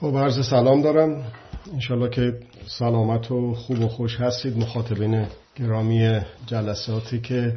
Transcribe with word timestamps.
خب 0.00 0.16
عرض 0.16 0.46
سلام 0.46 0.82
دارم. 0.82 1.22
انشالله 1.72 2.10
که 2.10 2.32
سلامت 2.66 3.30
و 3.30 3.54
خوب 3.54 3.80
و 3.80 3.88
خوش 3.88 4.20
هستید 4.20 4.58
مخاطبین 4.58 5.26
گرامی 5.56 6.20
جلساتی 6.46 7.20
که 7.20 7.54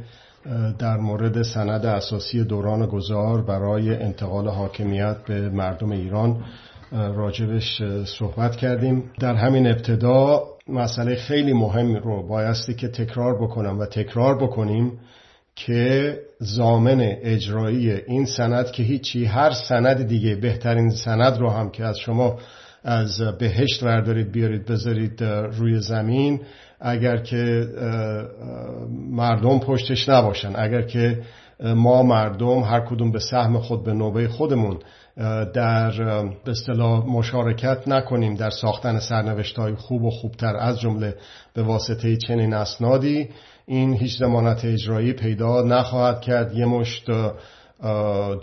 در 0.79 0.97
مورد 0.97 1.41
سند 1.41 1.85
اساسی 1.85 2.43
دوران 2.43 2.85
گذار 2.85 3.41
برای 3.41 3.95
انتقال 3.95 4.47
حاکمیت 4.47 5.17
به 5.27 5.49
مردم 5.49 5.91
ایران 5.91 6.43
راجبش 6.91 7.81
صحبت 8.19 8.55
کردیم. 8.55 9.11
در 9.19 9.35
همین 9.35 9.67
ابتدا 9.67 10.43
مسئله 10.67 11.15
خیلی 11.15 11.53
مهم 11.53 11.95
رو 11.95 12.27
بایستی 12.27 12.73
که 12.73 12.87
تکرار 12.87 13.41
بکنم 13.41 13.79
و 13.79 13.85
تکرار 13.85 14.37
بکنیم. 14.43 14.99
که 15.55 16.17
زامن 16.39 17.01
اجرایی 17.01 17.91
این 17.91 18.25
سند 18.25 18.71
که 18.71 18.83
هیچی 18.83 19.25
هر 19.25 19.51
سند 19.51 20.07
دیگه 20.07 20.35
بهترین 20.35 20.89
سند 20.89 21.37
رو 21.37 21.49
هم 21.49 21.69
که 21.69 21.85
از 21.85 21.97
شما 21.99 22.39
از 22.83 23.21
بهشت 23.39 23.83
وردارید 23.83 24.31
بیارید 24.31 24.65
بذارید 24.65 25.23
روی 25.23 25.79
زمین 25.79 26.41
اگر 26.79 27.17
که 27.17 27.67
مردم 29.09 29.59
پشتش 29.59 30.09
نباشن. 30.09 30.53
اگر 30.55 30.81
که 30.81 31.21
ما 31.63 32.03
مردم 32.03 32.59
هر 32.59 32.85
کدوم 32.85 33.11
به 33.11 33.19
سهم 33.19 33.59
خود 33.59 33.83
به 33.83 33.93
نوبه 33.93 34.27
خودمون 34.27 34.79
در 35.53 35.91
به 36.45 36.51
اصطلاح 36.51 37.05
مشارکت 37.05 37.87
نکنیم 37.87 38.35
در 38.35 38.49
ساختن 38.49 38.99
سرنوشت 38.99 39.59
های 39.59 39.75
خوب 39.75 40.03
و 40.03 40.09
خوبتر 40.09 40.55
از 40.55 40.79
جمله 40.79 41.15
به 41.53 41.63
واسطه 41.63 42.17
چنین 42.17 42.53
اسنادی. 42.53 43.29
این 43.71 43.93
هیچ 43.93 44.17
زمانت 44.17 44.65
اجرایی 44.65 45.13
پیدا 45.13 45.61
نخواهد 45.61 46.21
کرد. 46.21 46.53
یه 46.53 46.65
مشت 46.65 47.09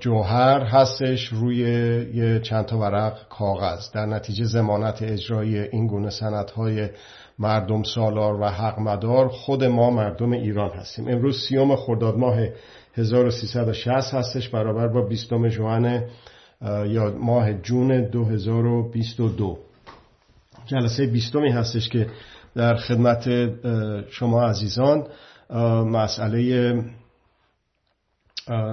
جوهر 0.01 0.61
هستش 0.61 1.29
روی 1.29 1.57
یه 2.15 2.41
چند 2.41 2.65
تا 2.65 2.79
ورق 2.79 3.29
کاغذ. 3.29 3.91
در 3.93 4.07
نتیجه 4.07 4.45
زمانت 4.45 5.03
اجرایی 5.03 5.59
این 5.59 5.87
گونه 5.87 6.11
سندهای 6.11 6.89
مردم 7.39 7.83
سالار 7.83 8.41
و 8.41 8.45
حق 8.45 8.79
مدار 8.79 9.29
خود 9.29 9.65
ما 9.65 9.91
مردم 9.91 10.33
ایران 10.33 10.71
هستیم. 10.71 11.09
امروز 11.09 11.47
سیوم 11.49 11.77
خرداد 11.77 12.17
ماه 12.17 12.39
1360 12.95 14.15
هستش 14.15 14.49
برابر 14.49 14.89
با 14.89 15.01
20 15.01 15.29
جوان 15.49 16.05
یا 16.87 17.15
ماه 17.21 17.53
جون 17.53 18.11
2022 18.11 19.59
جلسه 20.67 21.07
بیستمی 21.07 21.51
هستش 21.51 21.89
که 21.89 22.07
در 22.59 22.77
خدمت 22.77 23.29
شما 24.11 24.47
عزیزان 24.47 25.07
مسئله 25.87 26.75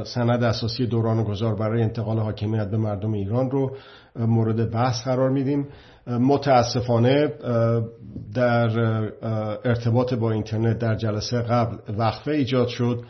سند 0.06 0.44
اساسی 0.44 0.88
دوران 0.88 1.24
گذار 1.24 1.56
برای 1.56 1.82
انتقال 1.82 2.20
حاکمیت 2.20 2.68
به 2.68 2.78
مردم 2.78 3.14
ایران 3.14 3.52
رو 3.52 3.76
مورد 4.16 4.72
بحث 4.72 5.04
قرار 5.04 5.30
میدیم. 5.30 5.68
متاسفانه 6.08 7.34
در 8.34 8.80
ارتباط 9.66 10.14
با 10.14 10.32
اینترنت 10.32 10.80
در 10.80 10.96
جلسه 10.96 11.42
قبل 11.42 11.78
وقفه 11.98 12.32
ایجاد 12.32 12.68
شد 12.68 13.04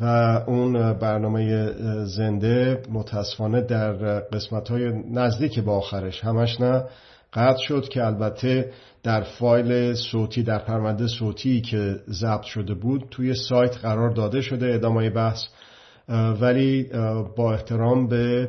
و 0.00 0.06
اون 0.46 0.92
برنامه 0.92 1.72
زنده 2.04 2.82
متاسفانه 2.90 3.60
در 3.60 3.92
قسمت 4.20 4.68
های 4.68 4.92
نزدیک 5.10 5.60
با 5.60 5.76
آخرش 5.76 6.24
همش 6.24 6.60
نه 6.60 6.84
قطع 7.32 7.62
شد 7.62 7.88
که 7.88 8.04
البته 8.04 8.72
در 9.02 9.22
فایل 9.22 9.94
صوتی 9.94 10.42
در 10.42 10.58
پرونده 10.58 11.06
صوتی 11.06 11.60
که 11.60 11.96
ضبط 12.08 12.42
شده 12.42 12.74
بود 12.74 13.04
توی 13.10 13.34
سایت 13.34 13.76
قرار 13.76 14.10
داده 14.10 14.40
شده 14.40 14.74
ادامه 14.74 15.10
بحث. 15.10 15.44
ولی 16.40 16.90
با 17.36 17.52
احترام 17.52 18.08
به 18.08 18.48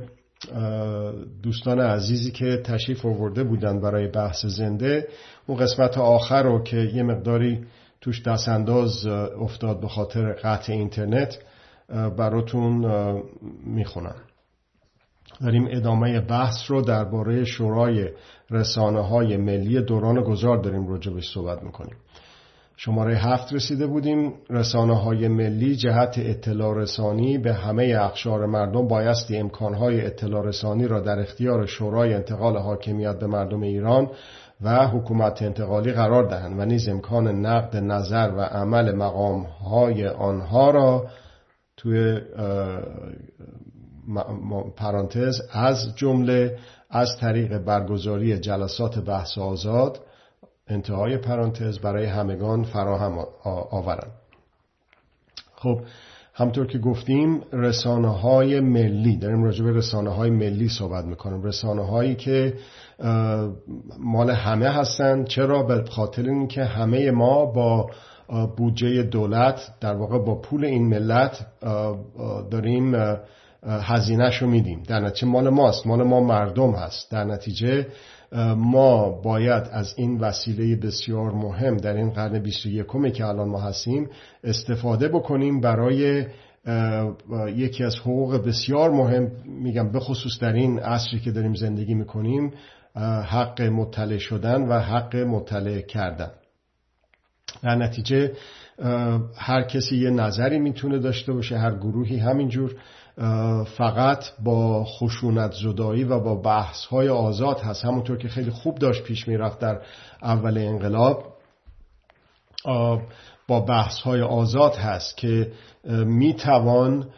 دوستان 1.43 1.79
عزیزی 1.79 2.31
که 2.31 2.61
تشریف 2.63 3.05
آورده 3.05 3.43
بودند 3.43 3.81
برای 3.81 4.07
بحث 4.07 4.45
زنده 4.45 5.07
اون 5.47 5.57
قسمت 5.57 5.97
آخر 5.97 6.43
رو 6.43 6.63
که 6.63 6.77
یه 6.77 7.03
مقداری 7.03 7.65
توش 8.01 8.21
دست 8.21 8.49
انداز 8.49 9.05
افتاد 9.41 9.79
به 9.81 9.87
خاطر 9.87 10.33
قطع 10.33 10.73
اینترنت 10.73 11.39
براتون 12.17 12.85
می‌خونم. 13.65 14.15
داریم 15.41 15.67
ادامه 15.71 16.19
بحث 16.19 16.55
رو 16.67 16.81
درباره 16.81 17.45
شورای 17.45 18.09
رسانه 18.51 19.07
های 19.07 19.37
ملی 19.37 19.81
دوران 19.81 20.21
گذار 20.21 20.57
داریم 20.57 20.87
راجبش 20.87 21.33
صحبت 21.33 21.63
می‌کنیم. 21.63 21.95
شماره 22.77 23.17
هفت 23.17 23.53
رسیده 23.53 23.87
بودیم. 23.87 24.33
رسانه 24.49 24.99
های 24.99 25.27
ملی 25.27 25.75
جهت 25.75 26.15
اطلاع 26.17 26.77
رسانی 26.77 27.37
به 27.37 27.53
همه 27.53 27.97
اخشار 27.99 28.45
مردم 28.45 28.87
بایستی 28.87 29.37
امکانهای 29.37 30.05
اطلاع 30.05 30.45
رسانی 30.45 30.87
را 30.87 30.99
در 30.99 31.19
اختیار 31.19 31.65
شورای 31.65 32.13
انتقال 32.13 32.57
حاکمیت 32.57 33.19
به 33.19 33.27
مردم 33.27 33.61
ایران 33.61 34.09
و 34.61 34.87
حکومت 34.87 35.41
انتقالی 35.41 35.91
قرار 35.91 36.23
دهند 36.23 36.59
و 36.59 36.65
نیز 36.65 36.89
امکان 36.89 37.27
نقد 37.27 37.77
نظر 37.77 38.31
و 38.37 38.41
عمل 38.41 38.95
مقام 38.95 39.43
های 39.43 40.07
آنها 40.07 40.71
را 40.71 41.07
توی 41.77 42.21
پرانتز 44.75 45.41
از 45.51 45.95
جمله 45.95 46.57
از 46.89 47.17
طریق 47.17 47.57
برگزاری 47.57 48.39
جلسات 48.39 48.99
بحث 48.99 49.37
آزاد 49.37 49.99
انتهای 50.67 51.17
پرانتز 51.17 51.79
برای 51.79 52.05
همگان 52.05 52.63
فراهم 52.63 53.25
آورند 53.71 54.11
خب 55.55 55.79
همطور 56.35 56.67
که 56.67 56.77
گفتیم 56.77 57.41
رسانه 57.51 58.07
های 58.07 58.59
ملی 58.59 59.17
داریم 59.17 59.43
راجع 59.43 59.63
به 59.65 59.71
رسانه 59.71 60.09
های 60.09 60.29
ملی 60.29 60.69
صحبت 60.69 61.05
می‌کنیم. 61.05 61.43
رسانه 61.43 61.87
هایی 61.87 62.15
که 62.15 62.53
مال 63.99 64.29
همه 64.29 64.69
هستن. 64.69 65.23
چرا؟ 65.23 65.63
به 65.63 65.83
خاطر 65.89 66.21
اینکه 66.21 66.63
همه 66.63 67.11
ما 67.11 67.45
با 67.45 67.89
بودجه 68.57 69.03
دولت 69.03 69.61
در 69.81 69.95
واقع 69.95 70.19
با 70.19 70.35
پول 70.35 70.65
این 70.65 70.87
ملت 70.87 71.45
داریم 72.51 72.93
هزینهش 73.67 74.37
رو 74.37 74.47
میدیم. 74.47 74.83
در 74.83 74.99
نتیجه 74.99 75.27
مال 75.27 75.49
ماست. 75.49 75.87
مال 75.87 76.03
ما 76.03 76.19
مردم 76.19 76.71
هست. 76.71 77.11
در 77.11 77.23
نتیجه 77.23 77.87
ما 78.57 79.09
باید 79.09 79.63
از 79.71 79.93
این 79.97 80.19
وسیله 80.19 80.75
بسیار 80.75 81.31
مهم 81.31 81.77
در 81.77 81.93
این 81.93 82.09
قرن 82.09 82.39
21 82.39 83.13
که 83.13 83.25
الان 83.25 83.49
ما 83.49 83.59
هستیم 83.59 84.09
استفاده 84.43 85.07
بکنیم 85.07 85.61
برای 85.61 86.25
یکی 87.55 87.83
از 87.83 87.95
حقوق 87.95 88.47
بسیار 88.47 88.91
مهم 88.91 89.31
میگم 89.45 89.91
به 89.91 89.99
خصوص 89.99 90.39
در 90.39 90.53
این 90.53 90.79
عصری 90.79 91.19
که 91.19 91.31
داریم 91.31 91.53
زندگی 91.53 91.93
می‌کنیم 91.93 92.51
حق 93.25 93.61
مطلع 93.61 94.17
شدن 94.17 94.61
و 94.61 94.79
حق 94.79 95.15
مطلع 95.15 95.81
کردن. 95.81 96.31
در 97.63 97.75
نتیجه 97.75 98.31
هر 99.35 99.63
کسی 99.63 99.97
یه 99.97 100.09
نظری 100.09 100.59
می‌تونه 100.59 100.99
داشته 100.99 101.33
باشه 101.33 101.57
هر 101.57 101.75
گروهی 101.75 102.17
همینجور. 102.17 102.75
فقط 103.77 104.25
با 104.43 104.85
خشونت 104.85 105.51
زدایی 105.51 106.03
و 106.03 106.19
با 106.19 106.35
بحث 106.35 106.85
های 106.85 107.09
آزاد 107.09 107.59
هست. 107.59 107.85
همونطور 107.85 108.17
که 108.17 108.27
خیلی 108.27 108.51
خوب 108.51 108.77
داشت 108.77 109.03
پیش 109.03 109.27
می‌رفت 109.27 109.59
در 109.59 109.81
اول 110.23 110.57
انقلاب 110.57 111.23
با 113.47 113.59
بحث 113.59 113.99
های 113.99 114.21
آزاد 114.21 114.75
هست 114.75 115.17
که 115.17 115.51
می‌توان 116.05 117.09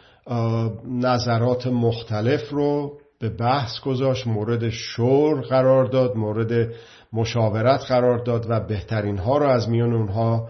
نظرات 0.87 1.67
مختلف 1.67 2.49
رو 2.49 2.97
به 3.19 3.29
بحث 3.29 3.79
گذاشت 3.79 4.27
مورد 4.27 4.69
شور 4.69 5.41
قرار 5.41 5.85
داد 5.85 6.15
مورد 6.15 6.73
مشاورت 7.13 7.81
قرار 7.81 8.17
داد 8.17 8.45
و 8.49 8.59
بهترین 8.59 9.17
ها 9.17 9.37
رو 9.37 9.45
از 9.45 9.69
میان 9.69 9.93
اونها 9.93 10.49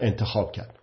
انتخاب 0.00 0.52
کرد. 0.52 0.78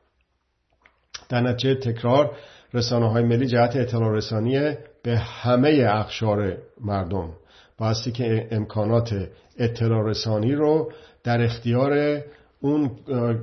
در 1.29 1.41
نتیجه 1.41 1.75
تکرار 1.75 2.31
رسانه 2.73 3.11
های 3.11 3.23
ملی 3.23 3.47
جهت 3.47 3.75
اطلاع 3.75 4.13
رسانی 4.13 4.75
به 5.03 5.17
همه 5.17 5.88
اخشار 5.89 6.57
مردم. 6.81 7.29
بایستی 7.78 8.11
که 8.11 8.47
امکانات 8.51 9.29
اطلاع 9.57 10.09
رسانی 10.09 10.55
رو 10.55 10.91
در 11.23 11.41
اختیار 11.41 12.22
اون 12.61 12.91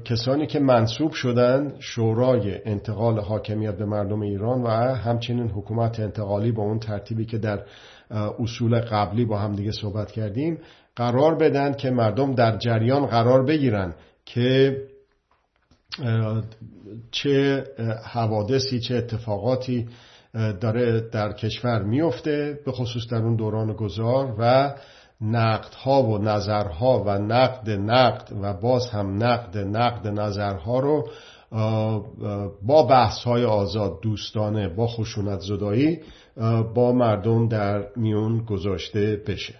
کسانی 0.04 0.46
که 0.46 0.60
منصوب 0.60 1.12
شدن 1.12 1.74
شورای 1.78 2.60
انتقال 2.64 3.20
حاکمیت 3.20 3.76
به 3.76 3.84
مردم 3.84 4.20
ایران 4.20 4.62
و 4.62 4.68
همچنین 4.94 5.48
حکومت 5.50 6.00
انتقالی 6.00 6.52
با 6.52 6.62
اون 6.62 6.78
ترتیبی 6.78 7.24
که 7.24 7.38
در 7.38 7.62
اصول 8.38 8.80
قبلی 8.80 9.24
با 9.24 9.38
هم 9.38 9.52
دیگه 9.52 9.72
صحبت 9.72 10.12
کردیم 10.12 10.58
قرار 10.96 11.34
بدن 11.34 11.72
که 11.72 11.90
مردم 11.90 12.34
در 12.34 12.56
جریان 12.56 13.06
قرار 13.06 13.44
بگیرن 13.44 13.94
که 14.24 14.76
چه 17.10 17.64
حوادثی 18.04 18.80
چه 18.80 18.94
اتفاقاتی 18.94 19.88
داره 20.60 21.00
در 21.00 21.32
کشور 21.32 21.82
میفته 21.82 22.58
به 22.66 22.72
خصوص 22.72 23.06
در 23.10 23.18
اون 23.18 23.36
دوران 23.36 23.72
گذار 23.72 24.34
و 24.38 24.74
نقدها 25.20 26.02
و 26.02 26.18
نظرها 26.18 27.02
و 27.06 27.10
نقد 27.10 27.70
نقد 27.70 28.32
و 28.42 28.54
باز 28.54 28.86
هم 28.86 29.22
نقد 29.24 29.58
نقد 29.58 30.08
نظرها 30.08 30.78
رو 30.78 31.08
با 32.62 32.82
بحث 32.90 33.18
های 33.24 33.44
آزاد 33.44 34.00
دوستانه 34.02 34.68
با 34.68 34.86
خشونت 34.86 35.40
زدایی 35.40 36.00
با 36.74 36.92
مردم 36.92 37.48
در 37.48 37.86
میون 37.96 38.44
گذاشته 38.44 39.22
بشه. 39.26 39.54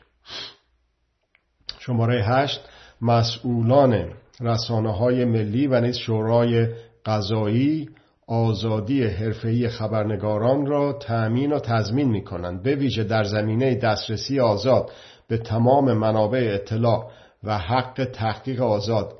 شماره 1.79 2.25
هشت 2.25 2.61
مسئولان 3.01 4.09
رسانه 4.41 4.93
های 4.93 5.25
ملی 5.25 5.67
و 5.67 5.81
نیز 5.81 5.97
شورای 5.97 6.69
قضایی 7.07 7.89
آزادی 8.27 9.05
حرفه‌ای 9.05 9.69
خبرنگاران 9.69 10.67
را 10.67 10.93
تأمین 10.93 11.53
و 11.53 11.59
تضمین 11.59 12.09
می 12.09 12.25
کنند 12.25 12.63
به 12.63 12.75
ویژه 12.75 13.05
در 13.05 13.25
زمینه 13.25 13.75
دسترسی 13.75 14.41
آزاد 14.41 14.91
به 15.29 15.39
تمام 15.39 15.93
منابع 15.93 16.51
اطلاع 16.55 17.11
و 17.45 17.59
حق 17.59 18.05
تحقیق 18.13 18.63
آزاد 18.63 19.13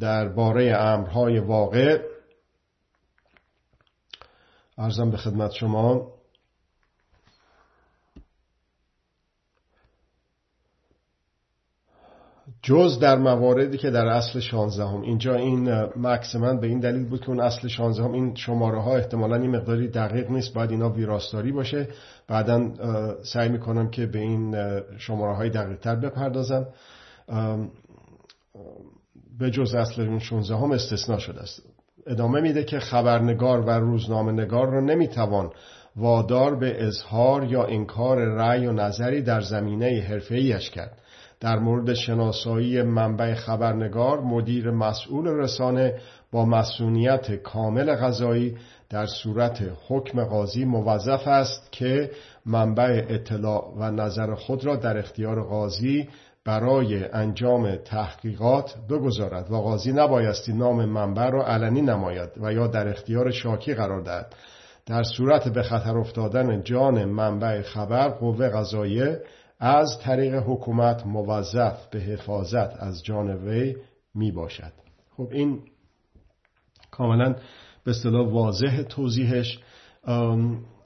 درباره 0.00 0.76
امرهای 0.76 1.38
واقع. 1.38 1.98
ارزم 4.78 5.10
به 5.10 5.16
خدمت 5.16 5.52
شما 5.52 6.15
جز 12.66 12.98
در 12.98 13.16
مواردی 13.16 13.78
که 13.78 13.90
در 13.90 14.06
اصل 14.06 14.40
16 14.40 14.84
هم 14.84 15.00
اینجا 15.00 15.34
این 15.34 15.70
مکس 15.96 16.36
من 16.36 16.60
به 16.60 16.66
این 16.66 16.80
دلیل 16.80 17.08
بود 17.08 17.20
که 17.20 17.28
اون 17.28 17.40
اصل 17.40 17.68
16 17.68 18.04
هم 18.04 18.12
این 18.12 18.34
شماره 18.34 18.80
ها 18.82 18.96
احتمالا 18.96 19.36
این 19.36 19.56
مقداری 19.56 19.88
دقیق 19.88 20.30
نیست 20.30 20.54
باید 20.54 20.70
اینا 20.70 20.90
ویراستاری 20.90 21.52
باشه. 21.52 21.88
بعدا 22.28 22.70
سعی 23.22 23.48
می‌کنم 23.48 23.90
که 23.90 24.06
به 24.06 24.18
این 24.18 24.56
شماره 24.98 25.36
های 25.36 25.50
دقیق 25.50 25.78
تر 25.78 25.96
بپردازم 25.96 26.66
به 29.38 29.50
جز 29.50 29.74
اصل 29.74 30.02
اون 30.02 30.18
16 30.18 30.56
هم 30.56 30.70
استثناء 30.72 31.18
شده 31.18 31.40
است. 31.40 31.62
ادامه 32.06 32.40
میده 32.40 32.64
که 32.64 32.78
خبرنگار 32.78 33.60
و 33.60 33.70
روزنامه 33.70 34.32
نگار 34.32 34.70
را 34.70 34.80
نمی‌توان 34.80 35.50
وادار 35.96 36.56
به 36.56 36.86
اظهار 36.86 37.44
یا 37.44 37.64
انکار 37.64 38.18
رأی 38.18 38.66
و 38.66 38.72
نظری 38.72 39.22
در 39.22 39.40
زمینه 39.40 40.06
حرفه‌ایش 40.08 40.70
کرد. 40.70 40.98
در 41.40 41.58
مورد 41.58 41.94
شناسایی 41.94 42.82
منبع 42.82 43.34
خبرنگار 43.34 44.20
مدیر 44.20 44.70
مسئول 44.70 45.28
رسانه 45.28 45.94
با 46.32 46.44
مسئولیت 46.44 47.32
کامل 47.32 47.94
غذایی 47.94 48.56
در 48.90 49.06
صورت 49.06 49.62
حکم 49.88 50.24
قاضی 50.24 50.64
موظف 50.64 51.28
است 51.28 51.72
که 51.72 52.10
منبع 52.46 53.04
اطلاع 53.08 53.72
و 53.76 53.90
نظر 53.90 54.34
خود 54.34 54.64
را 54.64 54.76
در 54.76 54.98
اختیار 54.98 55.42
قاضی 55.42 56.08
برای 56.44 57.04
انجام 57.04 57.76
تحقیقات 57.76 58.74
بگذارد 58.90 59.50
و 59.50 59.56
قاضی 59.56 59.92
نبایستی 59.92 60.52
نام 60.52 60.84
منبع 60.84 61.30
را 61.30 61.46
علنی 61.46 61.82
نماید 61.82 62.28
و 62.42 62.52
یا 62.52 62.66
در 62.66 62.88
اختیار 62.88 63.30
شاکی 63.30 63.74
قرار 63.74 64.00
دهد. 64.00 64.34
در 64.86 65.02
صورت 65.02 65.48
به 65.48 65.62
خطر 65.62 65.98
افتادن 65.98 66.62
جان 66.62 67.04
منبع 67.04 67.62
خبر 67.62 68.08
قوه 68.08 68.48
قضاییه 68.48 69.20
از 69.58 69.98
طریق 70.02 70.34
حکومت 70.34 71.06
موظف 71.06 71.86
به 71.86 71.98
حفاظت 71.98 72.82
از 72.82 73.04
جان 73.04 73.30
وی 73.30 73.76
می 74.14 74.32
باشد 74.32 74.72
خب 75.16 75.28
این 75.32 75.60
کاملا 76.90 77.36
به 77.84 77.90
اصطلاح 77.90 78.28
واضح 78.28 78.82
توضیحش. 78.82 79.58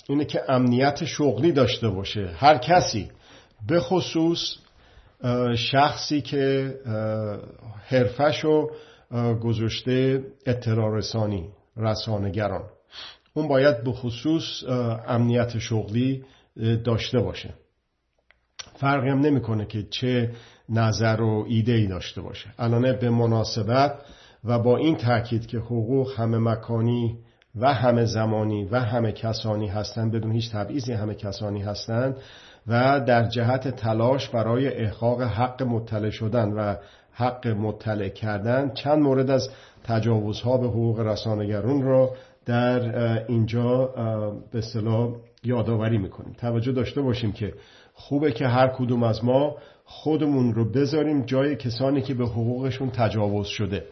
اینه 0.08 0.24
که 0.24 0.42
امنیت 0.48 1.04
شغلی 1.04 1.52
داشته 1.52 1.88
باشه. 1.88 2.26
هر 2.36 2.58
کسی 2.58 3.10
به 3.66 3.80
خصوص 3.80 4.56
شخصی 5.56 6.20
که 6.20 6.74
حرفشو 7.84 8.70
گذاشته 9.42 10.24
اطلاع 10.46 10.96
رسانی 10.96 11.48
رسانگران 11.76 12.64
اون 13.34 13.48
باید 13.48 13.84
به 13.84 13.92
خصوص 13.92 14.64
امنیت 15.06 15.58
شغلی 15.58 16.24
داشته 16.84 17.20
باشه. 17.20 17.54
فرقی 18.80 19.08
هم 19.08 19.20
نمی‌کنه 19.20 19.66
که 19.66 19.82
چه 19.90 20.30
نظر 20.68 21.20
و 21.20 21.44
ایده 21.48 21.72
ای 21.72 21.86
داشته 21.86 22.20
باشه. 22.20 22.48
الان 22.58 22.96
به 22.96 23.10
مناسبت 23.10 23.94
و 24.44 24.58
با 24.58 24.76
این 24.76 24.96
تاکید 24.96 25.46
که 25.46 25.58
حقوق 25.58 26.12
همه 26.16 26.38
مکانی 26.38 27.18
و 27.60 27.74
همه 27.74 28.04
زمانی 28.04 28.64
و 28.64 28.80
همه 28.80 29.12
کسانی 29.12 29.68
هستند 29.68 30.12
بدون 30.12 30.32
هیچ 30.32 30.52
تبعیضی 30.52 30.92
همه 30.92 31.14
کسانی 31.14 31.62
هستند 31.62 32.16
و 32.66 33.00
در 33.00 33.28
جهت 33.28 33.68
تلاش 33.68 34.28
برای 34.28 34.68
احقاق 34.68 35.22
حق 35.22 35.62
مطلع 35.62 36.10
شدن 36.10 36.52
و 36.52 36.74
حق 37.12 37.46
مطلع 37.46 38.08
کردن 38.08 38.70
چند 38.74 38.98
مورد 38.98 39.30
از 39.30 39.48
تجاوزها 39.84 40.56
به 40.56 40.66
حقوق 40.66 41.00
رسانگرون 41.00 41.82
را 41.82 42.10
در 42.46 42.80
اینجا 43.26 43.86
به 44.52 44.58
اصطلاح 44.58 45.10
یادآوری 45.44 45.98
می‌کنیم. 45.98 46.32
توجه 46.38 46.72
داشته 46.72 47.02
باشیم 47.02 47.32
که 47.32 47.54
خوبه 48.00 48.32
که 48.32 48.46
هر 48.46 48.68
کدوم 48.68 49.02
از 49.02 49.24
ما 49.24 49.56
خودمون 49.84 50.54
رو 50.54 50.72
بذاریم 50.72 51.22
جای 51.22 51.56
کسانی 51.56 52.02
که 52.02 52.14
به 52.14 52.26
حقوقشون 52.26 52.90
تجاوز 52.90 53.46
شده. 53.46 53.84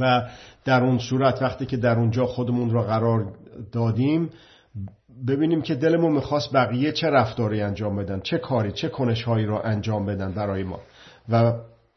و 0.00 0.28
در 0.64 0.84
اون 0.84 0.98
صورت 0.98 1.42
وقتی 1.42 1.66
که 1.66 1.76
در 1.76 1.98
اونجا 1.98 2.26
خودمون 2.26 2.70
رو 2.70 2.82
قرار 2.82 3.32
دادیم 3.72 4.30
ببینیم 5.28 5.62
که 5.62 5.74
دلمون 5.74 6.12
می‌خواست 6.12 6.52
بقیه 6.52 6.92
چه 6.92 7.10
رفتاری 7.10 7.60
انجام 7.60 7.96
بدن 7.96 8.20
چه 8.20 8.38
کاری 8.38 8.72
چه 8.72 8.88
کنشهایی 8.88 9.46
رو 9.46 9.60
انجام 9.64 10.06
بدن 10.06 10.32
برای 10.32 10.62
ما. 10.62 10.80
و 11.28 11.52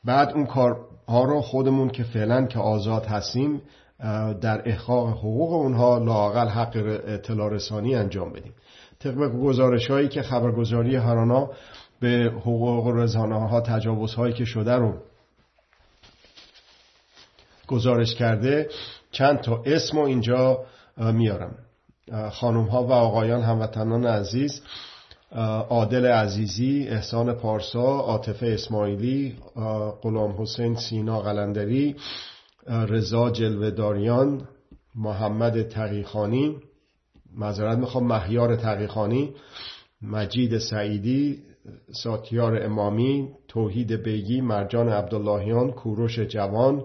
بعد 0.06 0.30
اون 0.30 0.46
کارها 0.46 1.24
رو 1.24 1.42
خودمون 1.42 1.90
که 1.90 2.04
فعلا 2.04 2.46
که 2.46 2.60
آزاد 2.60 3.06
هستیم 3.06 3.62
در 4.42 4.62
احقاق 4.66 5.10
حقوق 5.10 5.54
اونها 5.54 5.98
لاقل 5.98 6.48
حق 6.48 7.02
اطلاع 7.08 7.50
رسانی 7.50 7.96
انجام 7.96 8.34
بدیم. 8.34 8.54
طبق 9.04 9.32
گزارش 9.32 9.92
هایی 9.92 10.08
که 10.08 10.22
خبرگزاری 10.22 10.96
هرانا 10.96 11.50
به 12.00 12.34
حقوق 12.42 12.88
رزانه 12.88 13.50
ها 13.50 13.62
تجاوز 13.62 14.14
هایی 14.14 14.34
که 14.34 14.46
شده 14.46 14.76
رو 14.76 14.94
گزارش 17.68 18.16
کرده 18.16 18.70
چند 19.12 19.42
تا 19.42 19.64
اسم 19.66 19.98
و 19.98 20.02
اینجا 20.02 20.66
میارم. 20.98 21.56
خانم 22.32 22.64
ها 22.66 22.84
و 22.84 22.92
آقایان 22.92 23.42
هموطنان 23.42 24.06
عزیز 24.06 24.62
عادل 25.70 26.06
عزیزی، 26.06 26.88
احسان 26.90 27.34
پارسا، 27.34 28.00
عاطفه 28.00 28.48
اسماعیلی، 28.48 29.36
غلام 30.02 30.42
حسین 30.42 30.76
سینا 30.76 31.22
قلندری، 31.22 31.96
رضا 32.68 33.30
جلوهداریان، 33.30 34.48
محمد 34.96 35.68
تقیخانی 35.68 36.56
معذرت 37.36 37.78
می‌خوام 37.78 38.08
مهیار 38.08 38.56
تقیخانی 38.56 39.34
مجید 40.02 40.58
سعیدی 40.58 41.40
ساتیار 42.04 42.64
امامی 42.64 43.30
توحید 43.48 43.94
بیگی 43.94 44.42
مرجان 44.42 44.90
عبداللهیان 44.90 45.72
کوروش 45.72 46.20
جوان 46.20 46.84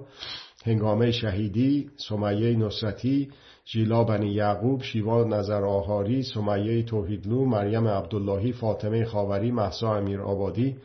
هنگامه 0.65 1.11
شهیدی 1.11 1.91
سمیه 1.97 2.57
نصرتی 2.57 3.29
جیلا 3.65 4.05
بنی 4.05 4.29
یعقوب 4.33 4.83
شیوا 4.83 5.25
نظر 5.25 5.65
آهاری 5.65 6.23
سمیه 6.23 6.83
توحیدلو 6.83 7.45
مریم 7.45 7.89
عبداللهی 7.89 8.53
فاطمه 8.53 9.05
خاوری 9.05 9.51
محسا 9.51 9.97
امیر 9.97 10.21
آبادی 10.21 10.77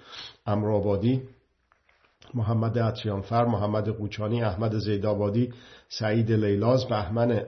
امرآبادی 0.48 1.22
محمد 2.34 2.80
عطیانفر 2.80 3.46
محمد 3.46 3.90
قوچانی 3.90 4.44
احمد 4.44 4.78
زیدآبادی 4.78 5.54
سعید 5.90 6.32
لیلاز 6.32 6.86
بهمن 6.86 7.42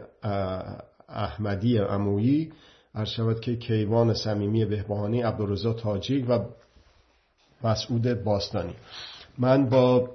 احمدی 1.13 1.79
امویی 1.79 2.51
عرض 2.95 3.09
شود 3.09 3.39
که 3.39 3.55
کیوان 3.55 4.13
صمیمی 4.13 4.65
بهبهانی 4.65 5.21
عبدالرزا 5.21 5.73
تاجیک 5.73 6.29
و 6.29 6.39
مسعود 7.63 8.23
باستانی. 8.23 8.73
من 9.37 9.69
با 9.69 10.09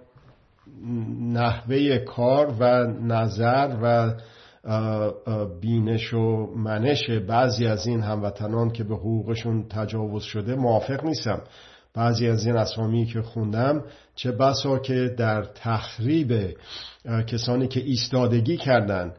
نحوه 1.21 1.99
کار 1.99 2.47
و 2.61 2.87
نظر 2.87 3.77
و 3.83 4.15
بینش 5.61 6.15
و 6.15 6.47
منش 6.57 7.11
بعضی 7.11 7.67
از 7.67 7.87
این 7.87 8.01
هموطنان 8.01 8.71
که 8.71 8.85
به 8.85 8.95
حقوقشون 8.95 9.69
تجاوز 9.69 10.23
شده 10.23 10.55
موافق 10.55 11.05
نیستم. 11.05 11.43
بعضی 11.95 12.29
از 12.29 12.47
این 12.47 12.57
اسامی 12.57 13.07
که 13.07 13.23
خوندم 13.23 13.85
چه 14.15 14.33
بسا 14.33 14.79
که 14.79 15.15
در 15.19 15.43
تخریب 15.43 16.57
کسانی 17.27 17.69
که 17.69 17.81
ایستادگی 17.81 18.57
کردند 18.57 19.17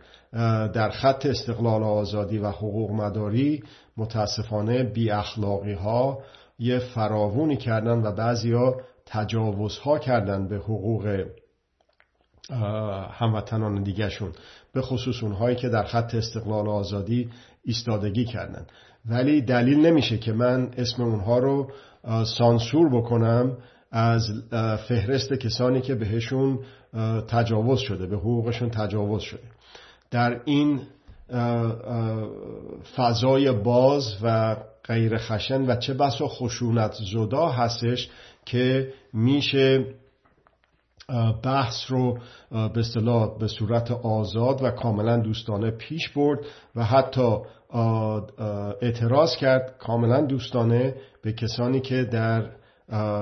در 0.73 0.89
خط 0.89 1.25
استقلال 1.25 1.83
آزادی 1.83 2.37
و 2.37 2.49
حقوق 2.49 2.91
مداری 2.91 3.63
متاسفانه 3.97 4.83
بی 4.83 5.11
اخلاقی 5.11 5.73
ها 5.73 6.19
یه 6.59 6.79
فراوونی 6.79 7.57
کردن 7.57 8.01
و 8.01 8.11
بعضی 8.11 8.51
ها 8.51 8.81
تجاوز 9.05 9.77
ها 9.77 9.99
کردن 9.99 10.47
به 10.47 10.55
حقوق 10.55 11.25
هموطنان 13.11 13.83
دیگهشون 13.83 14.31
به 14.73 14.81
خصوص 14.81 15.23
اونهایی 15.23 15.55
که 15.55 15.69
در 15.69 15.83
خط 15.83 16.15
استقلال 16.15 16.67
آزادی 16.67 17.29
ایستادگی 17.63 18.25
کردن. 18.25 18.65
ولی 19.05 19.41
دلیل 19.41 19.85
نمیشه 19.85 20.17
که 20.17 20.33
من 20.33 20.71
اسم 20.77 21.03
اونها 21.03 21.39
رو 21.39 21.71
سانسور 22.37 22.89
بکنم 22.89 23.57
از 23.91 24.21
فهرست 24.87 25.33
کسانی 25.33 25.81
که 25.81 25.95
بهشون 25.95 26.59
تجاوز 27.27 27.79
شده 27.79 28.07
به 28.07 28.17
حقوقشون 28.17 28.69
تجاوز 28.69 29.21
شده. 29.21 29.43
در 30.11 30.41
این 30.45 30.81
فضای 32.95 33.51
باز 33.51 34.17
و 34.23 34.55
غیر 34.83 35.17
خشن 35.17 35.61
و 35.61 35.75
چه 35.75 35.93
بسا 35.93 36.27
خشونت 36.27 36.93
زدا 37.13 37.49
هستش 37.49 38.09
که 38.45 38.93
میشه 39.13 39.85
بحث 41.43 41.75
رو 41.87 42.19
به 42.51 42.79
اصطلاح 42.79 43.37
به 43.37 43.47
صورت 43.47 43.91
آزاد 43.91 44.63
و 44.63 44.71
کاملا 44.71 45.17
دوستانه 45.17 45.71
پیش 45.71 46.09
برد 46.09 46.39
و 46.75 46.83
حتی 46.83 47.37
اعتراض 48.81 49.35
کرد 49.35 49.75
کاملا 49.79 50.21
دوستانه 50.21 50.95
به 51.23 51.33
کسانی 51.33 51.79
که 51.79 52.03
در 52.03 52.49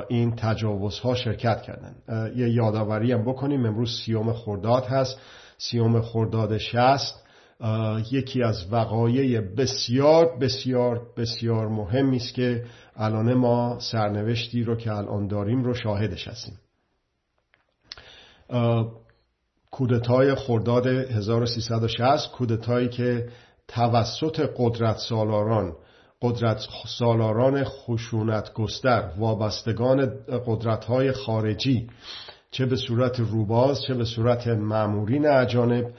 این 0.08 0.36
تجاوزها 0.36 1.15
شرکت 1.15 1.62
کردن. 1.62 1.96
یه 2.36 2.50
یادآوری 2.50 3.12
هم 3.12 3.25
بکنیم. 3.25 3.65
امروز 3.65 4.01
سیوم 4.06 4.34
خرداد 4.34 4.86
هست. 4.86 5.20
سیوم 5.57 6.01
خرداد 6.01 6.57
شست 6.57 7.27
یکی 8.11 8.43
از 8.43 8.65
وقایع 8.71 9.41
بسیار 9.41 10.37
بسیار 10.41 11.01
بسیار 11.17 11.67
مهمی 11.67 12.17
است 12.17 12.33
که 12.33 12.65
الان 12.95 13.33
ما 13.33 13.79
سرنوشتی 13.79 14.63
رو 14.63 14.75
که 14.75 14.91
الان 14.91 15.27
داریم 15.27 15.63
رو 15.63 15.73
شاهدش 15.73 16.27
هستیم. 16.27 16.59
کودتای 19.71 20.35
خرداد 20.35 20.87
1360 20.87 22.31
کودتایی 22.31 22.89
که 22.89 23.29
توسط 23.67 24.49
قدرت 24.57 24.97
سالاران 24.97 25.75
قدرت 26.21 26.67
سالاران 26.99 27.63
خشونت 27.63 28.53
گستر 28.53 29.11
وابستگان 29.17 30.11
قدرت 30.45 30.85
های 30.85 31.11
خارجی 31.11 31.87
چه 32.51 32.65
به 32.65 32.75
صورت 32.75 33.19
روباز 33.19 33.81
چه 33.81 33.93
به 33.93 34.05
صورت 34.05 34.47
معمورین 34.47 35.27
اجانب 35.27 35.93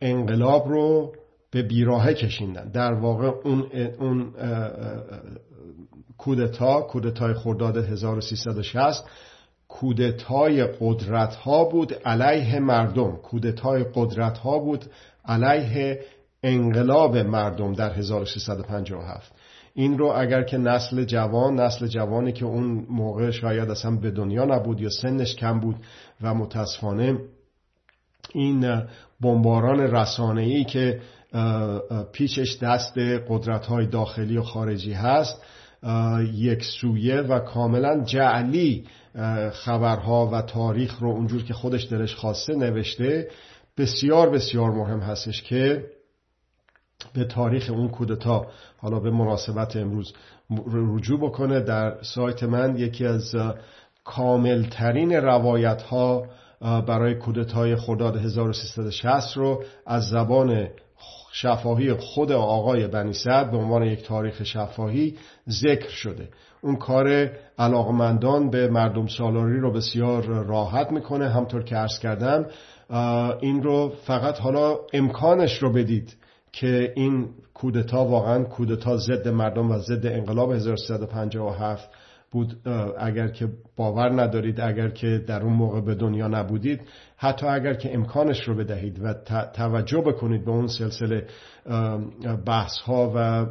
انقلاب 0.00 0.68
رو 0.68 1.12
به 1.50 1.62
بیراهه 1.62 2.14
کشیندن. 2.14 2.68
در 2.68 2.92
واقع 2.92 3.26
اون, 3.44 3.66
اون 3.98 4.32
کودتا 6.18 6.80
کودتای 6.80 7.34
خرداد 7.34 7.76
1360 7.76 9.04
کودتای 9.68 10.64
قدرت 10.80 11.34
ها 11.34 11.64
بود 11.64 11.94
علیه 11.94 12.58
مردم. 12.58 13.16
کودتای 13.16 13.84
قدرت 13.94 14.38
ها 14.38 14.58
بود 14.58 14.84
علیه 15.24 16.00
انقلاب 16.42 17.16
مردم 17.16 17.72
در 17.72 17.92
1657 17.92 19.32
این 19.74 19.98
رو 19.98 20.12
اگر 20.16 20.42
که 20.42 20.58
نسل 20.58 21.04
جوان 21.04 21.60
نسل 21.60 21.86
جوانی 21.86 22.32
که 22.32 22.44
اون 22.44 22.86
موقع 22.90 23.30
شاید 23.30 23.70
اصلا 23.70 23.96
به 23.96 24.10
دنیا 24.10 24.44
نبود 24.44 24.80
یا 24.80 24.90
سنش 24.90 25.34
کم 25.34 25.60
بود 25.60 25.76
و 26.22 26.34
متاسفانه 26.34 27.18
این 28.32 28.82
بمباران 29.20 29.80
رسانه‌ای 29.80 30.64
که 30.64 31.00
پیچش 32.12 32.58
دست 32.62 32.98
قدرت 33.28 33.66
های 33.66 33.86
داخلی 33.86 34.36
و 34.36 34.42
خارجی 34.42 34.92
هست 34.92 35.42
یک 36.34 36.64
سویه 36.80 37.20
و 37.20 37.38
کاملا 37.38 38.04
جعلی 38.04 38.84
خبرها 39.52 40.30
و 40.32 40.42
تاریخ 40.42 40.98
رو 40.98 41.10
اونجور 41.10 41.44
که 41.44 41.54
خودش 41.54 41.86
دلش 41.90 42.14
خواسته 42.14 42.54
نوشته 42.54 43.28
بسیار 43.78 44.30
بسیار 44.30 44.70
مهم 44.70 45.00
هستش 45.00 45.42
که 45.42 45.84
به 47.12 47.24
تاریخ 47.24 47.70
اون 47.70 47.88
کودتا 47.88 48.46
حالا 48.76 49.00
به 49.00 49.10
مناسبت 49.10 49.76
امروز 49.76 50.12
رجوع 50.72 51.20
بکنه 51.20 51.60
در 51.60 52.02
سایت 52.02 52.42
من 52.42 52.76
یکی 52.76 53.06
از 53.06 53.34
کاملترین 54.04 55.12
روایت 55.12 55.82
ها 55.82 56.26
برای 56.60 57.14
کودتای 57.14 57.76
خرداد 57.76 58.16
1360 58.16 59.36
رو 59.36 59.62
از 59.86 60.08
زبان 60.08 60.68
شفاهی 61.32 61.92
خود 61.92 62.32
آقای 62.32 62.86
بنی 62.86 63.12
سعد 63.12 63.50
به 63.50 63.56
عنوان 63.56 63.82
یک 63.82 64.02
تاریخ 64.02 64.42
شفاهی 64.42 65.16
ذکر 65.48 65.88
شده. 65.88 66.28
اون 66.60 66.76
کار 66.76 67.30
علاقمندان 67.58 68.50
به 68.50 68.68
مردم 68.68 69.06
سالاری 69.06 69.60
رو 69.60 69.72
بسیار 69.72 70.22
راحت 70.24 70.92
می‌کنه. 70.92 71.28
همطور 71.28 71.62
که 71.62 71.76
عرض 71.76 71.98
کردم 71.98 72.46
این 73.40 73.62
رو 73.62 73.92
فقط 74.04 74.38
حالا 74.38 74.76
امکانش 74.92 75.62
رو 75.62 75.72
بدید. 75.72 76.16
که 76.54 76.92
این 76.96 77.28
کودتا 77.54 78.04
واقعا 78.04 78.44
کودتا 78.44 78.96
ضد 78.96 79.28
مردم 79.28 79.70
و 79.70 79.78
ضد 79.78 80.06
انقلاب 80.06 80.52
1357 80.52 81.90
بود 82.30 82.68
اگر 82.98 83.28
که 83.28 83.48
باور 83.76 84.22
ندارید 84.22 84.60
اگر 84.60 84.88
که 84.88 85.24
در 85.26 85.42
اون 85.42 85.52
موقع 85.52 85.80
به 85.80 85.94
دنیا 85.94 86.28
نبودید 86.28 86.80
حتی 87.16 87.46
اگر 87.46 87.74
که 87.74 87.94
امکانش 87.94 88.48
رو 88.48 88.54
بدهید 88.54 89.00
و 89.02 89.14
توجه 89.54 90.00
بکنید 90.00 90.44
به 90.44 90.50
اون 90.50 90.66
سلسله 90.66 91.26
بحث 92.46 92.78
ها 92.78 93.12
و 93.14 93.46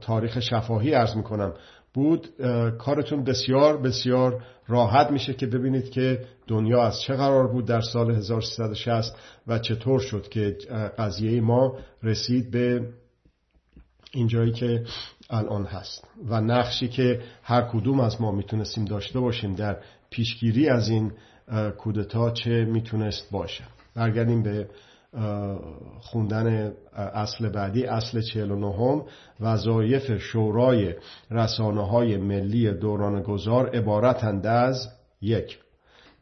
تاریخ 0.00 0.40
شفاهی 0.40 0.94
ارز 0.94 1.16
می‌کنم 1.16 1.54
بود 1.94 2.28
کارتون 2.78 3.24
بسیار 3.24 3.76
بسیار 3.76 4.42
راحت 4.68 5.10
میشه 5.10 5.34
که 5.34 5.46
ببینید 5.46 5.90
که 5.90 6.20
دنیا 6.46 6.82
از 6.82 7.00
چه 7.00 7.14
قرار 7.14 7.48
بود 7.48 7.66
در 7.66 7.80
سال 7.80 8.10
1360 8.10 9.16
و 9.46 9.58
چطور 9.58 10.00
شد 10.00 10.28
که 10.28 10.56
قضیه 10.98 11.40
ما 11.40 11.78
رسید 12.02 12.50
به 12.50 12.88
اینجایی 14.12 14.52
که 14.52 14.84
الان 15.30 15.64
هست 15.64 16.08
و 16.28 16.40
نقشی 16.40 16.88
که 16.88 17.20
هر 17.42 17.62
کدوم 17.62 18.00
از 18.00 18.20
ما 18.20 18.32
می‌تونستیم 18.32 18.84
داشته 18.84 19.20
باشیم 19.20 19.54
در 19.54 19.76
پیشگیری 20.10 20.68
از 20.68 20.88
این 20.88 21.12
کودتا 21.78 22.30
چه 22.30 22.64
می‌تونست 22.64 23.30
باشه. 23.30 23.64
برگردیم 23.94 24.42
به 24.42 24.68
خوندن 26.00 26.72
اصل 26.96 27.48
بعدی 27.48 27.84
اصل 27.84 28.20
49 28.20 29.02
وظایف 29.40 30.18
شورای 30.18 30.94
رسانه 31.30 31.86
های 31.86 32.16
ملی 32.16 32.72
دوران 32.72 33.22
گذار 33.22 33.76
عبارتند 33.76 34.46
از 34.46 34.88
یک. 35.20 35.58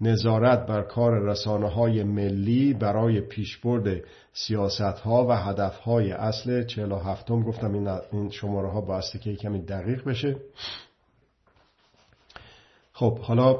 نظارت 0.01 0.67
بر 0.67 0.83
کار 0.83 1.19
رسانه 1.19 1.69
های 1.69 2.03
ملی 2.03 2.75
برای 2.75 3.21
پیشبرد 3.21 4.01
سیاست 4.33 4.81
ها 4.81 5.27
و 5.27 5.33
هدف 5.33 5.77
های 5.77 6.13
اصل 6.13 6.65
47 6.65 7.31
گفتم 7.31 7.99
این 8.13 8.31
شماره 8.31 8.69
ها 8.69 8.81
باسته 8.81 9.19
که 9.19 9.37
کمی 9.37 9.63
دقیق 9.63 10.05
بشه. 10.05 10.37
خب 12.93 13.19
حالا 13.19 13.59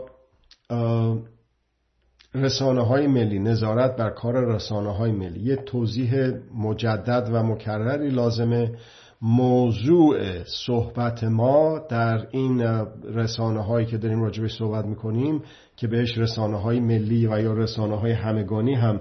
رسانه 2.35 2.87
های 2.87 3.07
ملی 3.07 3.38
نظارت 3.38 3.97
بر 3.97 4.11
کار 4.11 4.55
رسانه 4.55 4.97
های 4.97 5.12
ملی. 5.12 5.41
یه 5.41 5.57
توضیح 5.57 6.33
مجدد 6.55 7.29
و 7.33 7.43
مکرری 7.43 8.11
لازمه. 8.11 8.79
موضوع 9.26 10.45
صحبت 10.45 11.25
ما 11.25 11.78
در 11.88 12.26
این 12.31 12.61
رسانه 13.04 13.64
هایی 13.64 13.87
که 13.87 13.99
داریم 13.99 14.23
راجبش 14.23 14.57
صحبت 14.57 14.85
می‌کنیم 14.85 15.43
که 15.76 15.87
بهش 15.87 16.19
رسانه 16.19 16.61
های 16.61 16.81
ملی 16.81 17.26
و 17.26 17.40
یا 17.40 17.52
رسانه 17.52 17.97
های 17.97 18.12
همگانی 18.12 18.75
هم 18.75 19.00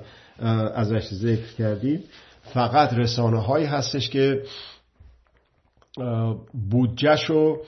ازش 0.76 1.14
ذکر 1.14 1.54
کردید 1.58 2.06
فقط 2.42 2.94
رسانه 2.94 3.40
هایی 3.40 3.66
هستش 3.66 4.10
که 4.10 4.44
بودجهش 6.72 7.26
رو 7.26 7.62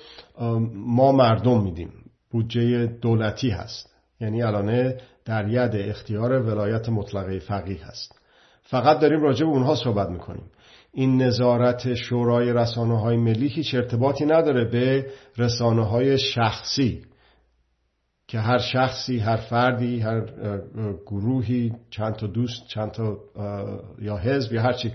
ما 0.74 1.12
مردم 1.12 1.64
میدیم. 1.64 1.90
بودجه 2.32 2.86
دولتی 2.86 3.50
هست. 3.50 3.96
یعنی 4.22 4.44
الانه 4.44 4.98
در 5.26 5.48
ید 5.48 5.90
اختیار 5.90 6.42
ولایت 6.42 6.90
مطلقه 6.90 7.40
فقیه 7.40 7.86
هست. 7.86 8.20
فقط 8.62 9.00
داریم 9.00 9.22
راجع 9.22 9.46
به 9.46 9.52
اونها 9.52 9.76
صحبت 9.76 10.10
می‌کنیم. 10.10 10.46
این 10.98 11.22
نظارت 11.22 11.94
شورای 11.94 12.54
رسانه 12.54 13.00
های 13.00 13.18
ملی 13.18 13.48
هیچ 13.48 13.76
ارتباطی 13.76 14.26
نداره 14.26 14.66
به 14.66 15.06
رسانه 15.38 15.86
های 15.86 16.18
شخصی 16.18 17.02
که 18.28 18.40
هر 18.40 18.58
شخصی 18.58 19.20
هر 19.20 19.36
فردی 19.36 20.00
هر 20.00 20.22
گروهی 21.06 21.74
چند 21.90 22.16
تا 22.16 22.28
دوست 22.28 22.68
چند 22.68 22.92
تا 22.92 23.18
یا 24.02 24.18
حزب 24.18 24.54
یا 24.54 24.62
هرچی 24.62 24.92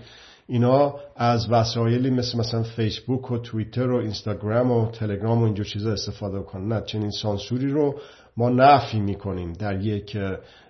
اینا 0.46 0.94
از 1.16 1.50
وسایلی 1.50 2.10
مثل 2.10 2.38
مثلا 2.38 2.62
فیسبوک 2.62 3.30
و 3.30 3.38
توییتر 3.38 3.90
و 3.90 3.96
اینستاگرام 3.96 4.70
و 4.70 4.90
تلگرام 4.90 5.42
و 5.42 5.44
اینجور 5.44 5.66
چیزا 5.66 5.92
استفاده 5.92 6.40
کنن. 6.40 6.72
نه 6.72 6.80
چنین 6.86 7.10
سانسوری 7.10 7.68
رو 7.68 8.00
ما 8.36 8.50
نفی 8.50 9.00
می‌کنیم 9.00 9.52
در 9.52 9.80
یک 9.80 10.18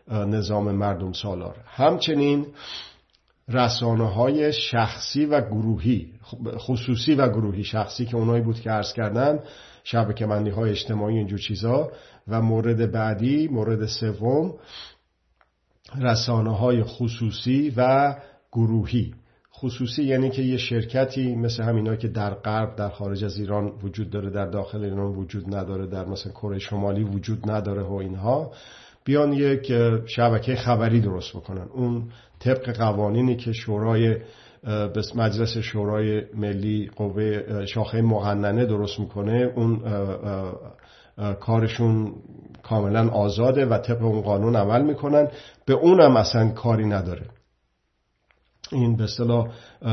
نظام 0.08 0.72
مردم 0.72 1.12
سالار. 1.12 1.56
همچنین 1.66 2.46
رسانه 3.50 4.08
های 4.08 4.52
شخصی 4.52 5.26
و 5.26 5.40
گروهی 5.40 6.12
خصوصی 6.58 7.14
و 7.14 7.28
گروهی 7.28 7.64
شخصی 7.64 8.06
که 8.06 8.16
اونایی 8.16 8.42
بود 8.42 8.60
که 8.60 8.70
عرض 8.70 8.92
کردم 8.92 9.38
شبکه 9.84 10.26
مندی 10.26 10.50
های 10.50 10.70
اجتماعی 10.70 11.16
اینجور 11.16 11.38
چیزا. 11.38 11.92
و 12.28 12.42
مورد 12.42 12.92
بعدی 12.92 13.48
مورد 13.48 13.86
سوم 13.86 14.54
رسانه 15.98 16.56
های 16.56 16.82
خصوصی 16.82 17.72
و 17.76 18.14
گروهی. 18.52 19.14
خصوصی 19.54 20.04
یعنی 20.04 20.30
که 20.30 20.42
یه 20.42 20.56
شرکتی 20.56 21.36
مثل 21.36 21.62
همینا 21.62 21.96
که 21.96 22.08
در 22.08 22.34
غرب 22.34 22.76
در 22.76 22.88
خارج 22.88 23.24
از 23.24 23.38
ایران 23.38 23.72
وجود 23.82 24.10
داره 24.10 24.30
در 24.30 24.46
داخل 24.46 24.84
ایران 24.84 25.12
وجود 25.12 25.54
نداره 25.54 25.86
در 25.86 26.04
مثل 26.04 26.30
کره 26.30 26.58
شمالی 26.58 27.04
وجود 27.04 27.50
نداره 27.50 27.82
و 27.82 27.92
اینها. 27.92 28.52
بیان 29.04 29.32
یک 29.32 29.72
شبکه 30.06 30.54
خبری 30.54 31.00
درست 31.00 31.36
بکنن. 31.36 31.68
اون 31.72 32.10
طبق 32.38 32.76
قوانینی 32.76 33.36
که 33.36 33.52
شورای 33.52 34.16
مجلس 35.14 35.58
شورای 35.58 36.22
ملی 36.34 36.90
قوه 36.96 37.66
شاخه 37.66 38.02
مقننه 38.02 38.66
درست 38.66 39.00
می‌کنه 39.00 39.52
اون 39.56 39.82
کارشون 41.40 42.14
کاملا 42.62 43.08
آزاده 43.08 43.66
و 43.66 43.78
طبق 43.78 44.02
اون 44.02 44.20
قانون 44.20 44.56
عمل 44.56 44.82
می‌کنن. 44.82 45.28
به 45.66 45.74
اونم 45.74 46.16
اصلا 46.16 46.48
کاری 46.48 46.86
نداره. 46.86 47.26
این 48.72 48.96
به 48.96 49.04
اصطلاح 49.04 49.48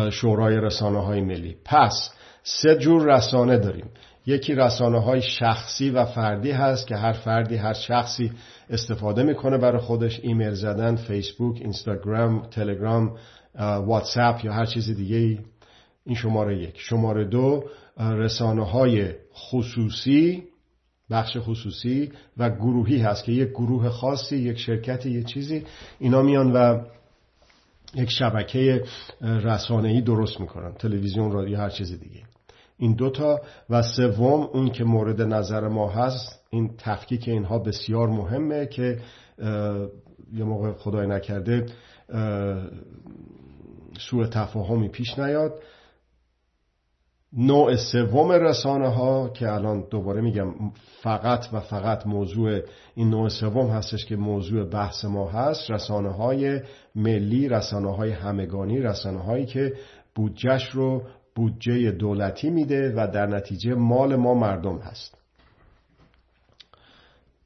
شورای 0.09 0.55
رسانه 0.57 1.05
های 1.05 1.21
ملی. 1.21 1.55
پس 1.65 2.09
سه 2.43 2.75
جور 2.75 3.15
رسانه 3.15 3.57
داریم. 3.57 3.89
یکی 4.27 4.55
رسانه 4.55 4.99
های 4.99 5.21
شخصی 5.21 5.89
و 5.89 6.05
فردی 6.05 6.51
هست 6.51 6.87
که 6.87 6.95
هر 6.95 7.11
فردی 7.11 7.55
هر 7.55 7.73
شخصی 7.73 8.31
استفاده 8.69 9.23
می‌کنه 9.23 9.57
برای 9.57 9.81
خودش 9.81 10.19
ایمیل 10.23 10.53
زدن 10.53 10.95
فیسبوک 10.95 11.57
اینستاگرام 11.61 12.41
تلگرام 12.41 13.17
واتساپ 13.59 14.45
یا 14.45 14.53
هر 14.53 14.65
چیز 14.65 14.89
دیگه 14.89 15.39
این 16.05 16.15
شماره 16.15 16.61
یک. 16.63 16.73
شماره 16.77 17.25
دو 17.25 17.63
رسانه 17.99 18.65
های 18.65 19.13
خصوصی 19.33 20.43
بخش 21.11 21.37
خصوصی 21.39 22.11
و 22.37 22.49
گروهی 22.49 22.97
هست 22.97 23.23
که 23.23 23.31
یک 23.31 23.49
گروه 23.49 23.89
خاصی 23.89 24.37
یک 24.37 24.59
شرکتی 24.59 25.09
یک 25.09 25.25
چیزی 25.25 25.63
اینا 25.99 26.21
میان 26.21 26.51
و 26.51 26.81
یک 27.95 28.09
شبکه 28.09 28.83
رسانه‌ای 29.21 30.01
درست 30.01 30.39
می‌کنن 30.39 30.73
تلویزیون 30.73 31.31
را 31.31 31.49
یا 31.49 31.59
هر 31.59 31.69
چیز 31.69 31.99
دیگه 31.99 32.21
این 32.77 32.93
دوتا 32.93 33.41
و 33.69 33.81
سوم 33.81 34.49
اون 34.53 34.69
که 34.69 34.83
مورد 34.83 35.21
نظر 35.21 35.67
ما 35.67 35.89
هست 35.89 36.45
این 36.49 36.75
تفکیک 36.77 37.27
اینها 37.27 37.59
بسیار 37.59 38.07
مهمه 38.07 38.65
که 38.65 38.99
یه 40.33 40.43
موقع 40.43 40.71
خدای 40.71 41.07
نکرده 41.07 41.65
سوء 43.99 44.27
تفاهمی 44.27 44.89
پیش 44.89 45.19
نیاد. 45.19 45.53
نوع 47.33 47.75
سوم 47.75 48.31
رسانه 48.31 48.87
ها 48.87 49.29
که 49.29 49.51
الان 49.51 49.87
دوباره 49.89 50.21
میگم 50.21 50.53
فقط 51.01 51.45
و 51.53 51.59
فقط 51.59 52.07
موضوع 52.07 52.59
این 52.95 53.09
نوع 53.09 53.29
سوم 53.29 53.69
هستش 53.69 54.05
که 54.05 54.15
موضوع 54.15 54.63
بحث 54.63 55.05
ما 55.05 55.29
هست 55.29 55.71
رسانه 55.71 56.09
های 56.09 56.61
ملی 56.95 57.49
رسانه 57.49 57.95
های 57.95 58.11
همگانی 58.11 58.79
رسانه 58.79 59.23
هایی 59.23 59.45
که 59.45 59.73
بودجهش 60.15 60.69
رو 60.69 61.01
بودجه 61.37 61.91
دولتی 61.91 62.49
میده 62.49 62.93
و 62.95 63.07
در 63.13 63.25
نتیجه 63.25 63.73
مال 63.75 64.15
ما 64.15 64.33
مردم 64.33 64.77
هست. 64.77 65.17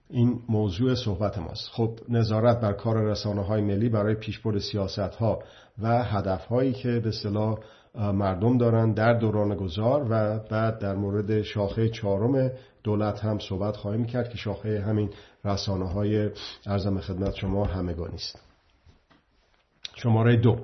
این 0.10 0.40
موضوع 0.50 0.96
صحبت 0.96 1.38
ماست. 1.38 1.70
خب 1.72 2.00
نظارت 2.10 2.62
بر 2.62 2.74
کار 2.74 3.04
رسانه 3.04 3.42
های 3.42 3.62
ملی 3.62 3.90
برای 3.90 4.16
پیشبرد 4.16 4.58
سیاست 4.58 5.00
ها 5.00 5.40
و 5.82 6.04
هدف 6.04 6.46
هایی 6.46 6.74
که 6.74 7.00
به 7.00 7.12
صلاح 7.12 7.58
مردم 7.96 8.58
دارن 8.58 8.94
در 8.94 9.14
دوران 9.14 9.56
گذار 9.56 10.08
و 10.10 10.40
بعد 10.40 10.80
در 10.80 10.96
مورد 10.96 11.42
شاخه 11.42 11.90
چهارم 11.90 12.52
دولت 12.84 13.20
هم 13.20 13.40
صحبت 13.40 13.78
خواهیم 13.78 14.06
کرد 14.06 14.30
که 14.30 14.38
شاخه 14.38 14.82
همین 14.82 15.10
رسانه 15.46 15.90
های 15.90 16.30
ارزم 16.66 17.00
خدمت 17.00 17.36
شما 17.36 17.66
همگانی 17.66 18.16
است 18.16 18.40
شماره 19.96 20.38
دو. 20.38 20.58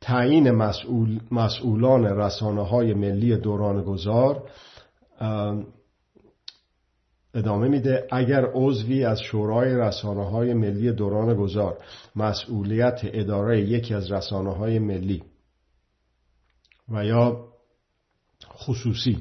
تعیین 0.00 0.50
مسئول، 0.50 1.20
مسئولان 1.30 2.04
رسانه 2.04 2.66
های 2.66 2.94
ملی 2.94 3.36
دوران 3.36 3.82
گذار 3.82 4.50
ادامه 7.34 7.68
میده 7.68 8.06
اگر 8.12 8.44
عضوی 8.54 9.04
از 9.04 9.20
شورای 9.20 9.74
رسانه 9.74 10.24
های 10.24 10.54
ملی 10.54 10.92
دوران 10.92 11.34
گذار 11.34 11.78
مسئولیت 12.16 13.00
اداره 13.04 13.60
یکی 13.60 13.94
از 13.94 14.12
رسانه 14.12 14.52
های 14.54 14.78
ملی 14.78 15.22
و 16.88 17.04
یا 17.04 17.48
خصوصی 18.54 19.18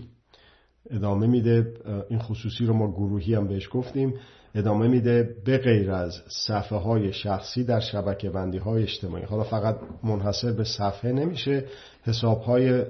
ادامه 0.90 1.28
میده 1.28 1.74
این 2.10 2.20
خصوصی 2.20 2.66
رو 2.66 2.74
ما 2.74 2.92
گروهی 2.92 3.34
هم 3.34 3.48
بهش 3.48 3.70
گفتیم. 3.72 4.14
ادامه 4.56 4.88
میده 4.88 5.36
به 5.46 5.58
غیر 5.58 5.92
از 5.92 6.22
صفحه 6.28 6.78
های 6.78 7.14
شخصی 7.14 7.64
در 7.64 7.80
شبکه 7.80 8.30
بندی 8.30 8.58
های 8.58 8.84
اجتماعی. 8.84 9.24
حالا 9.24 9.44
فقط 9.44 9.76
منحصر 10.04 10.52
به 10.52 10.64
صفحه 10.64 11.12
نمیشه 11.12 11.66
حساب 12.04 12.42
های 12.42 12.84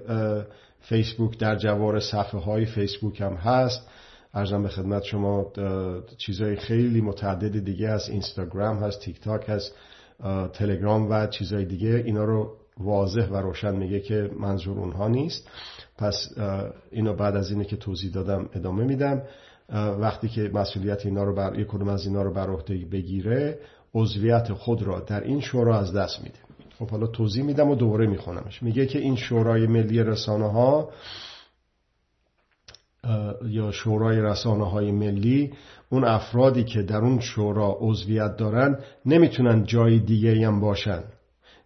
فیسبوک 0.82 1.38
در 1.38 1.56
جوار 1.56 2.00
صفحه 2.00 2.40
های 2.40 2.66
فیسبوک 2.66 3.22
هم 3.22 3.34
هست. 3.34 3.88
ارزم 4.34 4.64
به 4.64 4.70
خدمت 4.70 5.04
شما 5.04 5.52
چیزهای 6.18 6.56
خیلی 6.56 7.02
متعدد 7.02 7.64
دیگه 7.66 7.90
از 7.90 8.10
اینستاگرام 8.10 8.78
هست 8.78 9.02
تیک 9.02 9.22
تاک 9.22 9.50
هست 9.50 9.76
تلگرام 10.54 11.10
و 11.10 11.28
چیزهای 11.28 11.66
دیگه. 11.66 12.04
اینا 12.06 12.24
رو 12.24 12.56
واضح 12.78 13.28
و 13.28 13.38
روشن 13.38 13.76
میگه 13.76 14.00
که 14.00 14.30
منظور 14.40 14.80
اونها 14.80 15.08
نیست. 15.08 15.50
پس 15.98 16.30
اینو 16.92 17.14
بعد 17.14 17.36
از 17.36 17.52
اینه 17.52 17.66
که 17.66 17.78
توضیح 17.78 18.12
دادم 18.12 18.50
ادامه 18.54 18.84
میدم. 18.84 19.22
وقتی 19.74 20.30
که 20.30 20.52
مسئولیت 20.54 21.06
اینا 21.06 21.24
رو 21.24 21.36
بر 21.36 21.60
یک 21.60 21.68
کدوم 21.68 21.88
از 21.88 22.06
اینا 22.06 22.22
رو 22.22 22.34
بر 22.34 22.50
عهده 22.50 22.86
بگیره 22.86 23.60
عضویت 23.94 24.54
خود 24.54 24.84
را 24.84 25.00
در 25.00 25.24
این 25.24 25.42
شورا 25.42 25.80
از 25.80 25.94
دست 25.94 26.24
میده. 26.24 26.40
خب 26.80 26.90
حالا 26.90 27.08
توضیح 27.08 27.44
میدم 27.44 27.70
و 27.70 27.76
دوباره 27.76 28.08
میخونمش. 28.08 28.64
میگه 28.64 28.86
که 28.86 29.00
این 29.00 29.16
شورای 29.16 29.68
ملی 29.68 30.04
رسانه 30.04 30.52
ها 30.52 30.90
یا 33.46 33.72
شورای 33.72 34.22
رسانه 34.22 34.70
های 34.70 34.92
ملی 34.92 35.54
اون 35.90 36.04
افرادی 36.04 36.64
که 36.64 36.82
در 36.82 36.98
اون 36.98 37.20
شورا 37.20 37.78
عضویت 37.80 38.38
دارن 38.38 38.80
نمی‌تونن 39.06 39.64
جای 39.64 40.00
دیگه 40.00 40.48
هم 40.48 40.60
باشن. 40.60 41.04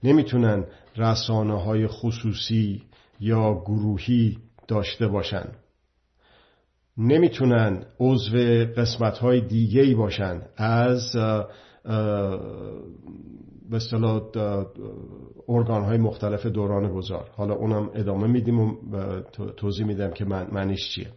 نمی‌تونن 0.04 0.66
رسانه 0.98 1.62
های 1.62 1.88
خصوصی 1.88 2.84
یا 3.20 3.54
گروهی 3.54 4.38
داشته 4.68 5.08
باشن. 5.08 5.46
نمی‌تونن 6.98 7.86
عضو 8.00 8.38
قسمت 8.78 9.18
های 9.18 9.42
دیگه 9.42 9.82
ای 9.82 9.96
باشن 9.96 10.42
از 10.58 11.16
به 13.70 13.76
اصطلاح 13.78 14.22
ارگان 15.50 15.84
های 15.84 15.98
مختلف 15.98 16.46
دوران 16.46 16.94
گذار. 16.94 17.30
حالا 17.36 17.54
اونم 17.54 17.90
ادامه 17.96 18.28
میدیم 18.28 18.60
و 18.60 18.76
توضیح 19.58 19.86
میدم 19.86 20.12
که 20.12 20.26
من 20.26 20.76
چیه. 20.76 21.08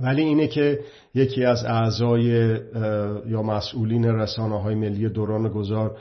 ولی 0.00 0.22
اینه 0.22 0.48
که 0.48 0.80
یکی 1.14 1.44
از 1.44 1.64
اعضای 1.64 2.24
یا 3.26 3.42
مسئولین 3.42 4.04
رسانه 4.04 4.62
های 4.62 4.74
ملی 4.74 5.08
دوران 5.08 5.48
گذار 5.48 5.98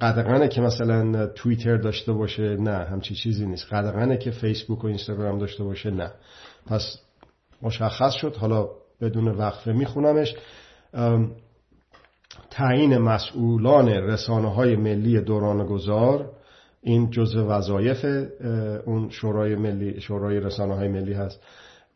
قدغنه 0.00 0.48
که 0.48 0.60
مثلا 0.60 1.26
توییتر 1.26 1.76
داشته 1.76 2.12
باشه 2.12 2.56
نه 2.56 2.70
همچی 2.70 3.14
چیزی 3.14 3.46
نیست. 3.46 3.72
قدغنه 3.72 4.16
که 4.16 4.30
فیسبوک 4.30 4.84
و 4.84 4.86
اینستاگرام 4.86 5.38
داشته 5.38 5.64
باشه 5.64 5.90
نه. 5.90 6.12
پس 6.66 6.98
مشخص 7.62 8.12
شد. 8.12 8.36
حالا 8.36 8.68
بدون 9.00 9.28
وقفه 9.28 9.72
میخونمش. 9.72 10.34
تعیین 12.50 12.98
مسئولان 12.98 13.88
رسانه 13.88 14.54
های 14.54 14.76
ملی 14.76 15.20
دوران 15.20 15.66
گذار 15.66 16.30
این 16.82 17.10
جزء 17.10 17.44
وظایف 17.44 18.04
اون 18.84 19.10
شورای 19.10 19.56
ملی 19.56 20.00
شورای 20.00 20.40
رسانه 20.40 20.74
های 20.74 20.88
ملی 20.88 21.12
هست. 21.12 21.40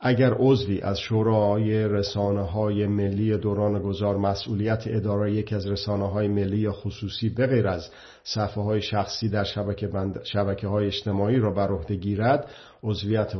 اگر 0.03 0.35
عضوی 0.35 0.81
از 0.81 0.99
شورای 0.99 1.89
رسانه 1.89 2.43
های 2.43 2.87
ملی 2.87 3.37
دوران 3.37 3.83
گذار 3.83 4.17
مسئولیت 4.17 4.83
اداره 4.87 5.33
یک 5.33 5.53
از 5.53 5.67
رسانه 5.67 6.09
های 6.09 6.29
ملی 6.29 6.59
یا 6.59 6.73
خصوصی 6.73 7.29
به 7.29 7.47
غیر 7.47 7.69
از 7.69 7.91
صفحه 8.25 8.63
های 8.63 8.83
شخصی 8.83 9.29
در 9.29 9.45
شبکه, 9.45 9.87
بند... 9.87 10.21
شبکه 10.25 10.69
های 10.69 10.87
اجتماعی 10.87 11.37
را 11.37 11.51
بر 11.51 11.69
عهده 11.69 11.95
گیرد 11.95 12.51
عضویت 12.83 13.39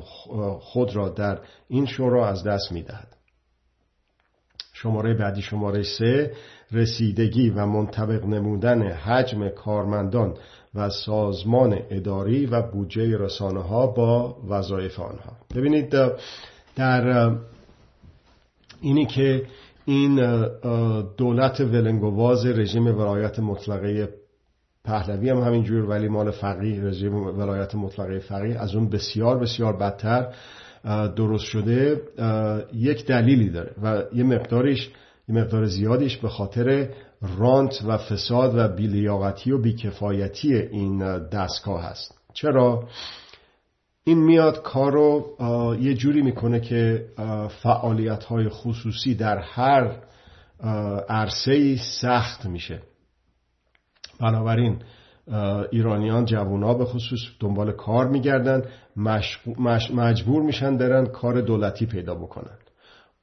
خود 0.61 0.97
را 0.97 1.09
در 1.09 1.39
این 1.69 1.87
شورا 1.87 2.29
از 2.29 2.45
دست 2.45 2.73
می‌دهد. 2.73 3.17
شماره 4.73 5.15
بعدی 5.15 5.43
شماره 5.43 5.83
سه 5.83 6.33
رسیدگی 6.73 7.51
و 7.51 7.67
منطبق 7.67 8.25
نمودن 8.25 8.83
حجم 8.83 9.49
کارمندان 9.49 10.35
و 10.75 10.91
سازمان 10.91 11.79
اداری 11.91 12.47
و 12.47 12.63
بودجه 12.63 13.19
رسانه 13.19 13.63
ها 13.63 13.87
با 13.87 14.37
وظایف 14.49 15.01
آنها. 15.01 15.33
ببینید 15.57 15.95
در 16.77 17.31
اینی 18.81 19.07
که 19.07 19.43
این 19.85 20.17
دولت 21.17 21.61
ولنگواز 21.61 22.47
رژیم 22.47 22.87
ولایت 22.87 23.39
مطلقه 23.39 24.09
پهلوی 24.85 25.31
هم 25.31 25.39
همینجور 25.39 25.85
ولی 25.85 26.09
مال 26.09 26.31
فقیه 26.31 26.85
رژیم 26.85 27.15
ولایت 27.15 27.75
مطلقه 27.75 28.19
فقیه 28.19 28.59
از 28.59 28.75
اون 28.75 28.89
بسیار 28.91 29.39
بسیار 29.39 29.77
بدتر 29.77 30.35
درست 31.17 31.45
شده 31.45 32.03
یک 32.75 33.07
دلیلی 33.07 33.51
داره 33.51 33.73
و 33.83 34.03
یه 34.15 34.25
مقدارش 34.25 34.91
یه 35.29 35.35
مقدار 35.35 35.65
زیادیش 35.65 36.17
به 36.17 36.29
خاطر 36.29 36.89
رانت 37.39 37.83
و 37.87 37.99
فساد 37.99 38.59
و 38.59 38.69
بیلیاقتی 38.69 39.53
و 39.53 39.59
بیکفایتی 39.59 40.55
این 40.55 41.19
دستگاه 41.19 41.83
هست 41.83 42.19
چرا؟ 42.35 42.85
این 44.05 44.19
میاد 44.19 44.63
کار 44.63 44.93
رو 44.93 45.37
یه 45.81 45.95
جوری 45.95 46.23
می‌کنه 46.23 46.61
که 46.61 47.07
فعالیت 47.63 48.25
های 48.25 48.49
خصوصی 48.49 49.15
در 49.15 49.39
هر 49.39 49.97
عرصه 51.09 51.77
سخت 51.77 52.47
میشه. 52.47 52.83
بنابراین 54.21 54.83
ایرانیان 55.71 56.25
جوونا 56.25 56.75
به 56.75 56.85
خصوص 56.85 57.21
دنبال 57.41 57.73
کار 57.73 58.09
میگردن 58.09 58.63
مجبور 59.91 60.43
میشن 60.43 60.77
برن 60.77 61.07
کار 61.07 61.41
دولتی 61.41 61.87
پیدا 61.87 62.15
بکنن. 62.15 62.59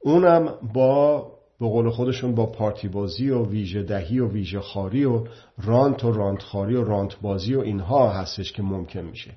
اونم 0.00 0.54
با 0.74 1.18
به 1.60 1.66
قول 1.66 1.90
خودشون 1.90 2.34
با 2.34 2.46
پارتی 2.46 2.88
بازی 2.88 3.30
و 3.30 3.44
ویژه 3.44 3.82
دهی 3.82 4.18
و 4.18 4.28
ویژه 4.28 4.60
خاری 4.60 5.04
و 5.04 5.24
رانت 5.62 6.04
و 6.04 6.12
رانت 6.12 6.42
خاری 6.42 6.76
و 6.76 6.84
رانت 6.84 7.20
بازی 7.20 7.54
و 7.54 7.60
اینها 7.60 8.10
هستش 8.10 8.52
که 8.52 8.62
ممکن 8.62 9.00
میشه. 9.00 9.30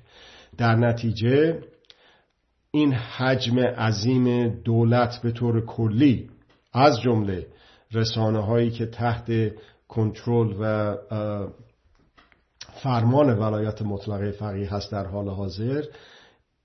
در 0.56 0.74
نتیجه 0.74 1.62
این 2.70 2.92
حجم 2.92 3.58
عظیم 3.58 4.48
دولت 4.48 5.22
به 5.22 5.30
طور 5.30 5.66
کلی 5.66 6.30
از 6.72 7.00
جمله 7.00 7.46
رسانه 7.92 8.40
هایی 8.40 8.70
که 8.70 8.86
تحت 8.86 9.52
کنترل 9.88 10.54
و 10.60 10.96
فرمان 12.82 13.38
ولایت 13.38 13.82
مطلقه 13.82 14.30
فقیه 14.30 14.74
هست 14.74 14.92
در 14.92 15.06
حال 15.06 15.28
حاضر 15.28 15.82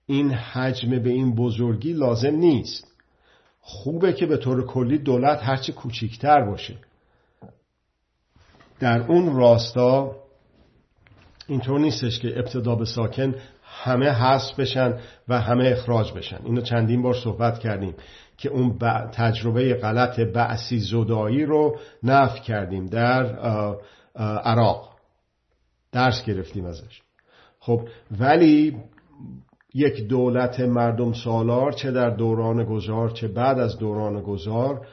این 0.05 0.31
حجم 0.31 0.89
به 0.99 1.09
این 1.09 1.35
بزرگی 1.35 1.93
لازم 1.93 2.35
نیست. 2.35 2.87
خوبه 3.59 4.13
که 4.13 4.25
به 4.25 4.37
طور 4.37 4.65
کلی 4.65 4.97
دولت 4.97 5.39
هرچه 5.43 5.73
کوچیکتر 5.73 6.45
باشه. 6.45 6.77
در 8.79 9.01
اون 9.01 9.35
راستا 9.35 10.15
اینطور 11.47 11.79
نیستش 11.79 12.19
که 12.19 12.39
ابتدا 12.39 12.75
به 12.75 12.85
ساکن 12.85 13.35
همه 13.83 14.09
حذف 14.09 14.59
بشن 14.59 14.93
و 15.27 15.41
همه 15.41 15.67
اخراج 15.67 16.13
بشن. 16.13 16.39
اینو 16.45 16.61
چندین 16.61 17.01
بار 17.01 17.13
صحبت 17.13 17.59
کردیم 17.59 17.93
که 18.37 18.49
اون 18.49 18.77
تجربه 19.11 19.73
غلط 19.73 20.19
بعثی 20.19 20.79
زدایی 20.79 21.45
رو 21.45 21.77
نف 22.03 22.41
کردیم 22.41 22.85
در 22.85 23.25
عراق. 24.19 24.89
درس 25.91 26.23
گرفتیم 26.25 26.65
ازش. 26.65 27.01
خب 27.59 27.81
ولی 28.19 28.77
یک 29.73 30.07
دولت 30.07 30.59
مردم 30.59 31.13
سالار 31.13 31.71
چه 31.71 31.91
در 31.91 32.09
دوران 32.09 32.63
گذار 32.63 33.09
چه 33.09 33.27
بعد 33.27 33.59
از 33.59 33.77
دوران 33.77 34.21
گذار 34.21 34.87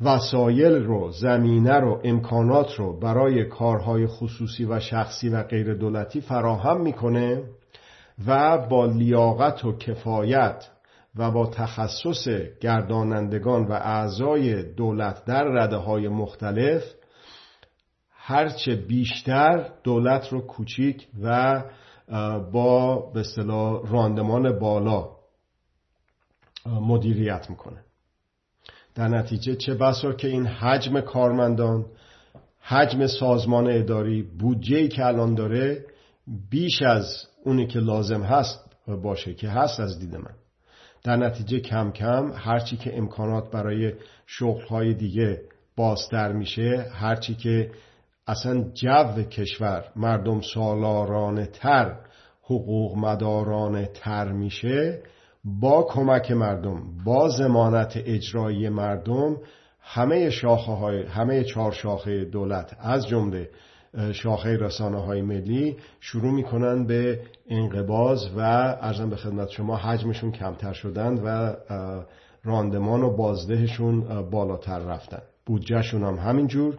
وسایل 0.00 0.72
رو 0.72 1.10
زمینه 1.10 1.80
رو 1.80 2.00
امکانات 2.04 2.74
رو 2.74 3.00
برای 3.00 3.44
کارهای 3.44 4.06
خصوصی 4.06 4.64
و 4.64 4.80
شخصی 4.80 5.28
و 5.28 5.42
غیر 5.42 5.74
دولتی 5.74 6.20
فراهم 6.20 6.80
می‌کنه 6.80 7.42
و 8.26 8.58
با 8.58 8.86
لیاقت 8.86 9.64
و 9.64 9.76
کفایت 9.76 10.68
و 11.16 11.30
با 11.30 11.46
تخصص 11.46 12.28
گردانندگان 12.60 13.64
و 13.64 13.72
اعضای 13.72 14.62
دولت 14.62 15.24
در 15.24 15.44
رده 15.44 15.76
های 15.76 16.08
مختلف 16.08 16.82
هرچه 18.10 18.74
بیشتر 18.74 19.70
دولت 19.84 20.28
رو 20.32 20.40
کوچیک 20.40 21.08
و 21.22 21.62
با 22.52 22.96
به 23.14 23.22
راندمان 23.90 24.58
بالا 24.58 25.08
مدیریت 26.66 27.50
می‌کنه. 27.50 27.84
در 28.94 29.08
نتیجه 29.08 29.54
چه 29.54 29.74
بسا 29.74 30.12
که 30.12 30.28
این 30.28 30.46
حجم 30.46 31.00
کارمندان 31.00 31.86
حجم 32.60 33.06
سازمان 33.06 33.70
اداری 33.70 34.22
بودجه 34.22 34.88
که 34.88 35.06
الان 35.06 35.34
داره 35.34 35.84
بیش 36.50 36.82
از 36.82 37.26
اونی 37.44 37.66
که 37.66 37.78
لازم 37.78 38.22
هست 38.22 38.70
باشه 39.02 39.34
که 39.34 39.48
هست 39.48 39.80
از 39.80 39.98
دید 39.98 40.16
من. 40.16 40.34
در 41.04 41.16
نتیجه 41.16 41.60
کم 41.60 41.90
کم 41.90 42.32
هرچی 42.34 42.76
که 42.76 42.98
امکانات 42.98 43.50
برای 43.50 43.92
شغلهای 44.26 44.94
دیگه 44.94 45.40
بازتر 45.76 46.32
میشه 46.32 46.86
هرچی 46.92 47.34
که 47.34 47.70
اصلا 48.26 48.64
جو 48.74 49.22
کشور 49.22 49.84
مردم 49.96 50.40
سالارانه 50.40 51.46
تر 51.46 51.96
حقوق 52.42 52.96
مدارانه 52.96 53.90
تر 53.94 54.32
میشه 54.32 55.02
با 55.44 55.82
کمک 55.82 56.30
مردم 56.30 56.82
با 57.04 57.28
زمانت 57.28 57.92
اجرایی 57.96 58.68
مردم 58.68 59.36
همه 59.80 60.30
شاخه 60.30 60.72
های 60.72 61.02
همه 61.02 61.44
چهار 61.44 61.72
شاخه 61.72 62.24
دولت 62.24 62.76
از 62.80 63.06
جمله 63.06 63.50
شاخه 64.12 64.56
رسانه 64.56 64.98
های 64.98 65.22
ملی 65.22 65.76
شروع 66.00 66.32
می‌کنن 66.32 66.86
به 66.86 67.20
انقباز 67.48 68.30
و 68.36 68.40
ارزم 68.80 69.10
به 69.10 69.16
خدمت 69.16 69.48
شما 69.48 69.76
حجمشون 69.76 70.32
کمتر 70.32 70.72
شدن 70.72 71.14
و 71.14 71.54
راندمان 72.44 73.02
و 73.02 73.16
بازدهشون 73.16 74.30
بالاتر 74.30 74.78
رفتن. 74.78 75.22
بودجهشون 75.46 76.02
هم 76.02 76.14
همینجور. 76.14 76.78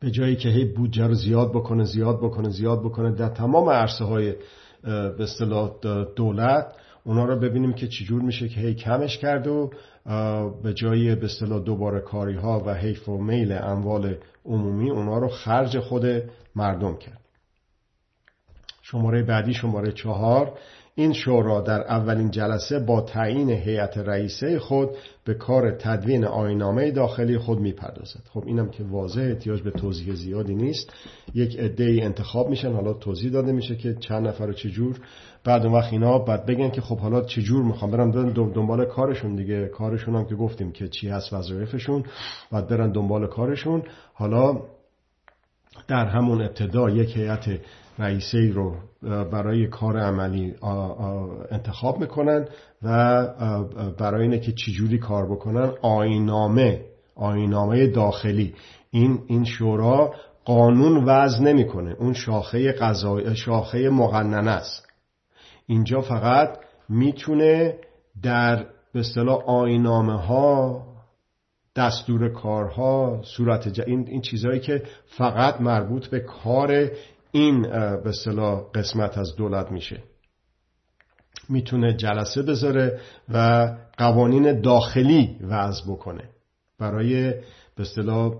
به 0.00 0.10
جایی 0.10 0.36
که 0.36 0.48
هی 0.48 0.64
بودجه 0.64 1.06
رو 1.06 1.14
زیاد 1.14 1.50
بکنه 1.50 1.84
زیاد 1.84 2.18
بکنه 2.18 2.48
زیاد 2.48 2.80
بکنه 2.80 3.14
در 3.14 3.28
تمام 3.28 3.68
عرصه 3.68 4.04
های 4.04 4.34
به 4.82 5.22
اصطلاح 5.22 5.70
دولت. 6.16 6.74
اونا 7.04 7.24
رو 7.24 7.38
ببینیم 7.38 7.72
که 7.72 7.88
چجور 7.88 8.22
میشه 8.22 8.48
که 8.48 8.60
هی 8.60 8.74
کمش 8.74 9.18
کرد 9.18 9.46
و 9.46 9.70
به 10.62 10.74
جای 10.74 11.14
به 11.14 11.24
اصطلاح 11.24 11.60
دوباره 11.60 12.00
کاری 12.00 12.36
ها 12.36 12.62
و 12.66 12.74
حیف 12.74 13.08
و 13.08 13.18
میل 13.18 13.52
اموال 13.52 14.16
عمومی 14.44 14.90
اونا 14.90 15.18
رو 15.18 15.28
خرج 15.28 15.78
خود 15.78 16.22
مردم 16.56 16.96
کرد. 16.96 17.20
شماره 18.82 19.22
بعدی 19.22 19.54
شماره 19.54 19.92
چهار. 19.92 20.58
این 20.94 21.12
شورا 21.12 21.60
در 21.60 21.80
اولین 21.80 22.30
جلسه 22.30 22.78
با 22.78 23.00
تعیین 23.00 23.50
هیئت 23.50 23.98
رئیسه 23.98 24.58
خود 24.58 24.90
به 25.24 25.34
کار 25.34 25.70
تدوین 25.70 26.24
آینامه 26.24 26.90
داخلی 26.90 27.38
خود 27.38 27.58
می‌پردازد. 27.58 28.20
خب 28.32 28.42
اینم 28.46 28.68
که 28.70 28.84
واضح 28.84 29.20
احتیاج 29.20 29.62
به 29.62 29.70
توضیح 29.70 30.14
زیادی 30.14 30.54
نیست. 30.54 30.92
یک 31.34 31.58
عده 31.58 31.98
انتخاب 32.02 32.48
میشن 32.48 32.72
حالا 32.72 32.92
توضیح 32.92 33.32
داده 33.32 33.52
میشه 33.52 33.76
که 33.76 33.94
چند 33.94 34.28
نفر 34.28 34.44
و 34.44 34.52
چجور. 34.52 35.00
بعد 35.44 35.66
اون 35.66 35.74
وقت 35.74 35.92
اینا 35.92 36.18
بعد 36.18 36.46
بگن 36.46 36.70
که 36.70 36.80
خب 36.80 36.98
حالا 36.98 37.20
چجور 37.20 37.62
می‌خوام 37.62 37.90
برن 37.90 38.10
دنبال 38.32 38.84
کارشون 38.84 39.36
دیگه. 39.36 39.66
کارشون 39.66 40.16
هم 40.16 40.24
که 40.24 40.34
گفتیم 40.34 40.72
که 40.72 40.88
چی 40.88 41.08
هست 41.08 41.32
وظایفشون. 41.32 42.04
بعد 42.52 42.68
برن 42.68 42.92
دنبال 42.92 43.26
کارشون. 43.26 43.82
حالا 44.14 44.62
در 45.90 46.06
همون 46.06 46.42
ابتدا 46.42 46.90
یک 46.90 47.16
هیئت 47.16 47.60
رئیسه 47.98 48.50
رو 48.52 48.76
برای 49.02 49.66
کار 49.66 49.98
عملی 49.98 50.54
انتخاب 51.50 51.98
می‌کنن 51.98 52.48
و 52.82 53.26
برای 53.98 54.22
اینه 54.22 54.38
که 54.38 54.52
چجوری 54.52 54.98
کار 54.98 55.26
بکنن 55.26 55.72
آینامه 55.82 56.84
آینامه 57.16 57.86
داخلی. 57.86 58.54
این 58.90 59.18
این 59.26 59.44
شورا 59.44 60.14
قانون 60.44 61.04
وضع 61.04 61.42
نمی‌کنه. 61.42 61.96
اون 61.98 62.12
شاخه 62.12 62.72
قضای 62.72 63.36
شاخه 63.36 63.88
مقننه 63.88 64.50
است. 64.50 64.86
اینجا 65.66 66.00
فقط 66.00 66.58
می‌تونه 66.88 67.74
در 68.22 68.66
به 68.92 69.00
اصطلاح 69.00 69.44
آینامه 69.46 70.20
ها 70.20 70.82
دستور 71.80 72.28
کارها 72.28 73.20
صورت 73.24 73.78
این 73.78 74.08
این 74.08 74.20
چیزهایی 74.20 74.60
که 74.60 74.82
فقط 75.06 75.60
مربوط 75.60 76.06
به 76.06 76.20
کار 76.20 76.90
این 77.32 77.62
به 77.62 78.08
اصطلاح 78.08 78.62
قسمت 78.74 79.18
از 79.18 79.36
دولت 79.36 79.72
میشه. 79.72 80.02
می‌تونه 81.48 81.96
جلسه 81.96 82.42
بذاره 82.42 83.00
و 83.28 83.68
قوانین 83.98 84.60
داخلی 84.60 85.36
وضع 85.42 85.84
بکنه 85.88 86.24
برای 86.78 87.32
به 87.76 87.82
اصطلاح 87.82 88.32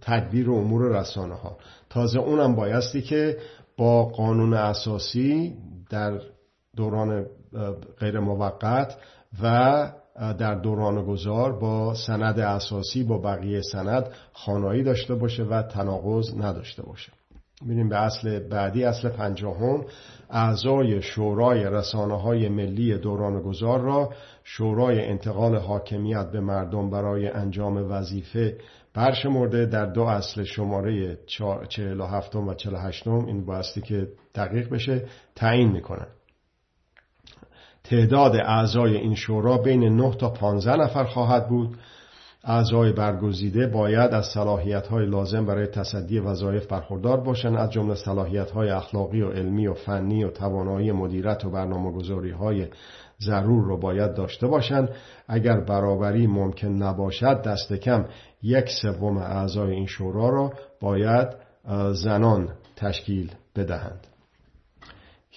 تدبیر 0.00 0.50
امور 0.50 1.00
رسانه 1.00 1.34
ها 1.34 1.58
تازه 1.90 2.18
اونم 2.18 2.54
بایستی 2.54 3.02
که 3.02 3.38
با 3.76 4.04
قانون 4.04 4.54
اساسی 4.54 5.56
در 5.90 6.20
دوران 6.76 7.26
غیر 7.98 8.20
موقت 8.20 8.96
و 9.42 9.92
در 10.18 10.54
دوران 10.54 11.04
گذار 11.04 11.52
با 11.52 11.94
سند 11.94 12.38
اساسی 12.38 13.04
با 13.04 13.18
بقیه 13.18 13.60
سند 13.60 14.10
خانایی 14.32 14.82
داشته 14.82 15.14
باشه 15.14 15.42
و 15.42 15.62
تناقض 15.62 16.34
نداشته 16.36 16.82
باشه. 16.82 17.12
میریم 17.62 17.88
به 17.88 17.96
اصل 17.96 18.38
بعدی 18.38 18.84
اصل 18.84 19.08
پنجاهم. 19.08 19.84
اعضای 20.30 21.02
شورای 21.02 21.64
رسانه 21.64 22.20
های 22.20 22.48
ملی 22.48 22.98
دوران 22.98 23.42
گذار 23.42 23.80
را 23.80 24.12
شورای 24.44 25.04
انتقال 25.04 25.56
حاکمیت 25.56 26.30
به 26.30 26.40
مردم 26.40 26.90
برای 26.90 27.28
انجام 27.28 27.90
وظیفه 27.90 28.58
برشمرده. 28.94 29.66
در 29.66 29.86
دو 29.86 30.02
اصل 30.02 30.42
شماره 30.42 31.18
47 31.26 32.36
و 32.36 32.54
48 32.54 33.08
این 33.08 33.46
بایستی 33.46 33.80
که 33.80 34.08
دقیق 34.34 34.70
بشه 34.70 35.06
تعیین 35.34 35.72
می‌کنن. 35.72 36.06
تعداد 37.90 38.36
اعضای 38.36 38.96
این 38.96 39.14
شورا 39.14 39.58
بین 39.58 39.96
9 39.96 40.14
تا 40.14 40.30
15 40.30 40.76
نفر 40.76 41.04
خواهد 41.04 41.48
بود. 41.48 41.76
اعضای 42.44 42.92
برگزیده 42.92 43.66
باید 43.66 44.10
از 44.10 44.36
های 44.90 45.06
لازم 45.06 45.46
برای 45.46 45.66
تصدی 45.66 46.18
وظایف 46.18 46.66
برخوردار 46.66 47.20
باشند 47.20 47.56
از 47.56 47.70
جمله 47.70 47.94
های 48.54 48.70
اخلاقی 48.70 49.22
و 49.22 49.30
علمی 49.30 49.66
و 49.66 49.74
فنی 49.74 50.24
و 50.24 50.30
توانایی 50.30 50.92
مدیرت 50.92 51.44
و 51.44 51.50
های 52.38 52.66
ضرور 53.20 53.64
رو 53.64 53.80
باید 53.80 54.14
داشته 54.14 54.46
باشند. 54.46 54.88
اگر 55.28 55.60
برابری 55.60 56.26
ممکن 56.26 56.68
نباشد 56.68 57.42
دست 57.42 57.72
کم 57.72 58.04
یک 58.42 58.68
سوم 58.82 59.18
اعضای 59.18 59.70
این 59.72 59.86
شورا 59.86 60.28
را 60.28 60.52
باید 60.80 61.28
زنان 61.92 62.48
تشکیل 62.76 63.30
بدهند. 63.56 64.06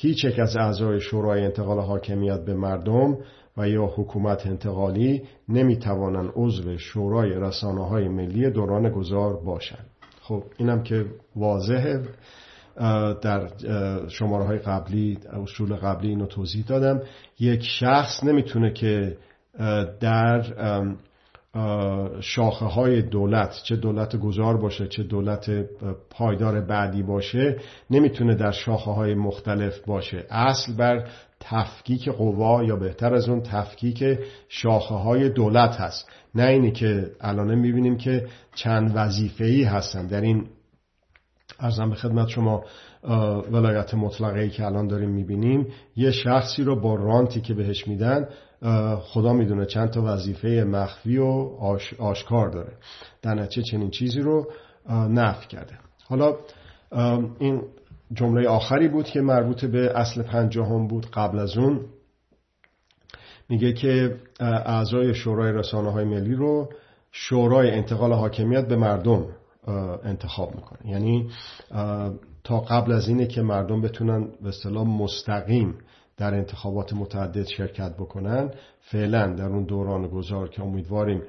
هیچ 0.02 0.26
یک 0.26 0.40
از 0.40 0.58
اعضای 0.58 1.00
شورای 1.00 1.44
انتقال 1.44 1.80
حاکمیت 1.80 2.46
به 2.46 2.54
مردم 2.54 3.18
و 3.58 3.70
یا 3.70 3.86
حکومت 3.86 4.48
انتقالی 4.48 5.24
نمی‌توانند 5.50 6.32
عضو 6.36 6.78
شورای 6.78 7.30
رسانه 7.30 7.88
های 7.88 8.08
ملی 8.08 8.50
دوران 8.50 8.90
گذار 8.90 9.44
باشند. 9.46 9.86
خب 10.22 10.44
اینم 10.58 10.84
که 10.84 11.06
واضحه 11.36 12.02
در 13.22 13.48
شماره 14.08 14.46
های 14.46 14.58
قبلی 14.58 15.18
اصول 15.44 15.76
قبلی 15.76 16.10
اینو 16.10 16.26
توضیح 16.26 16.66
دادم. 16.66 17.02
یک 17.40 17.64
شخص 17.64 18.24
نمی‌تونه 18.24 18.74
که 18.74 19.18
در 20.00 20.44
شاخه 22.22 22.66
های 22.66 23.02
دولت 23.02 23.62
چه 23.64 23.76
دولت 23.76 24.16
گذار 24.16 24.58
باشه 24.58 24.88
چه 24.88 25.04
دولت 25.04 25.50
پایدار 26.10 26.62
بعدی 26.62 27.04
باشه 27.04 27.60
نمی‌تونه 27.90 28.36
در 28.36 28.52
شاخه 28.52 28.92
های 28.92 29.14
مختلف 29.14 29.80
باشه. 29.86 30.26
اصل 30.30 30.74
بر 30.74 31.08
تفکیک 31.40 32.10
قوا 32.10 32.64
یا 32.64 32.76
بهتر 32.76 33.14
از 33.14 33.30
اون 33.30 33.42
تفکیک 33.42 34.20
شاخه 34.50 34.96
های 34.96 35.30
دولت 35.30 35.76
هست. 35.76 36.10
نه 36.36 36.44
اینی 36.44 36.72
که 36.72 37.12
الان 37.22 37.56
می‌بینیم 37.56 37.98
که 37.98 38.28
چند 38.56 38.92
وظیفه 38.96 39.46
ای 39.46 39.64
هستن. 39.64 40.08
در 40.08 40.22
این 40.22 40.46
ارزم 41.60 41.90
به 41.90 41.96
خدمت 41.96 42.28
شما 42.28 42.64
ولایت 43.52 43.94
مطلقه 43.94 44.40
ای 44.40 44.50
که 44.50 44.66
الان 44.66 44.88
داریم 44.88 45.10
می‌بینیم 45.10 45.68
یه 45.96 46.12
شخصی 46.12 46.64
رو 46.64 46.82
با 46.82 46.96
رانتی 46.96 47.42
که 47.42 47.54
بهش 47.54 47.88
میدن 47.88 48.28
خدا 49.02 49.34
می‌دونه 49.34 49.66
چند 49.66 49.90
تا 49.90 50.02
وظیفه 50.06 50.48
مخفی 50.48 51.18
و 51.18 51.50
آشکار 52.00 52.50
داره. 52.50 52.74
در 53.22 53.34
نتیجه 53.34 53.72
چنین 53.72 53.90
چیزی 53.90 54.20
رو 54.20 54.48
نفی 54.90 55.48
کرده. 55.48 55.74
حالا 56.10 56.36
این 57.40 57.62
جمله 58.14 58.48
آخری 58.48 58.88
بود 58.88 59.06
که 59.06 59.22
مربوط 59.22 59.66
به 59.66 59.92
اصل 60.00 60.22
پنجاهم 60.22 60.88
بود 60.88 61.06
قبل 61.14 61.40
از 61.40 61.58
اون. 61.58 61.80
میگه 63.50 63.74
که 63.74 64.16
اعضای 64.40 65.14
شورای 65.14 65.52
رسانه 65.52 65.92
های 65.92 66.06
ملی 66.06 66.36
رو 66.36 66.70
شورای 67.12 67.72
انتقال 67.72 68.14
حاکمیت 68.14 68.68
به 68.68 68.76
مردم 68.76 69.26
انتخاب 70.04 70.56
می‌کنه. 70.56 70.92
یعنی 70.92 71.30
تا 72.44 72.60
قبل 72.60 72.92
از 72.92 73.08
اینه 73.08 73.28
که 73.28 73.42
مردم 73.42 73.82
بتونن 73.82 74.28
به 74.42 74.50
اصطلاح 74.50 74.88
مستقیم 74.88 75.78
در 76.18 76.34
انتخابات 76.34 76.94
متعدد 76.94 77.48
شرکت 77.48 77.94
بکنن 77.94 78.52
فعلا 78.80 79.34
در 79.34 79.46
اون 79.46 79.64
دوران 79.64 80.08
گذار 80.08 80.50
که 80.50 80.64
امیدواریم 80.64 81.22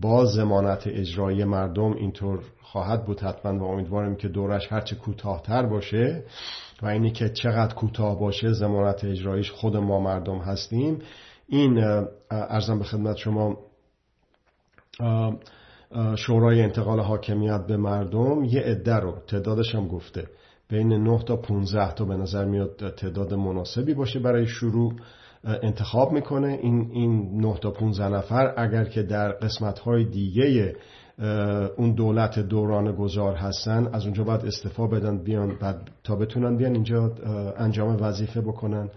با 0.00 0.24
زمانت 0.24 0.86
اجرایی 0.86 1.44
مردم 1.44 1.92
اینطور 1.92 2.40
خواهد 2.62 3.04
بود 3.04 3.20
حتما 3.20 3.58
و 3.58 3.70
امیدواریم 3.72 4.16
که 4.16 4.28
دورش 4.28 4.72
هرچه 4.72 4.96
کوتاهتر 4.96 5.66
باشه 5.66 6.24
و 6.82 6.86
اینی 6.86 7.10
که 7.10 7.28
چقدر 7.28 7.74
کوتاه 7.74 8.18
باشه 8.20 8.52
زمانت 8.52 9.04
اجراییش 9.04 9.50
خود 9.50 9.76
ما 9.76 10.00
مردم 10.00 10.38
هستیم. 10.38 10.98
این 11.48 11.78
ارزم 12.30 12.78
به 12.78 12.84
خدمت 12.84 13.16
شما 13.16 13.58
شورای 16.16 16.62
انتقال 16.62 17.00
حاکمیت 17.00 17.66
به 17.66 17.76
مردم 17.76 18.44
یه 18.44 18.60
عده 18.60 18.94
رو 18.94 19.14
تعدادش 19.26 19.74
هم 19.74 19.88
گفته 19.88 20.26
بین 20.70 20.92
9 20.92 21.22
تا 21.22 21.36
15 21.36 21.94
تا 21.94 22.04
به 22.04 22.16
نظر 22.16 22.44
میاد 22.44 22.94
تعداد 22.96 23.34
مناسبی 23.34 23.94
باشه 23.94 24.18
برای 24.18 24.46
شروع 24.46 24.92
انتخاب 25.44 26.12
می‌کنه. 26.12 26.48
این 26.62 26.90
این 26.92 27.40
9 27.40 27.58
تا 27.58 27.70
15 27.70 28.08
نفر 28.08 28.54
اگر 28.56 28.84
که 28.84 29.02
در 29.02 29.32
قسمت 29.32 29.78
های 29.78 30.04
دیگه 30.04 30.76
اون 31.76 31.94
دولت 31.94 32.38
دوران 32.38 32.92
گذار 32.92 33.34
هستن 33.34 33.88
از 33.92 34.04
اونجا 34.04 34.24
باید 34.24 34.46
استفا 34.46 34.86
بدن 34.86 35.18
بیان 35.18 35.58
بعد 35.60 35.90
تا 36.04 36.16
بتونن 36.16 36.56
بیان 36.56 36.74
اینجا 36.74 37.12
انجام 37.56 37.96
وظیفه 38.02 38.40
بکنن. 38.40 38.90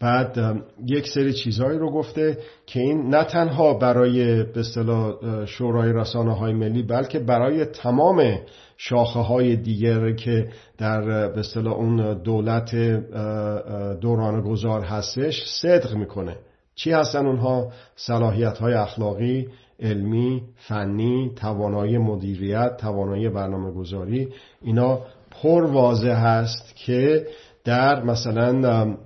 بعد 0.00 0.62
یک 0.86 1.08
سری 1.08 1.32
چیزهایی 1.32 1.78
رو 1.78 1.90
گفته 1.90 2.38
که 2.66 2.80
این 2.80 3.14
نه 3.14 3.24
تنها 3.24 3.74
برای 3.74 4.42
به 4.42 4.60
اصطلاح 4.60 5.14
شورای 5.44 5.92
رسانه 5.92 6.34
های 6.34 6.52
ملی 6.52 6.82
بلکه 6.82 7.18
برای 7.18 7.64
تمام 7.64 8.38
شاخه 8.76 9.20
های 9.20 9.56
دیگر 9.56 10.12
که 10.12 10.48
در 10.78 11.00
به 11.28 11.40
اصطلاح 11.40 11.74
اون 11.74 12.22
دولت 12.22 12.74
دوران 14.00 14.40
گذار 14.40 14.80
هستش 14.80 15.44
صدق 15.62 15.94
می‌کنه. 15.94 16.36
چی 16.74 16.92
هستن 16.92 17.26
اونها؟ 17.26 17.72
صلاحیت 17.96 18.58
های 18.58 18.74
اخلاقی 18.74 19.48
علمی 19.80 20.42
فنی 20.56 21.32
توانایی 21.36 21.98
مدیریت 21.98 22.76
توانایی 22.76 23.28
برنامه 23.28 23.72
گذاری 23.72 24.28
اینا 24.62 24.98
پر 25.30 25.64
واضح 25.64 26.08
هست 26.08 26.76
که 26.76 27.26
در 27.64 28.02
مثلا 28.02 28.96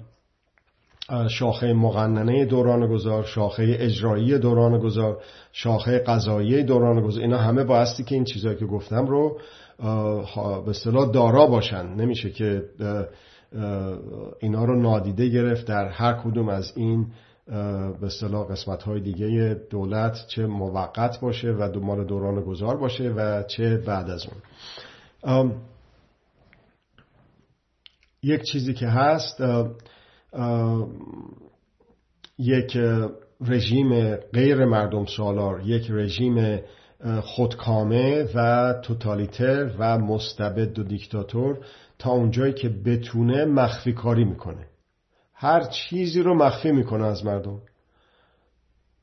شاخه 1.28 1.72
مقننه 1.72 2.44
دوران 2.44 2.86
گذار 2.86 3.24
شاخه 3.24 3.76
اجرایی 3.78 4.38
دوران 4.38 4.78
گذار 4.78 5.22
شاخه 5.52 5.98
قضایی 5.98 6.62
دوران 6.62 7.00
گذار 7.00 7.22
اینا 7.22 7.38
همه 7.38 7.64
بایستی 7.64 8.04
که 8.04 8.14
این 8.14 8.24
چیزهایی 8.24 8.58
که 8.58 8.66
گفتم 8.66 9.06
رو 9.06 9.38
به 10.64 10.70
اصطلاح 10.70 11.12
دارا 11.12 11.46
باشن. 11.46 11.86
نمیشه 11.86 12.30
که 12.30 12.62
اینا 14.40 14.64
رو 14.64 14.80
نادیده 14.80 15.28
گرفت 15.28 15.66
در 15.66 15.88
هر 15.88 16.12
کدوم 16.12 16.48
از 16.48 16.72
این 16.76 17.06
به 17.46 18.06
اصطلاح 18.06 18.48
قسمت 18.48 18.82
های 18.82 19.00
دیگه 19.00 19.60
دولت 19.70 20.26
چه 20.26 20.46
موقت 20.46 21.20
باشه 21.20 21.50
و 21.50 21.80
مال 21.80 22.04
دوران 22.04 22.40
گذار 22.40 22.76
باشه 22.76 23.10
و 23.10 23.42
چه 23.42 23.76
بعد 23.76 24.10
از 24.10 24.26
اون. 25.24 25.54
یک 28.22 28.42
چیزی 28.42 28.74
که 28.74 28.86
هست 28.86 29.42
یک 32.38 32.78
رژیم 33.40 34.14
غیر 34.16 34.64
مردم 34.64 35.06
سالار 35.06 35.60
یک 35.64 35.90
رژیم 35.90 36.60
خودکامه 37.22 38.28
و 38.34 38.72
توتالیتر 38.82 39.70
و 39.78 39.98
مستبد 39.98 40.78
و 40.78 40.82
دیکتاتور 40.82 41.58
تا 41.98 42.10
اونجایی 42.10 42.52
که 42.52 42.68
بتونه 42.68 43.44
مخفی 43.44 43.92
کاری 43.92 44.24
می‌کنه. 44.24 44.66
هر 45.42 45.60
چیزی 45.64 46.22
رو 46.22 46.34
مخفی 46.34 46.72
می‌کنه 46.72 47.06
از 47.06 47.24
مردم. 47.24 47.58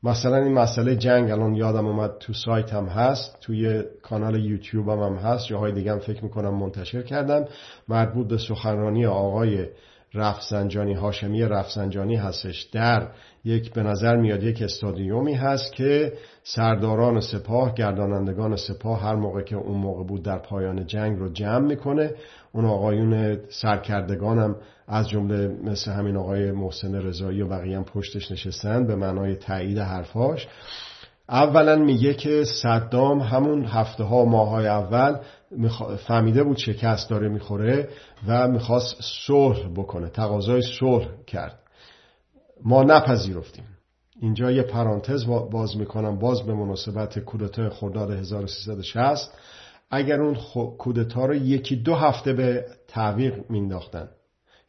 مثلا 0.04 0.36
این 0.36 0.54
مسئله 0.54 0.95
جنگ 0.95 1.32
الان 1.32 1.56
یادم 1.56 1.88
اومد 1.88 2.17
تو 2.19 2.34
سایت 2.34 2.73
هم 2.73 2.86
هست 2.86 3.38
توی 3.41 3.84
کانال 4.02 4.45
یوتیوب 4.45 4.89
هم, 4.89 4.99
هم 4.99 5.15
هست 5.15 5.45
جاهای 5.45 5.71
دیگه 5.71 5.91
هم 5.91 5.99
فکر 5.99 6.23
می‌کنم 6.23 6.54
منتشر 6.54 7.02
کردم. 7.02 7.45
مربوط 7.88 8.28
به 8.28 8.38
سخنرانی 8.38 9.06
آقای 9.06 9.65
رفسنجانی 10.13 10.93
هاشمی 10.93 11.41
رفسنجانی 11.41 12.15
هستش. 12.15 12.63
در 12.63 13.07
یک 13.45 13.73
به 13.73 13.83
نظر 13.83 14.15
میاد 14.15 14.43
یک 14.43 14.61
استادیومی 14.61 15.33
هست 15.33 15.73
که 15.73 16.13
سرداران 16.43 17.19
سپاه 17.19 17.73
گردانندگان 17.73 18.55
سپاه 18.55 19.01
هر 19.01 19.15
موقع 19.15 19.41
که 19.41 19.55
اون 19.55 19.77
موقع 19.77 20.03
بود 20.03 20.23
در 20.23 20.37
پایان 20.37 20.85
جنگ 20.85 21.19
رو 21.19 21.29
جمع 21.29 21.67
می‌کنه. 21.67 22.11
اون 22.51 22.65
آقایون 22.65 23.37
سرکردگانم 23.49 24.55
از 24.87 25.09
جمله 25.09 25.47
مثل 25.47 25.91
همین 25.91 26.17
آقای 26.17 26.51
محسن 26.51 26.95
رضایی 26.95 27.41
و 27.41 27.47
بقیه 27.47 27.77
هم 27.77 27.83
پشتش 27.83 28.31
نشستن 28.31 28.87
به 28.87 28.95
معنای 28.95 29.35
تایید 29.35 29.77
حرفاش. 29.77 30.47
اولا 31.29 31.75
میگه 31.75 32.13
که 32.13 32.43
صدام 32.43 33.19
همون 33.19 33.65
هفته 33.65 34.03
ها 34.03 34.25
ماه 34.25 34.49
های 34.49 34.67
اول 34.67 35.17
فهمیده 36.07 36.43
بود 36.43 36.57
شکست 36.57 37.09
داره 37.09 37.29
می‌خوره 37.29 37.89
و 38.27 38.47
می‌خواست 38.47 38.95
صلح 39.27 39.67
بکنه 39.75 40.09
تقاضای 40.09 40.62
صلح 40.79 41.07
کرد. 41.27 41.59
ما 42.63 42.83
نپذیرفتیم. 42.83 43.65
اینجا 44.21 44.51
یه 44.51 44.63
پرانتز 44.63 45.25
باز 45.51 45.77
می‌کنم 45.77 46.19
باز 46.19 46.41
به 46.41 46.53
مناسبت 46.53 47.19
کودتای 47.19 47.69
خرداد 47.69 48.12
1360 48.12 49.33
اگر 49.91 50.21
اون 50.21 50.38
کودتا 50.77 51.25
رو 51.25 51.35
یکی 51.35 51.75
دو 51.75 51.95
هفته 51.95 52.33
به 52.33 52.65
تعویق 52.88 53.33
مینداختن. 53.49 54.09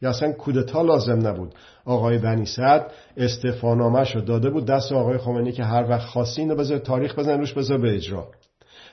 یا 0.01 0.09
اصلا 0.09 0.31
کودتا 0.31 0.81
لازم 0.81 1.27
نبود. 1.27 1.55
آقای 1.85 2.17
بنی 2.17 2.45
سعد 2.45 2.91
استفانامش 3.17 4.15
رو 4.15 4.21
داده 4.21 4.49
بود 4.49 4.65
دست 4.65 4.91
آقای 4.91 5.17
خمینی 5.17 5.51
که 5.51 5.63
هر 5.63 5.89
وقت 5.89 6.07
خواستی 6.07 6.41
اینو 6.41 6.55
بذار 6.55 6.77
تاریخ 6.77 7.19
بزن 7.19 7.39
روش 7.39 7.53
بذار 7.53 7.77
به 7.77 7.95
اجرا. 7.95 8.27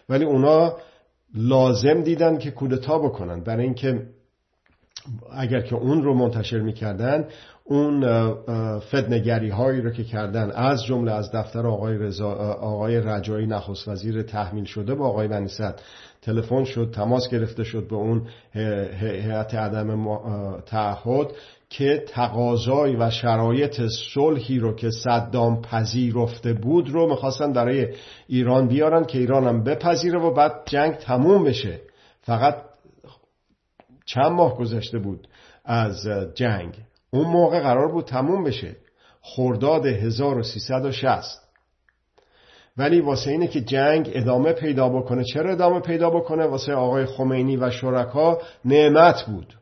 ولی 0.09 0.24
اونا 0.24 0.77
لازم 1.35 2.03
دیدن 2.03 2.38
که 2.38 2.51
کودتا 2.51 2.99
بکنن. 2.99 3.41
برای 3.41 3.64
اینکه 3.64 4.07
اگر 5.33 5.61
که 5.61 5.75
اون 5.75 6.03
رو 6.03 6.14
منتشر 6.14 6.61
می‌کردن 6.61 7.29
اون 7.64 8.01
فدنگری 8.79 9.49
هایی 9.49 9.81
رو 9.81 9.91
که 9.91 10.05
کردن 10.05 10.51
از 10.51 10.85
جمله 10.85 11.12
از 11.12 11.33
دفتر 11.33 11.67
آقای, 11.67 11.99
رزا، 11.99 12.31
آقای 12.55 13.01
رجایی 13.01 13.47
نخست 13.47 13.88
وزیر 13.88 14.23
تحمیل 14.23 14.64
شده 14.64 14.95
با 14.95 15.09
آقای 15.09 15.29
بنی 15.29 15.49
تلفن 16.23 16.64
شد 16.64 16.91
تماس 16.95 17.29
گرفته 17.29 17.64
شد 17.64 17.88
به 17.88 17.97
اون 17.97 18.27
هیئت 19.01 19.55
عدم 19.55 20.07
تعهد. 20.61 21.27
که 21.70 22.04
تقاضای 22.09 22.96
و 22.96 23.11
شرایط 23.11 23.81
صلحی 24.14 24.59
رو 24.59 24.74
که 24.76 24.90
صدام 24.90 25.62
پذیرفته 25.62 26.52
بود 26.52 26.90
رو 26.90 27.11
می‌خواستن 27.11 27.52
برای 27.52 27.88
ایران 28.26 28.68
بیارن 28.68 29.04
که 29.04 29.18
ایران 29.18 29.46
هم 29.46 29.64
بپذیره 29.64 30.18
و 30.18 30.35
بعد 30.35 30.52
جنگ 30.66 30.94
تموم 30.94 31.44
بشه. 31.44 31.81
فقط 32.20 32.62
چند 34.07 34.33
ماه 34.33 34.59
گذشته 34.59 34.98
بود 34.98 35.28
از 35.64 36.07
جنگ. 36.35 36.74
اون 37.11 37.26
موقع 37.26 37.61
قرار 37.61 37.92
بود 37.92 38.04
تموم 38.04 38.44
بشه. 38.44 38.76
خرداد 39.22 39.87
1360 39.87 41.48
ولی 42.76 43.00
واسه 43.00 43.31
اینه 43.31 43.46
که 43.46 43.61
جنگ 43.61 44.11
ادامه 44.12 44.52
پیدا 44.52 44.88
بکنه. 44.88 45.24
چرا 45.24 45.52
ادامه 45.52 45.81
پیدا 45.81 46.11
بکنه؟ 46.11 46.46
واسه 46.46 46.72
آقای 46.72 47.07
خمینی 47.07 47.57
و 47.57 47.70
شرکا 47.70 48.38
نعمت 48.64 49.22
بود. 49.22 49.58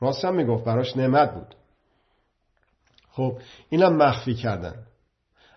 راستم 0.00 0.34
می‌گفت 0.34 0.64
براش 0.64 0.96
نعمت 0.96 1.34
بود. 1.34 1.54
خب 3.10 3.38
اینم 3.68 3.96
مخفی 3.96 4.34
کردن. 4.34 4.86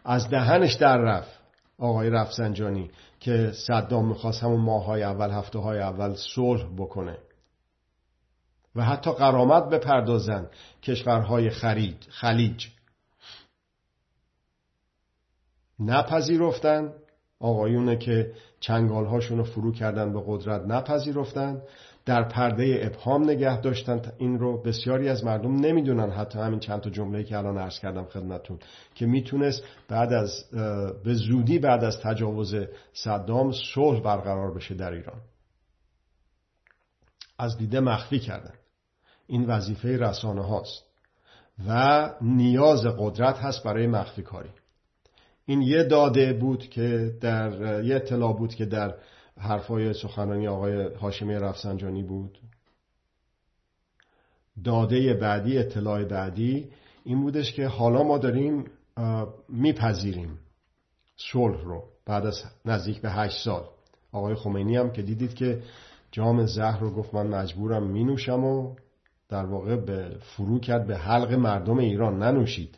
از 0.05 0.29
دهنش 0.29 0.73
در 0.73 0.97
رفت. 0.97 1.39
آقای 1.77 2.09
رفسنجانی 2.09 2.91
که 3.19 3.51
صدام 3.51 4.07
می‌خواست 4.07 4.43
همون 4.43 4.61
ماهای 4.61 5.03
اول 5.03 5.31
هفته 5.31 5.59
های 5.59 5.79
اول 5.79 6.15
صلح 6.35 6.65
بکنه. 6.77 7.17
و 8.75 8.83
حتی 8.83 9.11
قرامت 9.11 9.63
بپردازن 9.63 10.49
کشورهای 10.83 11.49
خرید 11.49 12.07
خلیج. 12.09 12.67
نپذیرفتن. 15.79 16.93
آقایونه 17.39 17.97
که 17.97 18.33
چنگالهاشون 18.59 19.37
رو 19.37 19.43
فرو 19.43 19.71
کردن 19.71 20.13
به 20.13 20.23
قدرت 20.27 20.61
نپذیرفتن. 20.61 21.61
در 22.09 22.23
پرده 22.23 22.79
ابهام 22.83 23.23
نگه 23.23 23.61
داشتن. 23.61 24.01
این 24.17 24.39
رو 24.39 24.61
بسیاری 24.61 25.09
از 25.09 25.23
مردم 25.23 25.55
نمی‌دونن. 25.55 26.09
حتی 26.09 26.39
همین 26.39 26.59
چند 26.59 26.81
تا 26.81 26.89
جمله 26.89 27.23
که 27.23 27.37
الان 27.37 27.57
عرض 27.57 27.79
کردم 27.79 28.03
خدمتون 28.03 28.59
که 28.95 29.05
می‌تونست 29.05 29.63
بعد 29.87 30.13
از 30.13 30.45
به 31.03 31.13
زودی 31.13 31.59
بعد 31.59 31.83
از 31.83 31.99
تجاوز 32.01 32.55
صدام 32.93 33.51
صلح 33.73 34.01
برقرار 34.01 34.53
بشه 34.53 34.75
در 34.75 34.91
ایران. 34.91 35.21
از 37.39 37.57
دیده 37.57 37.79
مخفی 37.79 38.19
کردن. 38.19 38.53
این 39.27 39.45
وظیفه 39.45 39.97
رسانه 39.97 40.47
هاست 40.47 40.83
و 41.67 42.09
نیاز 42.21 42.85
قدرت 42.99 43.37
هست 43.37 43.63
برای 43.63 43.87
مخفی 43.87 44.21
کاری. 44.21 44.49
این 45.45 45.61
یه 45.61 45.83
داده 45.83 46.33
بود 46.33 46.69
که 46.69 47.11
در 47.21 47.83
یه 47.83 47.95
اطلاع 47.95 48.37
بود 48.37 48.55
که 48.55 48.65
در 48.65 48.95
حرفای 49.39 49.93
سخنرانی 49.93 50.47
آقای 50.47 50.93
هاشمی 50.93 51.33
رفسنجانی 51.33 52.03
بود. 52.03 52.39
داده 54.63 55.13
بعدی 55.13 55.57
اطلاع 55.57 56.03
بعدی 56.03 56.69
این 57.03 57.21
بودش 57.21 57.53
که 57.53 57.67
حالا 57.67 58.03
ما 58.03 58.17
داریم 58.17 58.65
میپذیریم 59.49 60.39
صلح 61.31 61.61
رو 61.61 61.83
بعد 62.05 62.25
از 62.25 62.43
نزدیک 62.65 63.01
به 63.01 63.11
هشت 63.11 63.43
سال. 63.43 63.63
آقای 64.11 64.35
خمینی 64.35 64.75
هم 64.75 64.91
که 64.91 65.01
دیدید 65.01 65.33
که 65.33 65.63
جام 66.11 66.45
زهر 66.45 66.79
رو 66.79 66.91
گفت 66.91 67.13
من 67.13 67.27
مجبورم 67.27 67.83
می 67.83 68.03
نوشم 68.03 68.43
و 68.43 68.75
در 69.29 69.45
واقع 69.45 69.75
به 69.75 70.17
فرو 70.21 70.59
کرد 70.59 70.87
به 70.87 70.97
حلق 70.97 71.33
مردم 71.33 71.77
ایران 71.77 72.23
ننوشید. 72.23 72.77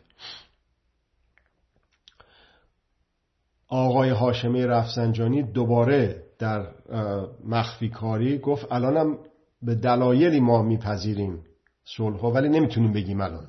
آقای 3.68 4.10
هاشمی 4.10 4.62
رفسنجانی 4.62 5.42
دوباره 5.42 6.21
در 6.42 6.66
مخفی 7.44 7.88
کاری 7.88 8.38
گفت 8.38 8.72
الانم 8.72 9.18
به 9.62 9.74
دلایلی 9.74 10.40
ما 10.40 10.62
میپذیریم 10.62 11.44
صلح 11.84 12.20
ولی 12.20 12.48
نمی‌تونیم 12.48 12.92
بگیم 12.92 13.20
الان. 13.20 13.46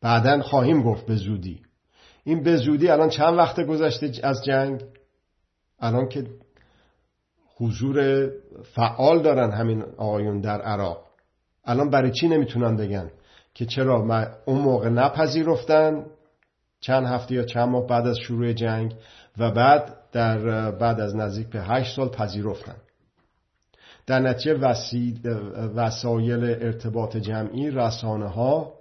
بعدا 0.00 0.42
خواهیم 0.42 0.82
گفت 0.82 1.06
به 1.06 1.16
زودی. 1.16 1.62
این 2.24 2.42
به 2.42 2.56
زودی 2.56 2.88
الان 2.88 3.08
چند 3.08 3.38
وقت 3.38 3.60
گذشته 3.60 4.12
از 4.22 4.44
جنگ؟ 4.44 4.84
الان 5.80 6.08
که 6.08 6.26
حضور 7.56 8.28
فعال 8.74 9.22
دارن 9.22 9.50
همین 9.50 9.82
آقایون 9.82 10.40
در 10.40 10.60
عراق. 10.60 11.04
الان 11.64 11.90
برای 11.90 12.10
چی 12.10 12.28
نمی‌تونن 12.28 12.76
بگن؟ 12.76 13.10
که 13.54 13.66
چرا 13.66 14.26
اون 14.46 14.60
موقع 14.60 14.88
نپذیرفتن؟ 14.88 16.06
چند 16.80 17.06
هفته 17.06 17.34
یا 17.34 17.44
چند 17.44 17.68
ماه 17.68 17.86
بعد 17.86 18.06
از 18.06 18.18
شروع 18.18 18.52
جنگ 18.52 18.94
و 19.38 19.50
بعد 19.50 19.97
در 20.12 20.70
بعد 20.70 21.00
از 21.00 21.16
نزدیک 21.16 21.46
به 21.46 21.62
هشت 21.62 21.96
سال 21.96 22.08
پذیرفتن. 22.08 22.76
در 24.06 24.20
نتیجه 24.20 24.54
وسایل 25.74 26.44
ارتباط 26.44 27.16
جمعی 27.16 27.70
رسانه 27.70 28.28
ها 28.28 28.72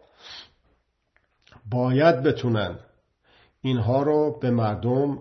باید 1.72 2.24
بتونن 2.24 2.80
اینها 3.62 4.04
رو 4.04 4.40
به 4.40 4.52
مردم 4.52 5.20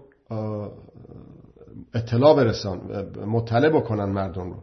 اطلاع 1.95 2.37
برسان 2.37 2.79
مطلع 3.27 3.69
بکنن 3.69 4.05
مردم 4.05 4.51
رو. 4.51 4.63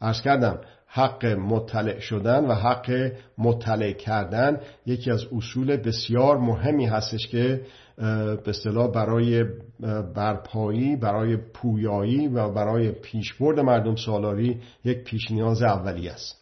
ارز 0.00 0.20
کردم 0.20 0.58
حق 0.86 1.24
مطلع 1.26 1.98
شدن 1.98 2.44
و 2.44 2.54
حق 2.54 3.12
مطلع 3.38 3.92
کردن 3.92 4.60
یکی 4.86 5.10
از 5.10 5.24
اصول 5.36 5.76
بسیار 5.76 6.38
مهمی 6.38 6.86
هستش 6.86 7.28
که 7.28 7.60
به 8.00 8.42
اصطلاح 8.46 8.90
برای 8.92 9.44
برپایی 10.14 10.96
برای 10.96 11.36
پویایی 11.36 12.28
و 12.28 12.48
برای 12.52 12.90
پیشبرد 12.90 13.60
مردم 13.60 13.96
سالاری 13.96 14.60
یک 14.84 15.04
پیش 15.04 15.30
نیاز 15.30 15.62
اولی 15.62 16.08
است. 16.08 16.40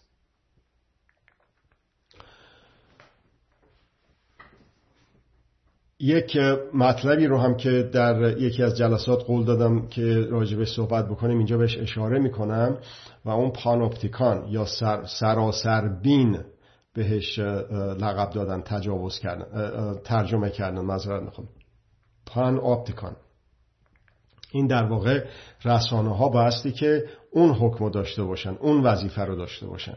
یک 6.01 6.37
مطلبی 6.75 7.27
رو 7.27 7.39
هم 7.39 7.57
که 7.57 7.83
در 7.93 8.39
یکی 8.39 8.63
از 8.63 8.77
جلسات 8.77 9.25
قول 9.25 9.45
دادم 9.45 9.89
که 9.89 10.27
راجبش 10.31 10.75
صحبت 10.75 11.09
بکنیم 11.09 11.37
اینجا 11.37 11.59
بهش 11.59 11.79
اشاره 11.79 12.19
می‌کنم 12.19 12.79
و 13.25 13.31
اون 13.31 13.51
پانوپتیکان 13.51 14.49
یا 14.49 14.65
سر 14.65 15.05
سراسر 15.05 15.89
بین 16.03 16.39
بهش 16.99 17.39
لقب 17.39 18.31
دادن 18.31 18.61
تجاوز 18.61 19.19
کردن 19.19 19.95
ترجمه 20.05 20.51
کردن 20.51 20.81
مذارت 20.81 21.23
می‌خوام 21.23 21.49
پان 22.27 22.59
اپتیکان 22.59 23.17
این 24.53 24.67
در 24.67 24.85
واقع 24.85 25.25
رسانه 25.65 26.17
ها 26.17 26.29
بایستی 26.29 26.73
که 26.73 27.05
اون 27.31 27.51
حکم 27.51 27.91
داشته 27.91 28.23
باشن 28.23 28.57
اون 28.61 28.83
وظیفه 28.83 29.23
رو 29.23 29.37
داشته 29.37 29.67
باشن. 29.67 29.97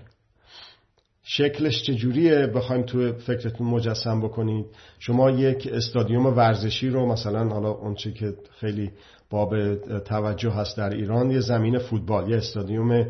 شکلش 1.24 1.84
چجوریه؟ 1.84 2.48
بخوایم 2.48 2.84
تو 2.84 3.14
فکرتون 3.14 3.68
مجسم 3.68 4.22
بکنید. 4.22 4.66
شما 5.00 5.32
یک 5.32 5.70
استادیوم 5.72 6.26
ورزشی 6.26 6.90
رو 6.90 7.06
مثلا 7.06 7.50
حالا 7.50 7.70
اونچه 7.70 8.12
که 8.12 8.34
خیلی 8.60 8.92
باب 9.30 9.76
توجه 10.00 10.52
هست 10.52 10.78
در 10.78 10.90
ایران 10.90 11.32
یه 11.32 11.40
زمین 11.40 11.78
فوتبال 11.78 12.30
یه 12.30 12.38
استادیوم 12.38 13.06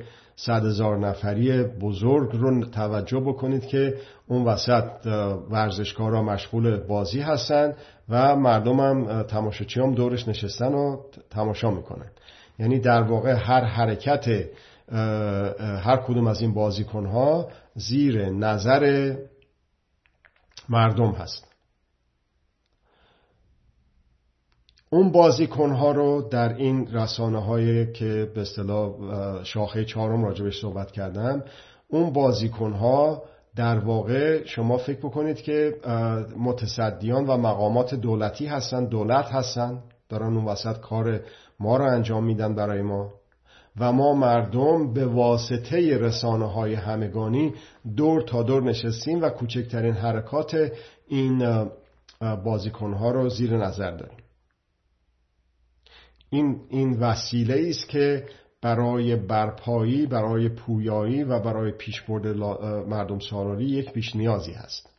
صد 0.45 0.65
هزار 0.65 0.97
نفری 0.97 1.63
بزرگ 1.63 2.29
رو 2.33 2.65
توجه 2.65 3.19
بکنید 3.19 3.65
که 3.65 3.97
اون 4.27 4.43
وسط 4.43 5.05
ورزشکارا 5.49 6.23
مشغول 6.23 6.77
بازی 6.77 7.21
هستن 7.21 7.73
و 8.09 8.35
مردم 8.35 8.79
هم 8.79 9.23
تماشاچی 9.23 9.79
هم 9.79 9.93
دورش 9.93 10.27
نشستن 10.27 10.73
و 10.73 10.97
تماشا 11.29 11.71
می‌کنن. 11.71 12.11
یعنی 12.59 12.79
در 12.79 13.01
واقع 13.01 13.31
هر 13.31 13.63
حرکت 13.63 14.27
هر 15.83 15.97
کدوم 15.97 16.27
از 16.27 16.41
این 16.41 16.53
بازیکن 16.53 17.05
ها 17.05 17.47
زیر 17.75 18.29
نظر 18.29 19.15
مردم 20.69 21.11
هست. 21.11 21.50
اون 24.93 25.11
بازیکن 25.11 25.71
ها 25.71 25.91
رو 25.91 26.21
در 26.21 26.53
این 26.53 26.87
رسانه 26.93 27.43
هایی 27.43 27.91
که 27.93 28.31
به 28.35 28.41
اصطلاح 28.41 28.93
شاخه 29.43 29.85
چهارم 29.85 30.23
راجبش 30.23 30.61
صحبت 30.61 30.91
کردم 30.91 31.43
اون 31.87 32.13
بازیکن 32.13 32.73
ها 32.73 33.23
در 33.55 33.79
واقع 33.79 34.45
شما 34.45 34.77
فکر 34.77 34.99
بکنید 34.99 35.41
که 35.41 35.75
متصدیان 36.37 37.25
و 37.27 37.37
مقامات 37.37 37.95
دولتی 37.95 38.45
هستن 38.45 38.85
دولت 38.85 39.25
هستن 39.25 39.83
دارن 40.09 40.37
اون 40.37 40.45
وسط 40.45 40.79
کار 40.79 41.19
ما 41.59 41.77
رو 41.77 41.85
انجام 41.85 42.23
میدن 42.23 42.55
برای 42.55 42.81
ما 42.81 43.13
و 43.79 43.91
ما 43.91 44.13
مردم 44.13 44.93
به 44.93 45.05
واسطه 45.05 45.97
رسانه 45.97 46.51
های 46.51 46.73
همگانی 46.73 47.53
دور 47.97 48.21
تا 48.21 48.43
دور 48.43 48.63
نشستیم 48.63 49.21
و 49.21 49.29
کوچکترین 49.29 49.93
حرکات 49.93 50.71
این 51.07 51.65
بازیکن 52.43 52.93
ها 52.93 53.11
رو 53.11 53.29
زیر 53.29 53.57
نظر 53.57 53.91
داریم. 53.91 54.20
این, 56.33 56.61
این 56.69 56.99
وسیله 56.99 57.69
است 57.69 57.89
که 57.89 58.25
برای 58.61 59.15
برپایی 59.15 60.05
برای 60.05 60.49
پویایی 60.49 61.23
و 61.23 61.39
برای 61.39 61.71
پیشبرد 61.71 62.27
مردم 62.87 63.19
سالاری 63.19 63.65
یک 63.65 63.91
پیش 63.91 64.15
نیازی 64.15 64.53
هست. 64.53 64.89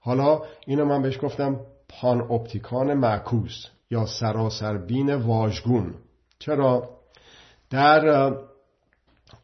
حالا 0.00 0.42
اینو 0.66 0.84
من 0.84 1.02
بهش 1.02 1.18
گفتم 1.22 1.60
پان 1.88 2.20
اپتیکان 2.20 2.94
معکوس 2.94 3.66
یا 3.90 4.06
سراسربین 4.06 5.14
واژگون. 5.14 5.94
چرا؟ 6.38 6.88
در 7.70 8.30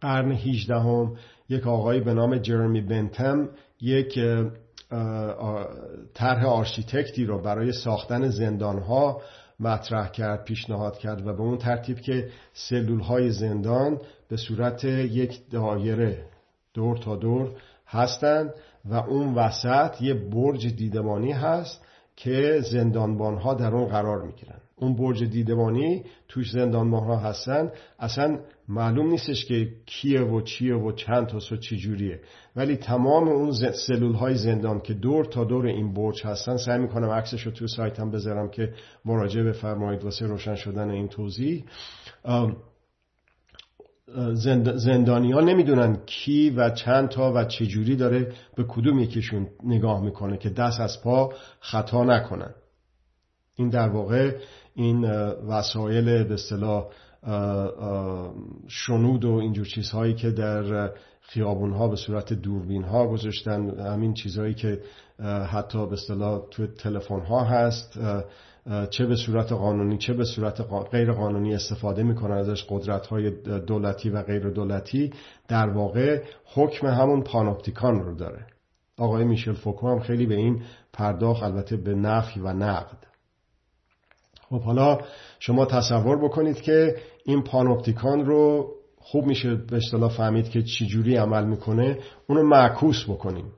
قرن 0.00 0.32
18 0.32 0.74
هم 0.74 1.16
یک 1.48 1.66
آقایی 1.66 2.00
به 2.00 2.14
نام 2.14 2.38
جرمی 2.38 2.80
بنتم 2.80 3.48
یک 3.80 4.18
طرح 6.14 6.46
آرشیتکتی 6.46 7.24
رو 7.24 7.42
برای 7.42 7.72
ساختن 7.72 8.28
زندانها 8.28 9.22
مطرح 9.60 10.08
کرد 10.08 10.44
پیشنهاد 10.44 10.98
کرد 10.98 11.26
و 11.26 11.32
به 11.32 11.42
اون 11.42 11.58
ترتیب 11.58 12.00
که 12.00 12.28
سلول 12.52 13.00
های 13.00 13.30
زندان 13.30 14.00
به 14.28 14.36
صورت 14.36 14.84
یک 14.84 15.50
دایره 15.50 16.24
دور 16.74 16.96
تا 16.96 17.16
دور 17.16 17.50
هستند 17.86 18.54
و 18.84 18.94
اون 18.94 19.34
وسط 19.34 20.02
یه 20.02 20.14
برج 20.14 20.66
دیدبانی 20.66 21.32
هست 21.32 21.84
که 22.16 22.60
زندانبان 22.70 23.36
ها 23.36 23.54
در 23.54 23.74
اون 23.74 23.88
قرار 23.88 24.22
می‌گیرن. 24.22 24.60
اون 24.76 24.96
برج 24.96 25.24
دیدبانی 25.24 26.04
توش 26.28 26.50
زندانبان 26.50 27.04
ها 27.04 27.16
هستن. 27.16 27.72
اصلا 27.98 28.38
معلوم 28.68 29.10
نیستش 29.10 29.44
که 29.44 29.68
کیه 29.86 30.20
و 30.20 30.40
چیه 30.40 30.74
و 30.74 30.92
چند 30.92 31.26
تاست 31.26 31.52
و 31.52 31.56
چی 31.56 31.76
جوریه 31.76 32.20
ولی 32.56 32.76
تمام 32.76 33.28
اون 33.28 33.52
سلول 33.72 34.14
های 34.14 34.34
زندان 34.34 34.80
که 34.80 34.94
دور 34.94 35.24
تا 35.24 35.44
دور 35.44 35.66
این 35.66 35.94
برج 35.94 36.26
هستن 36.26 36.56
سعی 36.56 36.78
می‌کنم 36.78 37.10
عکسش 37.10 37.42
رو 37.42 37.52
تو 37.52 37.66
سایتم 37.66 38.10
بذارم 38.10 38.50
که 38.50 38.74
مراجعه 39.04 39.44
بفرمایید 39.44 40.04
واسه 40.04 40.26
روشن 40.26 40.54
شدن 40.54 40.90
این 40.90 41.08
توضیح. 41.08 41.64
زندانی 44.74 45.32
ها 45.32 45.40
نمی‌دونن 45.40 45.96
کی 46.06 46.50
و 46.50 46.70
چند 46.70 47.08
تا 47.08 47.32
و 47.32 47.44
چجوری 47.44 47.96
داره 47.96 48.32
به 48.56 48.64
کدوم 48.68 48.98
یکیشون 48.98 49.46
نگاه 49.64 50.04
می‌کنه 50.04 50.36
که 50.36 50.50
دست 50.50 50.80
از 50.80 51.02
پا 51.02 51.32
خطا 51.60 52.04
نکنن. 52.04 52.54
این 53.56 53.68
در 53.68 53.88
واقع 53.88 54.36
این 54.74 55.04
وسایل 55.48 56.24
به 56.24 56.34
اصطلاح 56.34 56.86
شنود 58.68 59.24
و 59.24 59.32
اینجور 59.32 59.66
چیزهایی 59.66 60.14
که 60.14 60.30
در 60.30 60.90
خیابون 61.20 61.72
ها 61.72 61.88
به 61.88 61.96
صورت 61.96 62.32
دوربین 62.32 62.84
ها 62.84 63.06
گذاشتن 63.06 63.80
همین 63.80 64.14
چیزهایی 64.14 64.54
که 64.54 64.80
حتی 65.50 65.86
به 65.86 65.92
اصطلاح 65.92 66.40
تو 66.50 66.66
تلفن 66.66 67.20
ها 67.20 67.44
هست 67.44 67.98
چه 68.90 69.06
به 69.06 69.16
صورت 69.16 69.52
قانونی 69.52 69.98
چه 69.98 70.12
به 70.12 70.24
صورت 70.24 70.60
غیر 70.90 71.12
قانونی 71.12 71.54
استفاده 71.54 72.02
می‌کنن 72.02 72.36
ازش 72.36 72.64
قدرت 72.68 73.06
های 73.06 73.30
دولتی 73.60 74.10
و 74.10 74.22
غیر 74.22 74.50
دولتی. 74.50 75.12
در 75.48 75.68
واقع 75.68 76.22
حکم 76.54 76.86
همون 76.86 77.22
پانوپتیکان 77.22 78.00
رو 78.00 78.14
داره. 78.14 78.46
آقای 78.98 79.24
میشل 79.24 79.52
فوکو 79.52 79.88
هم 79.88 80.00
خیلی 80.00 80.26
به 80.26 80.34
این 80.34 80.62
پرداخت 80.92 81.42
البته 81.42 81.76
به 81.76 81.94
نفی 81.94 82.40
و 82.40 82.52
نقد. 82.52 83.13
خب 84.50 84.60
حالا 84.60 84.98
شما 85.38 85.66
تصور 85.66 86.24
بکنید 86.24 86.60
که 86.60 86.96
این 87.24 87.42
پانوپتیکان 87.42 88.24
رو 88.24 88.70
خوب 88.98 89.26
میشه 89.26 89.54
به 89.54 89.76
اصطلاح 89.76 90.16
فهمید 90.16 90.48
که 90.48 90.62
چی 90.62 90.86
جوری 90.86 91.16
عمل 91.16 91.44
می‌کنه 91.44 91.98
اونو 92.28 92.42
معکوس 92.42 93.04
بکنیم. 93.08 93.52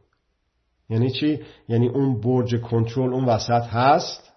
یعنی 0.91 1.11
چی؟ 1.11 1.41
یعنی 1.69 1.89
اون 1.89 2.21
برج 2.21 2.61
کنترل 2.61 3.13
اون 3.13 3.25
وسط 3.25 3.63
هست 3.63 4.33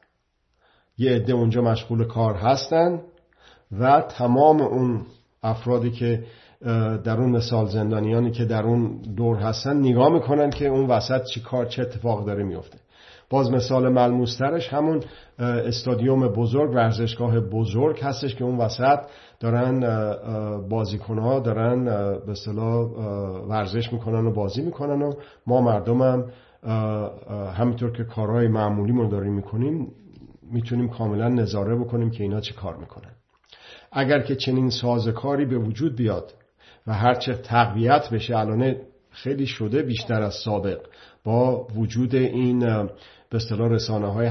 یه 0.98 1.12
عده 1.12 1.34
اونجا 1.34 1.62
مشغول 1.62 2.08
کار 2.08 2.36
هستن 2.36 3.02
و 3.72 4.02
تمام 4.02 4.62
اون 4.62 5.06
افرادی 5.44 5.92
که 5.92 6.24
در 7.04 7.18
اون 7.18 7.30
مثال 7.30 7.66
زندانیانی 7.66 8.32
که 8.32 8.46
در 8.46 8.64
اون 8.64 9.02
دور 9.02 9.38
هستن 9.38 9.80
نگاه 9.80 10.10
می‌کنن 10.10 10.50
که 10.50 10.68
اون 10.68 10.88
وسط 10.88 11.24
چی 11.24 11.42
کار 11.42 11.66
چه 11.66 11.82
اتفاق 11.82 12.26
داره 12.26 12.44
میفته 12.44 12.78
باز 13.30 13.52
مثال 13.52 13.90
ملموسترش 13.90 14.74
همون 14.74 15.04
استادیوم 15.40 16.28
بزرگ 16.28 16.72
ورزشگاه 16.72 17.40
بزرگ 17.40 18.00
هستش 18.00 18.36
که 18.36 18.44
اون 18.44 18.58
وسط 18.58 19.00
دارن 19.40 19.80
بازیکنها 20.70 21.40
دارن 21.40 21.86
به 22.26 22.34
ورزش 23.50 23.94
می‌کنن 23.94 24.26
و 24.26 24.34
بازی 24.34 24.62
می‌کنن 24.62 25.02
و 25.02 25.14
ما 25.48 25.62
مردمم 25.62 26.26
همینطور 27.58 27.92
که 27.92 28.04
کارهای 28.04 28.48
معمولی 28.48 28.92
ما 28.92 29.06
داریم 29.06 29.34
می‌کنیم 29.34 29.92
می‌تونیم 30.52 30.90
کاملا 30.90 31.28
نظاره 31.28 31.76
بکنیم 31.76 32.12
که 32.12 32.24
اینا 32.24 32.40
چه 32.40 32.54
کار 32.54 32.78
می‌کنن. 32.78 33.12
اگر 33.92 34.20
که 34.20 34.36
چنین 34.36 34.70
سازکاری 34.70 35.46
به 35.46 35.58
وجود 35.58 35.96
بیاد 35.96 36.34
و 36.88 36.94
هرچه 36.94 37.34
تقویت 37.34 38.10
بشه 38.10 38.38
الان 38.38 38.76
خیلی 39.10 39.46
شده 39.46 39.82
بیشتر 39.82 40.22
از 40.22 40.34
سابق 40.34 40.80
با 41.24 41.68
وجود 41.76 42.16
این 42.16 42.90
به 43.32 43.38
اصطلاح 43.38 43.70
رسانه 43.70 44.14
های, 44.14 44.30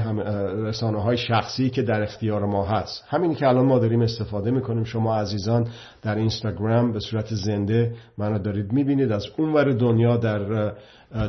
رسانه 0.55 1.01
های 1.01 1.17
شخصی 1.17 1.69
که 1.69 1.81
در 1.81 2.03
اختیار 2.03 2.45
ما 2.45 2.65
هست. 2.65 3.03
همینی 3.07 3.35
که 3.35 3.47
الان 3.47 3.65
ما 3.65 3.79
داریم 3.79 4.01
استفاده 4.01 4.51
می‌کنیم. 4.51 4.83
شما 4.83 5.15
عزیزان 5.15 5.67
در 6.01 6.15
اینستاگرام 6.15 6.91
به 6.91 6.99
صورت 6.99 7.35
زنده 7.35 7.95
منو 8.17 8.39
دارید 8.39 8.71
می‌بینید. 8.73 9.11
از 9.11 9.25
اونور 9.37 9.73
دنیا 9.73 10.17
در 10.17 10.73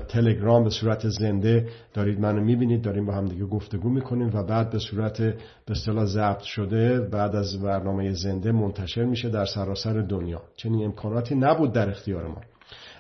تلگرام 0.09 0.65
به 0.65 0.71
صورت 0.71 1.09
زنده 1.09 1.69
دارید 1.95 2.21
منو 2.21 2.41
می‌بینید. 2.45 2.83
داریم 2.83 3.07
با 3.07 3.13
هم 3.13 3.25
دیگه 3.25 3.45
گفتگو 3.45 3.89
می‌کنیم 3.89 4.31
و 4.35 4.43
بعد 4.43 4.71
به 4.71 4.79
صورت 4.79 5.23
به 5.23 5.37
اصطلاح 5.71 6.05
ضبط 6.05 6.43
شده 6.43 7.01
بعد 7.01 7.37
از 7.37 7.63
برنامه 7.63 8.13
زنده 8.13 8.53
منتشر 8.53 9.05
میشه 9.05 9.29
در 9.29 9.45
سراسر 9.45 10.01
دنیا. 10.01 10.43
چنین 10.57 10.85
امکاناتی 10.85 11.35
نبود 11.35 11.73
در 11.73 11.91
اختیار 11.91 12.27
ما. 12.27 12.41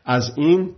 از 0.04 0.32
این 0.36 0.70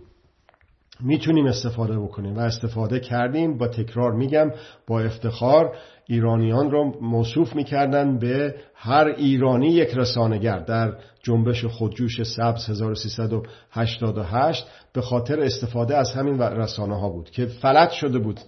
می‌تونیم 0.99 1.45
استفاده 1.45 1.99
بکنیم 1.99 2.35
و 2.35 2.39
استفاده 2.39 2.99
کردیم 2.99 3.57
با 3.57 3.67
تکرار 3.67 4.11
میگم 4.11 4.51
با 4.87 4.99
افتخار 4.99 5.75
ایرانیان 6.07 6.71
رو 6.71 6.93
موصوف 7.01 7.55
می‌کردن 7.55 8.19
به 8.19 8.55
هر 8.75 9.13
ایرانی 9.17 9.67
یک 9.67 9.89
رسانگر 9.95 10.59
در 10.59 10.93
جنبش 11.23 11.65
خودجوش 11.65 12.23
سبز 12.23 12.69
1388 12.69 14.67
به 14.93 15.01
خاطر 15.01 15.39
استفاده 15.39 15.97
از 15.97 16.13
همین 16.13 16.39
رسانه 16.39 16.99
ها 16.99 17.09
بود 17.09 17.29
که 17.29 17.45
فلج 17.45 17.91
شده 17.91 18.19
بود 18.19 18.39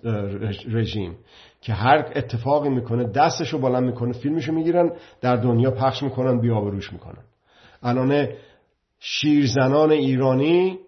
رژیم 0.68 1.18
که 1.62 1.74
هر 1.74 2.12
اتفاقی 2.16 2.70
می‌کنه 2.70 3.04
دستشو 3.04 3.60
بالا 3.60 3.80
می‌کنه 3.80 4.14
فیلمشو 4.14 4.54
می‌گیرن 4.54 4.92
در 5.22 5.36
دنیا 5.36 5.72
پخش 5.72 6.04
می‌کنن 6.04 6.40
بیابروش 6.40 6.94
می‌کنن. 6.94 7.24
الان 7.84 8.28
شیرزنان 9.00 9.92
ایرانی 9.92 10.80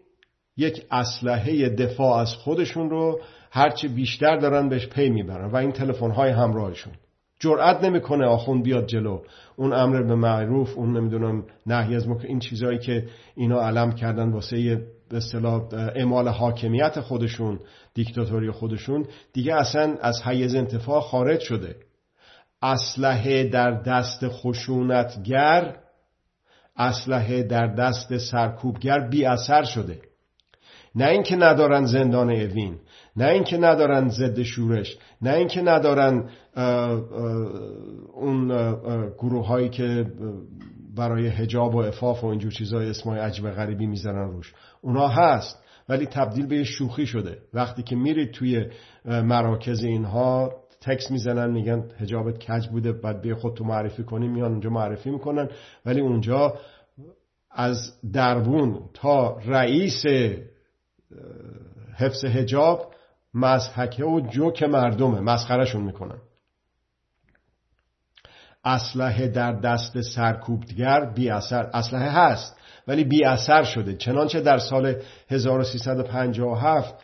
یک 0.58 0.86
اسلحه 0.92 1.70
دفاع 1.70 2.18
از 2.18 2.34
خودشون 2.34 2.90
رو 2.90 3.20
هرچی 3.52 3.88
بیشتر 3.88 4.38
دارن 4.38 4.70
بهش 4.70 4.88
پی 4.88 5.10
می‌برن 5.10 5.52
و 5.52 5.56
این 5.56 5.72
تلفن 5.72 6.12
های 6.12 6.32
همراهشون. 6.32 6.94
جرأت 7.40 7.84
نمی‌کنه 7.84 8.26
آخوند 8.26 8.64
بیاد 8.64 8.86
جلو. 8.86 9.22
اون 9.56 9.74
امر 9.74 10.02
به 10.04 10.16
معروف 10.16 10.78
اون 10.78 10.98
نمی‌دونم 10.98 11.44
نهی 11.66 11.96
از 11.96 12.10
مکر 12.10 12.28
این 12.28 12.40
چیزهایی 12.40 12.80
که 12.80 13.08
اینا 13.36 13.62
علم 13.62 13.92
کردن 13.92 14.32
واسه 14.32 14.82
به 15.10 15.18
اصطلاح 15.18 15.74
اعمال 15.74 16.28
حاکمیت 16.28 17.00
خودشون 17.00 17.60
دیکتاتوری 17.94 18.52
خودشون 18.52 19.06
دیگه 19.34 19.56
اصلا 19.56 19.96
از 20.02 20.22
حیز 20.24 20.56
انتفاع 20.56 21.02
خارج 21.02 21.40
شده. 21.40 21.76
اسلحه 22.62 23.44
در 23.44 23.72
دست 23.72 24.28
خشونتگر 24.28 25.76
اسلحه 26.78 27.44
در 27.44 27.68
دست 27.68 28.18
سرکوبگر 28.18 29.10
بی 29.10 29.26
اثر 29.26 29.64
شده. 29.64 30.00
نه 30.98 31.06
اینکه 31.06 31.36
ندارن 31.36 31.86
زندان 31.86 32.30
اوین 32.30 32.76
نه 33.16 33.26
اینکه 33.26 33.58
ندارن 33.58 34.10
ضد 34.10 34.42
شورش 34.42 34.98
نه 35.22 35.34
اینکه 35.34 35.62
ندارن 35.62 36.30
اون 38.14 38.48
گروه 39.18 39.48
هایی 39.48 39.70
که 39.70 40.06
برای 40.96 41.28
هجاب 41.28 41.76
و 41.76 41.78
افاف 41.78 42.24
و 42.24 42.28
اینجور 42.28 42.52
چیزهای 42.52 42.90
اسمای 42.90 43.20
عجب 43.20 43.52
غریبی 43.52 43.88
می‌زنن 43.88 44.32
روش. 44.32 44.54
اونا 44.82 45.08
هست 45.08 45.64
ولی 45.90 46.06
تبدیل 46.06 46.48
به 46.48 46.64
شوخی 46.64 47.06
شده. 47.06 47.38
وقتی 47.54 47.84
که 47.84 47.96
میرید 47.96 48.32
توی 48.32 48.66
مراکز 49.06 49.84
اینها 49.84 50.54
تکس 50.82 51.12
می‌زنن 51.12 51.52
میگن 51.52 51.84
هجابت 52.00 52.38
کج 52.40 52.68
بوده 52.68 52.92
بعد 52.92 53.22
به 53.22 53.36
خود 53.36 53.54
تو 53.54 53.64
معرفی 53.64 54.04
کنی 54.04 54.28
میان 54.28 54.52
اونجا 54.52 54.70
معرفی 54.70 55.10
می‌کنن. 55.10 55.50
ولی 55.86 56.02
اونجا 56.02 56.54
از 57.52 57.94
دربون 58.14 58.80
تا 58.94 59.38
رئیس 59.46 60.04
حفظ 61.96 62.26
هجاب 62.26 62.94
مزحکه 63.34 64.06
و 64.06 64.20
جوک 64.20 64.64
مردمه 64.64 65.20
مسخرشون 65.20 65.84
می‌کنن. 65.84 66.18
اسلحه 68.66 69.28
در 69.28 69.52
دست 69.52 70.02
سرکوبگر 70.02 71.14
بی 71.16 71.30
اثر 71.30 71.70
اسلحه 71.74 72.10
هست 72.10 72.58
ولی 72.88 73.04
بی 73.04 73.26
اثر 73.26 73.64
شده. 73.64 73.96
چنانچه 73.96 74.42
در 74.42 74.58
سال 74.58 74.96
1357 75.30 76.96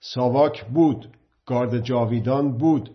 ساواک 0.00 0.64
بود 0.64 1.08
گارد 1.46 1.78
جاویدان 1.78 2.58
بود 2.58 2.90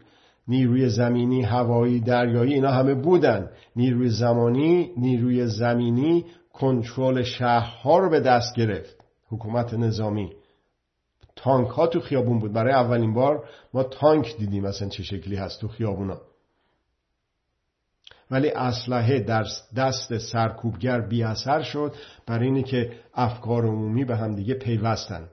نیروی 0.47 0.89
زمینی 0.89 1.41
هوایی 1.41 1.99
دریایی 1.99 2.53
اینا 2.53 2.72
همه 2.72 2.93
بودن. 2.93 3.49
نیروی 3.76 4.09
زمانی 4.09 4.91
نیروی 4.97 5.47
زمینی 5.47 6.26
کنترل 6.53 7.24
شهرها 7.24 7.97
رو 7.97 8.09
به 8.09 8.20
دست 8.20 8.55
گرفت. 8.55 8.95
حکومت 9.30 9.74
نظامی. 9.74 10.32
تانک 11.44 11.68
ها 11.68 11.88
تو 11.88 12.00
خیابون 12.00 12.39
بود. 12.39 12.54
برای 12.54 12.74
اولین 12.74 13.14
بار 13.14 13.50
ما 13.74 13.84
تانک 13.84 14.38
دیدیم 14.38 14.64
مثلا 14.64 14.89
چه 14.89 15.04
شکلی 15.04 15.36
هست 15.36 15.62
تو 15.62 15.68
خیابونا. 15.68 16.22
ولی 18.32 18.50
اسلحه 18.50 19.20
در 19.20 19.46
دست 19.76 20.18
سرکوبگر 20.18 21.02
بی 21.02 21.24
اثر 21.24 21.62
شد 21.62 21.96
برای 22.28 22.46
اینه 22.46 22.64
که 22.64 22.91
افکار 23.14 23.66
عمومی 23.66 24.06
به 24.06 24.16
هم 24.16 24.36
دیگه 24.36 24.54
پیوستن. 24.54 25.30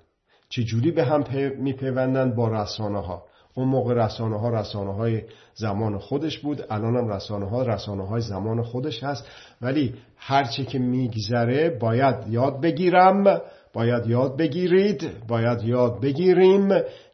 چجوری 0.49 0.91
به 0.91 1.05
هم 1.05 1.25
پی 1.25 1.49
میپیوندن؟ 1.49 2.35
با 2.35 2.49
رسانه 2.49 3.01
ها 3.01 3.25
اون 3.55 3.69
موقع 3.69 3.95
رسانه 3.95 4.41
ها 4.41 4.49
رسانه 4.49 4.95
های 4.95 5.23
زمان 5.55 5.99
خودش 5.99 6.39
بود 6.39 6.67
الان 6.71 6.97
هم 6.97 7.09
رسانه 7.09 7.49
ها 7.49 7.63
رسانه 7.63 8.07
های 8.07 8.21
زمان 8.21 8.63
خودش 8.63 9.05
هست. 9.05 9.29
ولی 9.61 9.95
هرچه 10.17 10.65
که 10.65 10.79
میگذره 10.79 11.79
باید 11.81 12.17
یاد 12.29 12.61
بگیرم 12.61 13.41
باید 13.73 14.07
یاد 14.07 14.37
بگیرید 14.37 15.11
باید 15.29 15.63
یاد 15.63 16.01
بگیریم 16.01 16.69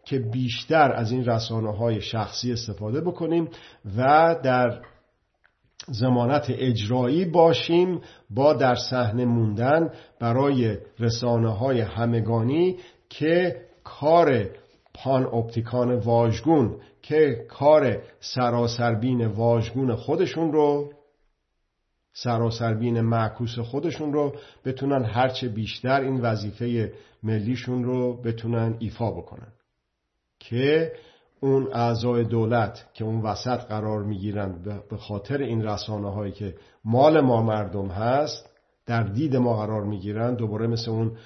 که 0.05 0.19
بیشتر 0.19 0.93
از 0.93 1.13
این 1.13 1.25
رسانه 1.25 1.77
های 1.77 2.01
شخصی 2.01 2.53
استفاده 2.53 3.01
بکنیم 3.01 3.49
و 3.97 4.37
در 4.43 4.81
زمانت 5.89 6.47
اجرایی 6.49 7.25
باشیم 7.25 8.01
با 8.31 8.55
در 8.55 8.75
صحنه 8.75 9.25
موندن 9.25 9.91
برای 10.21 10.77
رسانه 10.99 11.57
های 11.57 11.81
همگانی 11.81 12.77
که 13.09 13.57
کار 13.85 14.47
پان 14.95 15.27
اپتیکان 15.27 15.95
واژگون 15.95 16.77
که 17.03 17.45
کار 17.49 18.03
سراسربین 18.21 19.27
واژگون 19.27 19.95
خودشون 19.95 20.53
رو 20.53 20.91
سراسربین 22.23 23.01
معکوس 23.01 23.59
خودشون 23.59 24.13
رو 24.13 24.33
بتونن 24.65 25.05
هرچه 25.05 25.49
بیشتر 25.49 26.01
این 26.01 26.21
وظیفه 26.21 26.93
ملیشون 27.23 27.85
رو 27.85 28.23
بتونن 28.23 28.77
ایفا 28.79 29.11
بکنن. 29.11 29.53
که 30.39 30.93
اون 31.41 31.69
اعضای 31.73 32.25
دولت 32.25 32.87
که 32.95 33.05
اون 33.05 33.21
وسط 33.21 33.61
قرار 33.61 34.03
می‌گیرن 34.03 34.55
به 34.91 34.97
خاطر 34.97 35.39
این 35.39 35.65
رسانه 35.65 36.11
هایی 36.11 36.33
که 36.33 36.55
مال 36.85 37.21
ما 37.21 37.43
مردم 37.43 37.89
هست 37.89 38.51
در 38.87 39.03
دید 39.03 39.37
ما 39.37 39.57
قرار 39.57 39.85
می‌گیرن 39.85 40.35
دوباره 40.35 40.67
مثل 40.67 40.91
اون 40.91 41.17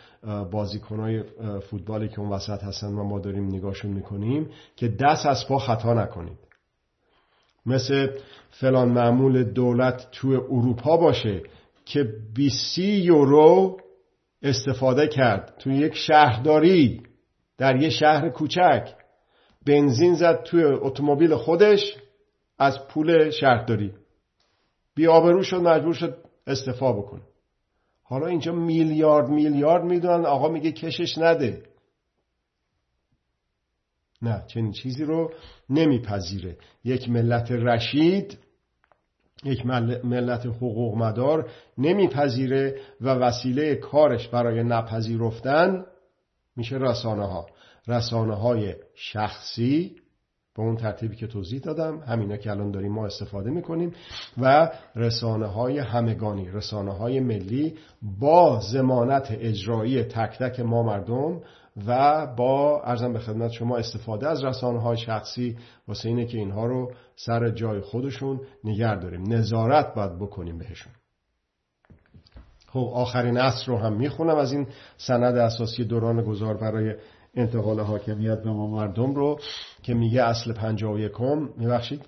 بازیکنهای 0.51 1.23
فوتبالی 1.71 2.09
که 2.09 2.21
اون 2.21 2.31
وسط 2.31 2.63
هستن 2.65 2.87
و 2.87 3.05
ما 3.05 3.19
داریم 3.19 3.47
نگاهشون 3.47 3.91
می‌کنیم 3.91 4.51
که 4.77 4.89
دست 4.89 5.27
از 5.27 5.49
پا 5.49 5.59
خطا 5.59 5.95
نکنید. 5.95 6.50
مثل 7.67 8.09
فلان 8.51 8.89
معمول 8.89 9.45
دولت 9.45 10.09
تو 10.13 10.29
اروپا 10.29 10.97
باشه 10.97 11.43
که 11.85 12.09
20 12.35 12.79
یورو 12.79 13.81
استفاده 14.43 15.09
کرد. 15.09 15.55
تو 15.59 15.71
یک 15.71 15.95
شهرداری 15.95 17.03
در 17.59 17.77
یه 17.77 17.91
شهر 17.91 18.29
کوچک. 18.29 18.95
بنزین 19.67 20.15
زد 20.15 20.43
توی 20.43 20.65
اتومبیل 20.65 21.35
خودش 21.35 21.97
از 22.59 22.89
پول 22.89 23.31
شهرداری. 23.31 23.93
بی 24.95 25.07
آبرو 25.07 25.43
شد 25.43 25.57
مجبور 25.57 25.95
شد 25.95 26.17
استفا 26.47 26.93
بکنه. 26.93 27.23
حالا 28.03 28.27
اینجا 28.27 28.53
میلیارد 28.53 29.29
میلیارد 29.29 29.85
می‌دونن 29.85 30.27
آقا 30.27 30.49
میگه 30.49 30.73
کشش 30.73 31.19
نده. 31.19 31.63
نه 34.23 34.45
چنین 34.47 34.73
چیزی 34.73 35.05
رو 35.05 35.33
نمیپذیره. 35.71 36.57
یک 36.85 37.09
ملت 37.09 37.53
رشید 37.53 38.39
یک 39.45 39.67
ملت 40.05 40.47
حقوق 40.47 40.97
مدار 40.97 41.51
نمیپذیره 41.79 42.81
و 43.01 43.09
وسیله 43.09 43.75
کارش 43.75 44.29
برای 44.29 44.63
نپذیرفتن 44.63 45.85
میشه 46.57 46.77
رسانه 46.77 47.27
ها 47.27 47.47
رسانه 47.89 48.35
های 48.35 48.75
شخصی 48.95 49.97
به 50.57 50.63
اون 50.63 50.77
ترتیبی 50.77 51.17
که 51.17 51.27
توضیح 51.27 51.61
دادم 51.61 51.99
همینا 51.99 52.37
که 52.37 52.51
الان 52.51 52.71
داریم 52.71 52.93
ما 52.93 53.07
استفاده 53.07 53.51
می‌کنیم 53.51 53.93
و 54.39 54.71
رسانه 54.97 55.47
های 55.47 55.79
همگانی 55.79 56.51
رسانه 56.51 56.93
های 56.93 57.21
ملی 57.21 57.75
با 58.03 58.61
زمانت 58.73 59.29
اجرایی 59.31 60.05
تک 60.05 60.39
تک 60.39 60.61
ما 60.61 60.83
مردم 60.83 61.41
و 61.87 62.27
با 62.37 62.83
ارزم 62.83 63.13
به 63.13 63.19
خدمت 63.19 63.51
شما 63.51 63.77
استفاده 63.77 64.29
از 64.29 64.45
رسانه 64.45 64.81
های 64.81 64.97
شخصی 64.97 65.57
واسه 65.89 66.09
اینه 66.09 66.27
که 66.27 66.39
اینها 66.39 66.67
رو 66.67 66.93
سر 67.17 67.51
جای 67.51 67.81
خودشون 67.81 68.41
نگر 68.65 68.95
داریم. 68.95 69.23
نظارت 69.33 69.95
باید 69.95 70.19
بکنیم 70.19 70.59
بهشون. 70.59 70.93
خب 72.67 72.91
آخرین 72.95 73.39
اصل 73.39 73.67
رو 73.67 73.79
هم 73.79 73.93
می‌خونم. 73.93 74.37
از 74.37 74.53
این 74.53 74.67
سند 74.97 75.37
اساسی 75.37 75.85
دوران 75.85 76.23
گذار 76.23 76.57
برای 76.57 76.95
انتقال 77.35 77.81
حاکمیت 77.81 78.43
به 78.43 78.51
ما 78.51 78.67
مردم 78.67 79.15
رو 79.15 79.41
که 79.83 79.95
میگه 79.95 80.23
اصل 80.23 80.53
پنجاه 80.53 80.93
و 80.93 80.99
یکم. 80.99 81.49
میبخشید. 81.57 82.05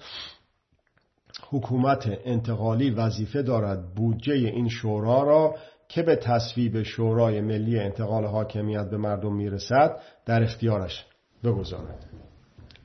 حکومت 1.50 2.18
انتقالی 2.24 2.90
وظیفه 2.90 3.42
دارد 3.42 3.94
بودجه 3.94 4.34
این 4.34 4.68
شورا 4.68 5.22
را 5.22 5.54
که 5.92 6.02
به 6.02 6.16
تصویب 6.16 6.82
شورای 6.82 7.40
ملی 7.40 7.78
انتقال 7.78 8.24
حاکمیت 8.24 8.90
به 8.90 8.96
مردم 8.96 9.34
می‌رسد 9.34 10.00
در 10.26 10.42
اختیارش 10.42 11.06
بگذارد. 11.44 12.06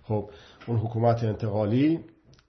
خب 0.03 0.29
اون 0.67 0.77
حکومت 0.77 1.23
انتقالی 1.23 1.99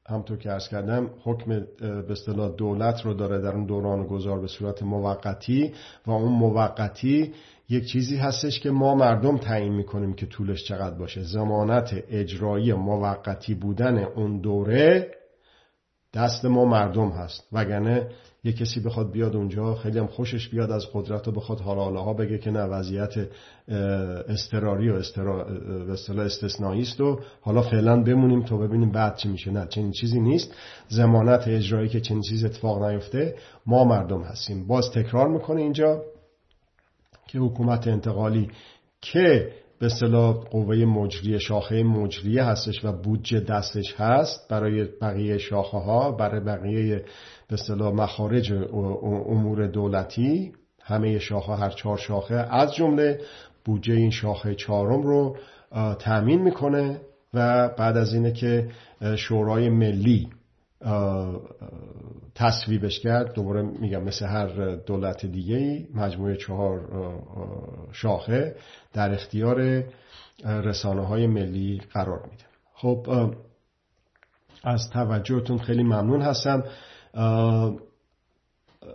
همطور 0.08 0.38
که 0.38 0.52
ارز 0.52 0.68
کردم 0.68 1.10
حکم 1.24 1.60
به 1.80 2.12
اصطلاح 2.12 2.50
دولت 2.56 3.04
رو 3.04 3.14
داره 3.14 3.40
در 3.40 3.50
اون 3.50 3.66
دوران 3.66 4.06
گذار 4.06 4.40
به 4.40 4.46
صورت 4.46 4.82
موقتی 4.82 5.72
و 6.06 6.10
اون 6.10 6.32
موقتی 6.32 7.32
یک 7.68 7.84
چیزی 7.84 8.16
هستش 8.16 8.60
که 8.60 8.70
ما 8.70 8.94
مردم 8.94 9.36
تعیین 9.36 9.72
می‌کنیم 9.72 10.14
که 10.14 10.26
طولش 10.26 10.64
چقدر 10.64 10.98
باشه. 10.98 11.22
زمانت 11.22 12.04
اجرایی 12.10 12.72
موقتی 12.72 13.54
بودن 13.54 13.98
اون 13.98 14.40
دوره 14.40 15.10
دست 16.14 16.44
ما 16.44 16.64
مردم 16.64 17.08
هست. 17.08 17.48
وگرنه 17.52 18.08
یه 18.44 18.52
کسی 18.52 18.80
بخواد 18.80 19.10
بیاد 19.10 19.36
اونجا 19.36 19.74
خیلی 19.74 19.98
هم 19.98 20.06
خوشش 20.06 20.48
بیاد 20.48 20.70
از 20.70 20.86
قدرت 20.92 21.28
و 21.28 21.32
بخواد 21.32 21.60
حالا 21.60 22.00
ها 22.00 22.12
بگه 22.12 22.38
که 22.38 22.50
نه 22.50 22.62
وضعیت 22.62 23.14
استراری 24.28 24.90
و 24.90 24.94
استرا... 24.94 25.46
استثنایی 26.24 26.82
است 26.82 27.00
و 27.00 27.20
حالا 27.40 27.62
فعلا 27.62 28.02
بمونیم 28.02 28.42
تا 28.42 28.56
ببینیم 28.56 28.90
بعد 28.90 29.16
چی 29.16 29.28
میشه. 29.28 29.50
نه 29.50 29.66
چنین 29.66 29.90
چیزی 29.92 30.20
نیست. 30.20 30.54
زمانت 30.88 31.48
اجرایی 31.48 31.88
که 31.88 32.00
چنین 32.00 32.22
چیز 32.22 32.44
اتفاق 32.44 32.84
نیفته 32.84 33.34
ما 33.66 33.84
مردم 33.84 34.22
هستیم. 34.22 34.66
باز 34.66 34.90
تکرار 34.90 35.28
می‌کنه 35.28 35.60
اینجا 35.60 36.02
که 37.26 37.38
حکومت 37.38 37.88
انتقالی 37.88 38.50
که 39.00 39.52
به 39.78 39.86
اصطلاح 39.86 40.36
قوه 40.36 40.76
مجریه 40.76 41.38
شاخه 41.38 41.82
مجریه 41.82 42.44
هستش 42.44 42.84
و 42.84 42.92
بودجه 42.92 43.40
دستش 43.40 43.94
هست 43.96 44.48
برای 44.50 44.84
بقیه 44.84 45.38
شاخه 45.38 45.78
ها 45.78 46.12
برای 46.12 46.40
بقیه 46.40 47.04
به 47.48 47.54
اصطلاح 47.54 47.94
مخارج 47.94 48.52
امور 48.52 49.66
دولتی. 49.66 50.52
همه 50.82 51.18
شاخه 51.18 51.52
هر 51.52 51.70
چهار 51.70 51.96
شاخه 51.98 52.34
از 52.34 52.74
جمله 52.74 53.20
بودجه 53.64 53.94
این 53.94 54.10
شاخه 54.10 54.54
چهارم 54.54 55.02
رو 55.02 55.36
تأمین 55.98 56.42
می‌کنه 56.42 57.00
و 57.34 57.68
بعد 57.68 57.96
از 57.96 58.14
اینه 58.14 58.32
که 58.32 58.70
شورای 59.16 59.68
ملی 59.68 60.28
تصویبش 62.38 63.00
کرد 63.00 63.34
دوباره 63.34 63.62
میگم 63.62 64.04
مثل 64.04 64.26
هر 64.26 64.74
دولت 64.74 65.26
دیگه 65.26 65.86
مجموعه 65.94 66.36
چهار 66.36 66.88
شاخه 67.92 68.56
در 68.92 69.14
اختیار 69.14 69.84
رسانه 70.44 71.06
های 71.06 71.26
ملی 71.26 71.82
قرار 71.92 72.22
میده. 72.22 72.44
خب 72.74 73.06
از 74.64 74.90
توجهتون 74.90 75.58
خیلی 75.58 75.82
ممنون 75.82 76.22
هستم. 76.22 76.64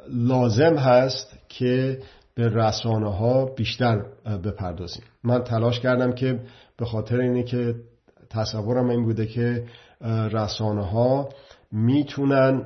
لازم 0.09 0.75
هست 0.75 1.37
که 1.49 1.99
به 2.35 2.47
رسانه 2.47 3.13
ها 3.13 3.45
بیشتر 3.45 4.05
بپردازیم. 4.43 5.03
من 5.23 5.43
تلاش 5.43 5.79
کردم 5.79 6.11
که 6.11 6.39
به 6.77 6.85
خاطر 6.85 7.19
اینه 7.19 7.43
که 7.43 7.75
تصورم 8.29 8.89
این 8.89 9.03
بوده 9.03 9.25
که 9.25 9.65
رسانه 10.31 10.85
ها 10.85 11.29
می‌تونن 11.71 12.65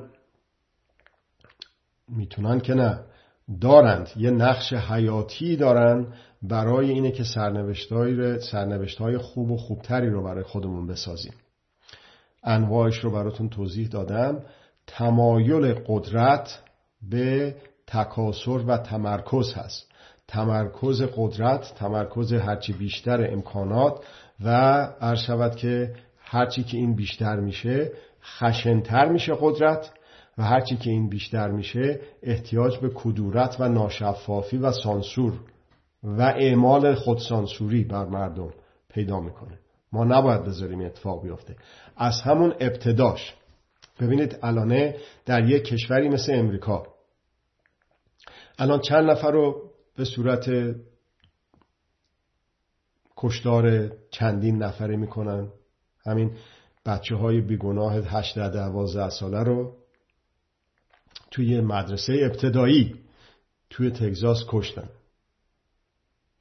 می‌تونن 2.08 2.60
که 2.60 2.74
نه. 2.74 3.00
دارند. 3.60 4.10
یه 4.16 4.30
نقش 4.30 4.72
حیاتی 4.72 5.56
دارن 5.56 6.06
برای 6.42 6.90
اینه 6.90 7.10
که 7.10 7.24
سرنوشت 8.40 8.98
های 9.00 9.18
خوب 9.18 9.50
و 9.50 9.56
خوبتری 9.56 10.10
رو 10.10 10.24
برای 10.24 10.44
خودمون 10.44 10.86
بسازیم. 10.86 11.32
انواعش 12.44 12.98
رو 12.98 13.10
براتون 13.10 13.48
توضیح 13.48 13.88
دادم. 13.88 14.42
تمایل 14.86 15.74
قدرت 15.86 16.62
به 17.10 17.56
تکاسر 17.86 18.64
و 18.66 18.76
تمرکز 18.76 19.54
هست. 19.54 19.88
تمرکز 20.28 21.02
قدرت 21.16 21.74
تمرکز 21.74 22.32
هرچی 22.32 22.72
بیشتر 22.72 23.32
امکانات 23.32 24.04
و 24.40 24.50
عرض 25.00 25.18
شود 25.18 25.56
که 25.56 25.94
هرچی 26.18 26.62
که 26.62 26.76
این 26.76 26.94
بیشتر 26.94 27.36
میشه 27.36 27.92
خشنتر 28.22 29.08
میشه 29.08 29.32
قدرت. 29.40 29.90
و 30.38 30.42
هرچی 30.42 30.76
که 30.76 30.90
این 30.90 31.08
بیشتر 31.08 31.50
میشه 31.50 32.00
احتیاج 32.22 32.78
به 32.78 32.90
کدورت 32.94 33.56
و 33.60 33.68
ناشفافی 33.68 34.56
و 34.56 34.72
سانسور 34.72 35.40
و 36.02 36.22
اعمال 36.22 36.94
خودسانسوری 36.94 37.84
بر 37.84 38.04
مردم 38.04 38.50
پیدا 38.88 39.20
می‌کنه. 39.20 39.58
ما 39.92 40.04
نباید 40.04 40.44
بذاریم 40.44 40.80
اتفاق 40.80 41.22
بیفته. 41.22 41.56
از 41.96 42.20
همون 42.20 42.54
ابتداش. 42.60 43.34
ببینید 44.00 44.38
الانه 44.42 44.96
در 45.26 45.48
یک 45.48 45.64
کشوری 45.64 46.08
مثل 46.08 46.34
امریکا 46.34 46.86
الان 48.58 48.80
چند 48.80 49.10
نفر 49.10 49.30
رو 49.30 49.70
به 49.96 50.04
صورت 50.04 50.50
کشتار 53.16 53.92
چندین 54.10 54.62
نفره 54.62 54.96
می‌کنن. 54.96 55.48
همین 56.06 56.36
بچه 56.86 57.16
های 57.16 57.40
بیگناه 57.40 57.94
18 57.94 58.50
دوازده 58.50 59.10
ساله 59.10 59.42
رو 59.42 59.74
توی 61.30 61.60
مدرسه 61.60 62.12
ابتدایی 62.22 62.94
توی 63.70 63.90
تگزاس 63.90 64.44
کشتن. 64.48 64.88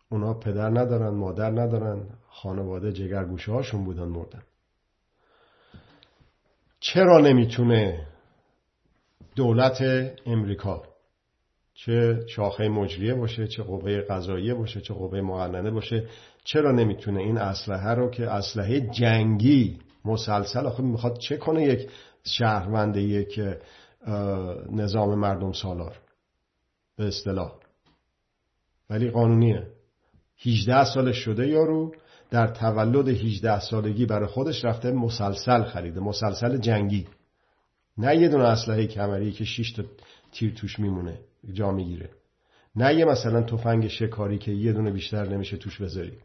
اونا 0.09 0.33
پدر 0.33 0.69
ندارن 0.69 1.09
مادر 1.09 1.51
ندارن 1.51 2.05
خانواده 2.29 2.93
جگرگوشه 2.93 3.51
هاشون 3.51 3.83
بودن 3.83 4.07
مردن. 4.07 4.41
چرا 6.79 7.19
نمی‌تونه 7.19 8.07
دولت 9.35 9.83
امریکا 10.25 10.83
چه 11.73 12.25
شاخه 12.27 12.67
مجریه 12.67 13.13
باشه 13.13 13.47
چه 13.47 13.63
قوه 13.63 14.01
قضاییه 14.01 14.53
باشه 14.53 14.81
چه 14.81 14.93
قوه 14.93 15.21
مقننه 15.21 15.71
باشه 15.71 16.07
چرا 16.43 16.71
نمی‌تونه 16.71 17.19
این 17.19 17.37
اسلحه 17.37 17.93
رو 17.93 18.09
که 18.09 18.29
اسلحه 18.29 18.79
جنگی 18.79 19.79
مسلسل 20.05 20.65
آخه 20.65 20.83
می‌خواد 20.83 21.17
چه 21.17 21.37
کنه 21.37 21.63
یک 21.63 21.89
شهروند 22.23 22.97
یک 22.97 23.39
نظام 24.71 25.19
مردم 25.19 25.51
سالار. 25.51 25.99
به 26.97 27.07
اصطلاح. 27.07 27.51
ولی 28.89 29.09
قانونیه. 29.09 29.67
18 30.45 30.85
سالش 30.85 31.17
شده 31.17 31.47
یارو 31.47 31.95
در 32.29 32.47
تولد 32.47 33.07
18 33.07 33.59
سالگی 33.59 34.05
برای 34.05 34.27
خودش 34.27 34.65
رفته 34.65 34.91
مسلسل 34.91 35.63
خریده. 35.63 35.99
مسلسل 35.99 36.57
جنگی. 36.57 37.07
نه 37.97 38.15
یه 38.15 38.29
دونه 38.29 38.43
اسلحه 38.43 38.87
کمری 38.87 39.31
که 39.31 39.45
6 39.45 39.71
تا 39.71 39.83
تیر 40.31 40.53
توش 40.53 40.79
میمونه 40.79 41.19
جا 41.53 41.71
می‌گیره. 41.71 42.09
نه 42.75 42.95
یه 42.95 43.05
مثلا 43.05 43.41
تفنگ 43.41 43.87
شکاری 43.87 44.37
که 44.37 44.51
یه 44.51 44.73
دونه 44.73 44.91
بیشتر 44.91 45.29
نمیشه 45.29 45.57
توش 45.57 45.81
بذاری. 45.81 46.17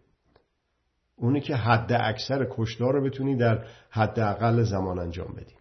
اونی 1.16 1.40
که 1.40 1.56
حد 1.56 1.92
اکثر 1.92 2.46
کشدار 2.50 2.94
رو 2.94 3.04
بتونی 3.04 3.36
در 3.36 3.66
حد 3.90 4.20
اقل 4.20 4.62
زمان 4.62 4.98
انجام 4.98 5.32
بدی. 5.32 5.54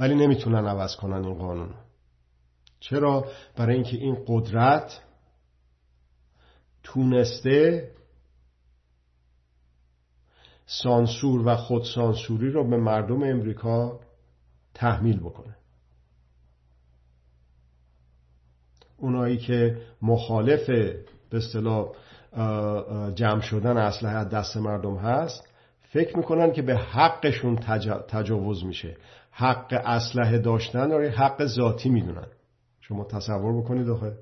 ولی 0.00 0.14
نمی‌تونن 0.14 0.66
عوض 0.66 0.96
کنن 0.96 1.24
این 1.24 1.34
قانون. 1.34 1.74
چرا؟ 2.80 3.24
برای 3.56 3.74
اینکه 3.74 3.96
این 3.96 4.24
قدرت 4.26 5.00
تونسته 6.82 7.90
سانسور 10.66 11.46
و 11.46 11.56
خودسانسوری 11.56 12.50
رو 12.50 12.70
به 12.70 12.76
مردم 12.76 13.22
امریکا 13.22 14.00
تحمیل 14.74 15.20
بکنه. 15.20 15.56
اونایی 18.96 19.38
که 19.38 19.82
مخالف 20.02 20.70
به 20.70 21.04
اصطلاح 21.32 21.88
جمع 23.14 23.40
شدن 23.40 23.76
اسلحه 23.76 24.24
دست 24.24 24.56
مردم 24.56 24.96
هست 24.96 25.48
فکر 25.80 26.16
می‌کنن 26.16 26.52
که 26.52 26.62
به 26.62 26.76
حقشون 26.76 27.56
تجاوز 28.08 28.64
میشه. 28.64 28.96
حق 29.30 29.82
اسلحه 29.84 30.38
داشتن 30.38 30.90
رو 30.90 31.08
حق 31.08 31.46
ذاتی 31.46 31.88
می‌دونن. 31.88 32.26
شما 32.80 33.04
تصور 33.04 33.62
بکنید 33.62 33.88
آخه. 33.88 34.16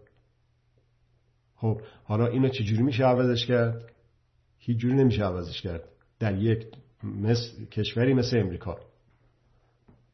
خب 1.56 1.80
حالا 2.04 2.26
اینو 2.26 2.48
چجوری 2.48 2.82
میشه 2.82 3.04
عوضش 3.04 3.46
کرد؟ 3.46 3.92
هیچ 4.59 4.78
جوری 4.78 4.94
نمیشه 4.94 5.24
عوضش 5.24 5.62
کرد. 5.62 5.84
در 6.18 6.34
یک 6.34 6.66
کشوری 7.70 8.14
مثل 8.14 8.38
امریکا. 8.38 8.76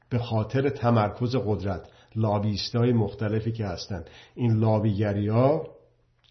به 0.09 0.19
خاطر 0.19 0.69
تمرکز 0.69 1.37
قدرت 1.37 1.89
لابیست 2.17 2.77
های 2.77 2.93
مختلفی 2.93 3.53
که 3.53 3.67
هستند 3.67 4.11
این 4.35 4.53
لابیگری 4.53 5.29
ها 5.29 5.74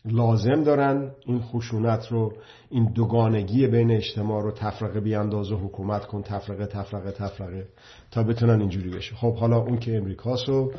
لازم 0.05 0.63
دارن 0.63 1.11
این 1.25 1.39
خشونت 1.41 2.07
رو 2.07 2.33
این 2.69 2.91
دوگانگی 2.95 3.67
بین 3.67 3.91
اجتماع 3.91 4.43
رو 4.43 4.51
تفرقه 4.51 4.99
بیانداز 4.99 5.51
و 5.51 5.57
حکومت 5.57 6.05
کن 6.05 6.21
تفرقه 6.21 6.65
تفرقه 6.65 7.11
تفرقه 7.11 7.67
تا 8.11 8.23
بتونن 8.23 8.59
اینجوری 8.59 8.89
بشه. 8.89 9.15
خب 9.15 9.35
حالا 9.35 9.57
اون 9.57 9.77
که 9.77 9.97
امریکاست 9.97 10.49
رو 10.49 10.71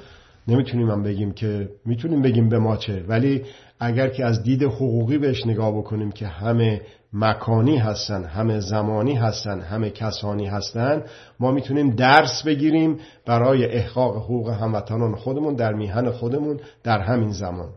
نمی‌تونیم 0.49 0.91
هم 0.91 1.03
بگیم 1.03 1.33
که 1.33 1.69
می‌تونیم 1.85 2.23
بگیم 2.23 2.49
به 2.49 2.59
ما 2.59 2.77
چه 2.77 3.05
ولی 3.09 3.43
اگر 3.81 4.09
که 4.09 4.25
از 4.25 4.43
دید 4.43 4.63
حقوقی 4.63 5.19
بهش 5.19 5.47
نگاه 5.47 5.79
بکنیم 5.79 6.13
که 6.13 6.27
همه 6.27 6.81
مکانی 7.13 7.77
هستن 7.77 8.25
همه 8.25 8.61
زمانی 8.61 9.15
هستن 9.15 9.61
همه 9.61 9.91
کسانی 9.91 10.47
هستن 10.47 11.03
ما 11.41 11.53
می‌تونیم 11.53 11.91
درس 11.91 12.43
بگیریم 12.47 12.99
برای 13.27 13.65
احقاق 13.65 14.17
حقوق 14.17 14.49
هموطنان 14.49 15.15
خودمون 15.15 15.55
در 15.55 15.73
میهن 15.73 16.11
خودمون 16.11 16.61
در 16.83 16.99
همین 16.99 17.31
زمان. 17.31 17.69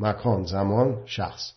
مکان 0.00 0.44
زمان 0.44 1.02
شخص. 1.06 1.52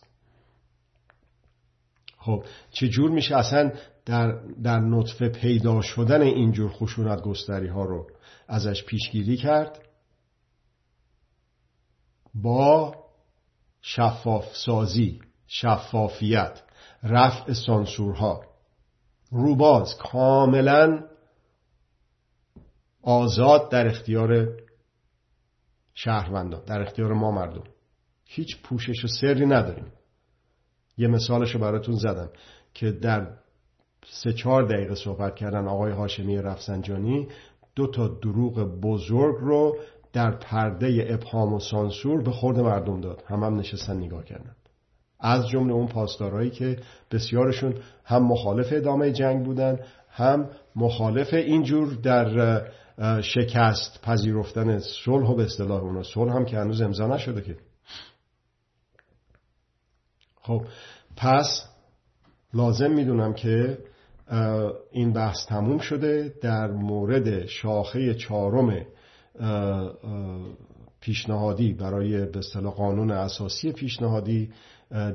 خب 2.17 2.43
چجور 2.71 3.11
میشه 3.11 3.37
اصلا 3.37 3.71
در, 4.05 4.31
در 4.63 4.79
نطفه 4.79 5.29
پیدا 5.29 5.81
شدن 5.81 6.21
اینجور 6.21 6.71
خشونت 6.71 7.21
گستری 7.21 7.67
ها 7.67 7.83
رو 7.83 8.07
ازش 8.47 8.83
پیشگیری 8.83 9.37
کرد؟ 9.37 9.79
با 12.35 12.95
شفاف 13.81 14.55
سازی 14.55 15.21
شفافیت 15.47 16.61
رفع 17.03 17.53
سانسورها. 17.53 18.43
روباز 19.31 19.97
کاملا 19.97 21.03
آزاد 23.01 23.71
در 23.71 23.87
اختیار 23.87 24.47
شهروندان 25.93 26.65
در 26.65 26.81
اختیار 26.81 27.13
ما 27.13 27.31
مردم. 27.31 27.72
هیچ 28.35 28.61
پوشش 28.61 29.05
و 29.05 29.07
سری 29.07 29.45
نداریم. 29.45 29.85
یه 30.97 31.07
مثالشو 31.07 31.59
براتون 31.59 31.95
زدم 31.95 32.29
که 32.73 32.91
در 32.91 33.27
سه 34.05 34.33
چهار 34.33 34.63
دقیقه 34.63 34.95
صحبت 34.95 35.35
کردن 35.35 35.67
آقای 35.67 35.91
هاشمی 35.91 36.37
رفسنجانی 36.37 37.27
دو 37.75 37.87
تا 37.87 38.07
دروغ 38.07 38.79
بزرگ 38.81 39.35
رو 39.39 39.77
در 40.13 40.31
پرده 40.31 41.05
ابهام 41.09 41.53
و 41.53 41.59
سانسور 41.59 42.23
به 42.23 42.31
خورد 42.31 42.59
مردم 42.59 43.01
داد. 43.01 43.23
هم 43.27 43.43
هم 43.43 43.55
نشستن 43.55 43.97
نگاه 43.97 44.23
کردن. 44.25 44.55
از 45.19 45.47
جمله 45.47 45.73
اون 45.73 45.87
پاسدارایی 45.87 46.49
که 46.49 46.77
بسیارشون 47.11 47.73
هم 48.05 48.23
مخالف 48.23 48.67
ادامه 48.71 49.11
جنگ 49.11 49.45
بودن 49.45 49.79
هم 50.09 50.49
مخالف 50.75 51.33
اینجور 51.33 51.93
در 51.93 52.61
شکست 53.21 54.01
پذیرفتن 54.03 54.79
صلح 54.79 55.27
و 55.27 55.35
به 55.35 55.43
اصطلاح 55.43 55.83
اونا. 55.83 56.03
صلح 56.03 56.33
هم 56.33 56.45
که 56.45 56.57
هنوز 56.57 56.81
امضا 56.81 57.07
نشده 57.07 57.41
که 57.41 57.57
خب 60.43 60.61
پس 61.17 61.65
لازم 62.53 62.91
می‌دونم 62.91 63.33
که 63.33 63.77
این 64.91 65.13
بحث 65.13 65.45
تموم 65.47 65.77
شده 65.77 66.33
در 66.41 66.71
مورد 66.71 67.45
شاخه 67.45 68.13
چهارم 68.13 68.85
پیشنهادی 70.99 71.73
برای 71.73 72.25
به 72.25 72.39
اصطلاح 72.39 72.73
قانون 72.73 73.11
اساسی 73.11 73.71
پیشنهادی 73.71 74.49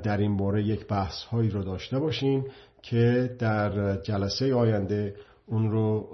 در 0.02 0.16
این 0.16 0.36
باره 0.36 0.62
یک 0.62 0.86
بحث 0.86 1.22
هایی 1.22 1.50
رو 1.50 1.62
داشته 1.62 1.98
باشیم 1.98 2.44
که 2.82 3.36
در 3.38 3.96
جلسه 3.96 4.54
آینده 4.54 5.14
اون 5.46 5.70
رو 5.70 6.08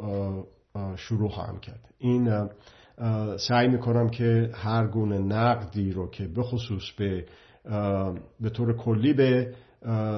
شروع 0.97 1.31
خواهم 1.31 1.61
کرد. 1.61 1.81
این 1.99 2.49
سعی 3.37 3.69
می‌کنم 3.69 4.11
که 4.11 4.51
هر 4.55 4.87
گونه 4.87 5.19
نقدی 5.19 5.93
رو 5.93 6.11
که 6.11 6.29
بخصوص 6.37 6.91
به 6.99 7.25
به 8.41 8.51
طور 8.53 8.77
کلی 8.77 9.13
به 9.13 9.55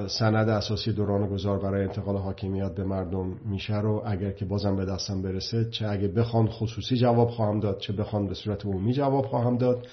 سند 0.07 0.49
اساسی 0.49 0.93
دوران 0.93 1.29
گذار 1.29 1.59
برای 1.59 1.83
انتقال 1.83 2.17
حاکمیت 2.17 2.75
به 2.75 2.83
مردم 2.83 3.33
میشه 3.45 3.79
رو 3.79 4.03
اگر 4.05 4.31
که 4.31 4.45
بازم 4.45 4.75
به 4.75 4.85
دستم 4.85 5.21
برسه 5.21 5.69
چه 5.69 5.87
اگه 5.87 6.07
بخوان 6.07 6.47
خصوصی 6.47 6.95
جواب 6.97 7.29
خواهم 7.29 7.59
داد 7.59 7.79
چه 7.79 7.93
بخوان 7.93 8.27
به 8.27 8.33
صورت 8.33 8.65
عمومی 8.65 8.93
جواب 8.93 9.25
خواهم 9.25 9.57
داد. 9.57 9.87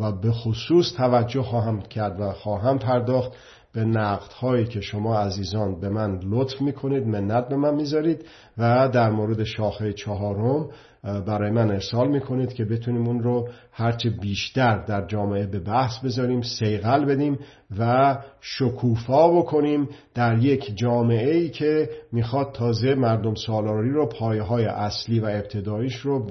و 0.00 0.12
به 0.12 0.32
خصوص 0.32 0.92
توجه 0.96 1.42
خواهم 1.42 1.80
کرد 1.80 2.20
و 2.20 2.32
خواهم 2.32 2.78
پرداخت 2.78 3.32
به 3.72 3.84
نقد 3.84 4.32
هایی 4.32 4.64
که 4.64 4.80
شما 4.80 5.18
عزیزان 5.18 5.80
به 5.80 5.88
من 5.88 6.20
لطف 6.24 6.62
می‌کنید 6.62 7.06
منت 7.06 7.48
به 7.48 7.56
من 7.56 7.74
می‌ذارید 7.74 8.24
و 8.58 8.88
در 8.88 9.10
مورد 9.10 9.44
شاخه 9.44 9.92
چهارم 9.92 10.68
برای 11.02 11.50
من 11.50 11.70
ارسال 11.70 12.08
می‌کنید 12.08 12.52
که 12.52 12.64
بتونیم 12.64 13.06
اون 13.06 13.22
رو 13.22 13.48
هرچه 13.72 14.10
بیشتر 14.10 14.84
در 14.84 15.06
جامعه 15.06 15.46
به 15.46 15.58
بحث 15.58 15.98
بذاریم 16.04 16.42
سیغل 16.42 17.04
بدیم 17.04 17.38
و 17.78 18.16
شکوفا 18.40 19.28
بکنیم 19.28 19.88
در 20.14 20.38
یک 20.38 20.76
جامعه 20.76 21.36
ای 21.36 21.48
که 21.48 21.90
می‌خواد 22.12 22.52
تازه 22.52 22.94
مردم 22.94 23.34
سالاری 23.34 23.90
رو 23.90 24.06
پایه 24.06 24.42
های 24.42 24.64
اصلی 24.64 25.20
و 25.20 25.24
ابتداییش 25.24 25.96
رو 25.96 26.26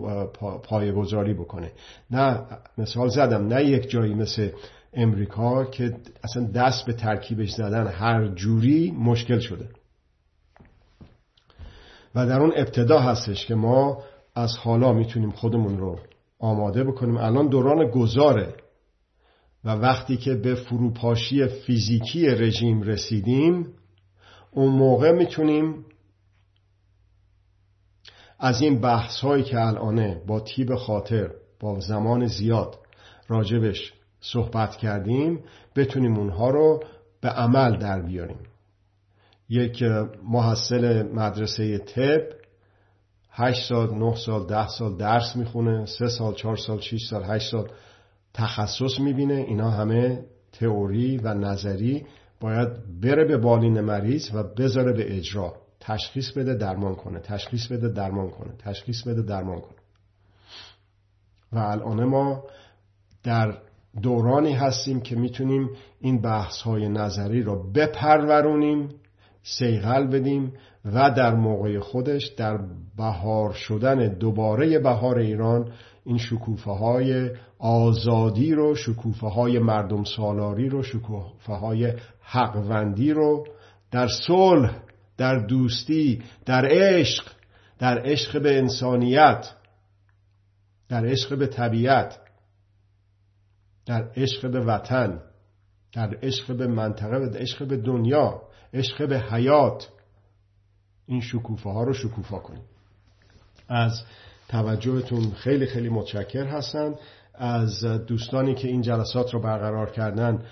پایه 0.64 0.92
گذاری 0.92 1.34
بکنه. 1.34 1.72
نه 2.12 2.42
مثال 2.78 3.08
زدم 3.08 3.48
نه 3.48 3.66
یک 3.66 3.90
جایی 3.90 4.14
مثل 4.14 4.50
امریکا 4.94 5.66
که 5.66 5.98
اصلا 6.24 6.44
دست 6.44 6.86
به 6.86 6.94
ترکیبش 6.94 7.52
زدن 7.52 7.88
هر 7.88 8.28
جوری 8.28 8.92
مشکل 8.92 9.40
شده. 9.40 9.70
و 12.16 12.26
در 12.26 12.40
اون 12.42 12.54
ابتدا 12.56 13.00
هستش 13.00 13.46
که 13.46 13.56
ما 13.56 14.04
از 14.36 14.58
حالا 14.58 14.94
می‌تونیم 14.94 15.32
خودمون 15.32 15.78
رو 15.78 16.00
آماده 16.40 16.84
بکنیم. 16.84 17.18
الان 17.18 17.48
دوران 17.48 17.90
گذاره 17.90 18.54
و 19.64 19.70
وقتی 19.70 20.18
که 20.18 20.36
به 20.36 20.56
فروپاشی 20.56 21.48
فیزیکی 21.48 22.28
رژیم 22.28 22.82
رسیدیم 22.82 23.74
اون 24.52 24.70
موقع 24.70 25.12
می‌تونیم 25.12 25.86
از 28.40 28.62
این 28.62 28.82
بحث 28.82 29.20
هایی 29.20 29.44
که 29.44 29.60
الانه 29.60 30.22
با 30.28 30.40
تیب 30.40 30.76
خاطر 30.76 31.32
با 31.60 31.80
زمان 31.80 32.26
زیاد 32.26 32.80
راجبش 33.28 33.94
صحبت 34.22 34.76
کردیم 34.76 35.39
بتونیم 35.76 36.17
اونها 36.17 36.49
رو 36.49 36.84
به 37.22 37.30
عمل 37.30 37.78
در 37.78 38.01
بیاریم. 38.01 38.39
یک 39.49 39.84
محصل 40.24 41.03
مدرسه 41.13 41.78
طب 41.78 42.22
8 43.32 43.70
سال 43.70 43.95
9 43.95 44.15
سال 44.15 44.47
10 44.47 44.67
سال 44.67 44.97
درس 44.97 45.36
می‌خونه 45.36 45.86
3 45.86 46.07
سال 46.07 46.34
4 46.34 46.57
سال 46.57 46.80
6 46.80 47.07
سال 47.09 47.24
8 47.24 47.51
سال 47.51 47.70
تخصص 48.34 48.99
می‌بینه. 48.99 49.34
اینا 49.34 49.72
همه 49.72 50.26
تئوری 50.51 51.17
و 51.17 51.34
نظری 51.34 52.05
باید 52.39 52.70
بره 53.01 53.26
به 53.26 53.38
بالین 53.38 53.82
مریض 53.82 54.30
و 54.34 54.43
بذاره 54.43 54.93
به 54.93 55.17
اجرا. 55.17 55.53
تشخیص 55.80 56.32
بده 56.32 56.53
درمان 56.53 56.95
کنه. 56.95 57.20
تشخیص 57.20 57.67
بده 57.67 57.89
درمان 57.89 58.30
کنه. 58.30 58.53
تشخیص 58.59 59.07
بده 59.07 59.22
درمان 59.22 59.61
کنه. 59.61 59.78
و 61.51 61.57
الان 61.57 62.03
ما 62.03 62.43
در 63.24 63.57
دورانی 64.02 64.54
هستیم 64.54 65.02
که 65.02 65.16
می‌تونیم 65.16 65.70
این 66.00 66.22
بحث 66.22 66.62
های 66.62 66.90
نظری 66.90 67.44
را 67.44 67.56
بپرورونیم 67.56 68.90
سیغل 69.44 70.08
بدیم 70.08 70.54
و 70.86 71.12
در 71.12 71.36
موقع 71.36 71.80
خودش 71.80 72.28
در 72.28 72.60
بهار 72.98 73.54
شدن 73.54 74.08
دوباره 74.08 74.80
بهار 74.80 75.18
ایران 75.18 75.72
این 76.06 76.18
شکوفه 76.18 76.72
های 76.72 77.30
آزادی 77.60 78.54
رو 78.54 78.76
شکوفه 78.76 79.28
های 79.28 79.60
مردم 79.60 80.04
سالاری 80.04 80.70
رو 80.70 80.84
شکوفه 80.84 81.54
های 81.54 81.94
حقوندی 82.22 83.12
رو 83.12 83.48
در 83.92 84.08
صلح 84.08 84.76
در 85.18 85.36
دوستی 85.36 86.22
در 86.46 86.68
عشق 86.72 87.24
در 87.80 88.02
عشق 88.06 88.42
به 88.42 88.58
انسانیت 88.58 89.52
در 90.90 91.06
عشق 91.06 91.38
به 91.38 91.48
طبیعت 91.48 92.20
در 93.90 94.12
عشق 94.16 94.52
به 94.52 94.60
وطن 94.60 95.22
در 95.94 96.18
عشق 96.22 96.58
به 96.58 96.68
منطقه 96.68 97.30
در 97.30 97.40
عشق 97.40 97.68
به 97.68 97.78
دنیا 97.78 98.42
عشق 98.74 99.10
به 99.10 99.20
حیات 99.20 99.90
این 101.06 101.22
شکوفه 101.22 101.70
ها 101.70 101.84
رو 101.84 101.94
شکوفا 101.94 102.40
کنیم 102.40 102.64
از 103.68 104.04
توجهتون 104.48 105.32
خیلی 105.32 105.66
خیلی 105.66 105.90
متشکر 105.90 106.48
هستند 106.48 106.96
از 107.34 107.84
دوستانی 107.84 108.56
که 108.56 108.68
این 108.68 108.82
جلسات 108.82 109.34
رو 109.34 109.42
برقرار 109.42 109.92
کردن 109.92 110.44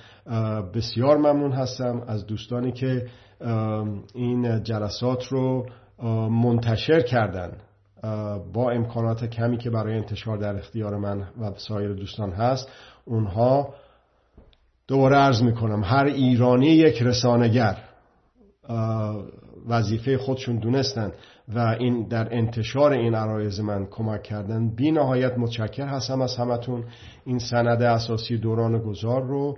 بسیار 0.74 1.18
ممنون 1.18 1.52
هستم. 1.52 2.04
از 2.08 2.26
دوستانی 2.26 2.72
که 2.72 3.08
این 4.14 4.64
جلسات 4.64 5.24
رو 5.24 5.66
منتشر 6.30 7.02
کردن 7.02 7.52
با 8.54 8.72
امکانات 8.72 9.26
کمی 9.26 9.58
که 9.58 9.70
برای 9.70 9.98
انتشار 9.98 10.38
در 10.38 10.56
اختیار 10.56 10.98
من 10.98 11.20
و 11.20 11.52
سایر 11.58 11.94
دوستان 11.94 12.32
هست. 12.32 12.70
اونها 13.08 13.74
دوباره 14.88 15.16
عرض 15.16 15.42
می‌کنم 15.42 15.84
هر 15.84 16.06
ایرانی 16.06 16.68
یک 16.68 17.02
رسانگر 17.02 17.78
وظیفه 19.68 20.18
خودشون 20.18 20.56
دونستن 20.56 21.12
و 21.56 21.60
این 21.80 22.08
در 22.08 22.36
انتشار 22.36 22.92
این 22.92 23.16
عرایز 23.16 23.60
من 23.60 23.86
کمک 23.86 24.24
کردن 24.24 24.76
بی 24.76 24.92
نهایت 24.92 25.38
متشکر 25.38 25.86
هستم 25.88 26.22
از 26.22 26.36
همتون. 26.36 26.84
این 27.26 27.40
سند 27.40 27.82
اساسی 27.82 28.38
دوران 28.38 28.78
گذار 28.78 29.22
رو 29.22 29.58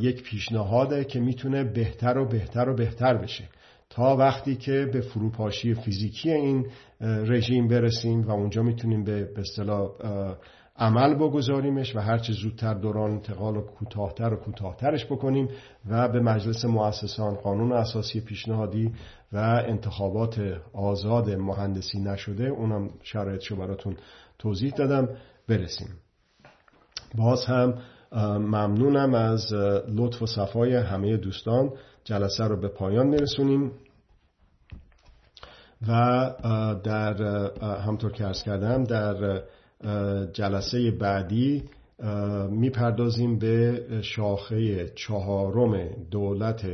یک 0.00 0.22
پیشنهاده 0.22 1.04
که 1.04 1.20
می‌تونه 1.20 1.64
بهتر 1.64 2.18
و 2.18 2.28
بهتر 2.28 2.68
و 2.68 2.76
بهتر 2.76 3.16
بشه. 3.16 3.44
تا 3.90 4.16
وقتی 4.16 4.56
که 4.56 4.90
به 4.92 5.00
فروپاشی 5.00 5.74
فیزیکی 5.74 6.30
این 6.30 6.66
رژیم 7.00 7.68
برسیم 7.68 8.20
و 8.20 8.30
اونجا 8.30 8.62
می‌تونیم 8.62 9.04
به 9.04 9.28
اصطلاح 9.36 9.90
عمل 10.78 11.14
بگذاریمش 11.14 11.96
و 11.96 12.00
هرچه 12.00 12.32
زودتر 12.32 12.74
دوران 12.74 13.10
انتقال 13.10 13.54
رو 13.54 13.60
کوتاهتر 13.60 14.34
و 14.34 14.36
کوتاهترش 14.36 15.06
بکنیم 15.06 15.48
و 15.88 16.08
به 16.08 16.20
مجلس 16.20 16.64
مؤسسان 16.64 17.34
قانون 17.34 17.72
اساسی 17.72 18.20
پیشنهادی 18.20 18.92
و 19.32 19.36
انتخابات 19.66 20.40
آزاد 20.72 21.30
مهندسی 21.30 22.00
نشده 22.00 22.44
اونم 22.44 22.90
شرایطشو 23.02 23.56
براتون 23.56 23.96
توضیح 24.38 24.72
دادم 24.72 25.08
برسیم. 25.48 25.88
باز 27.14 27.44
هم 27.44 27.74
ممنونم 28.38 29.14
از 29.14 29.52
لطف 29.88 30.22
و 30.22 30.26
صفای 30.26 30.76
همه 30.76 31.16
دوستان. 31.16 31.70
جلسه 32.04 32.44
رو 32.44 32.60
به 32.60 32.68
پایان 32.68 33.06
میرسونیم. 33.06 33.72
و 35.88 36.30
در 36.84 37.22
همطور 37.86 38.12
که 38.12 38.26
ارز 38.26 38.42
کردم 38.42 38.84
در 38.84 39.42
جلسه 40.32 40.90
بعدی 40.90 41.64
می‌پردازیم 42.50 43.38
به 43.38 43.82
شاخه 44.02 44.88
چهارم 44.88 45.88
دولت 46.10 46.66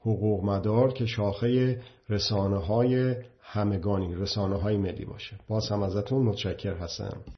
حقوق 0.00 0.44
مدار 0.44 0.92
که 0.92 1.06
شاخه 1.06 1.80
رسانه 2.08 2.58
های 2.58 3.14
همگانی 3.40 4.14
رسانه 4.14 4.56
های 4.56 4.76
ملی 4.76 5.04
باشه. 5.04 5.36
باز 5.48 5.68
هم 5.68 5.82
ازتون 5.82 6.22
متشکر 6.22 6.74
هستم. 6.74 7.22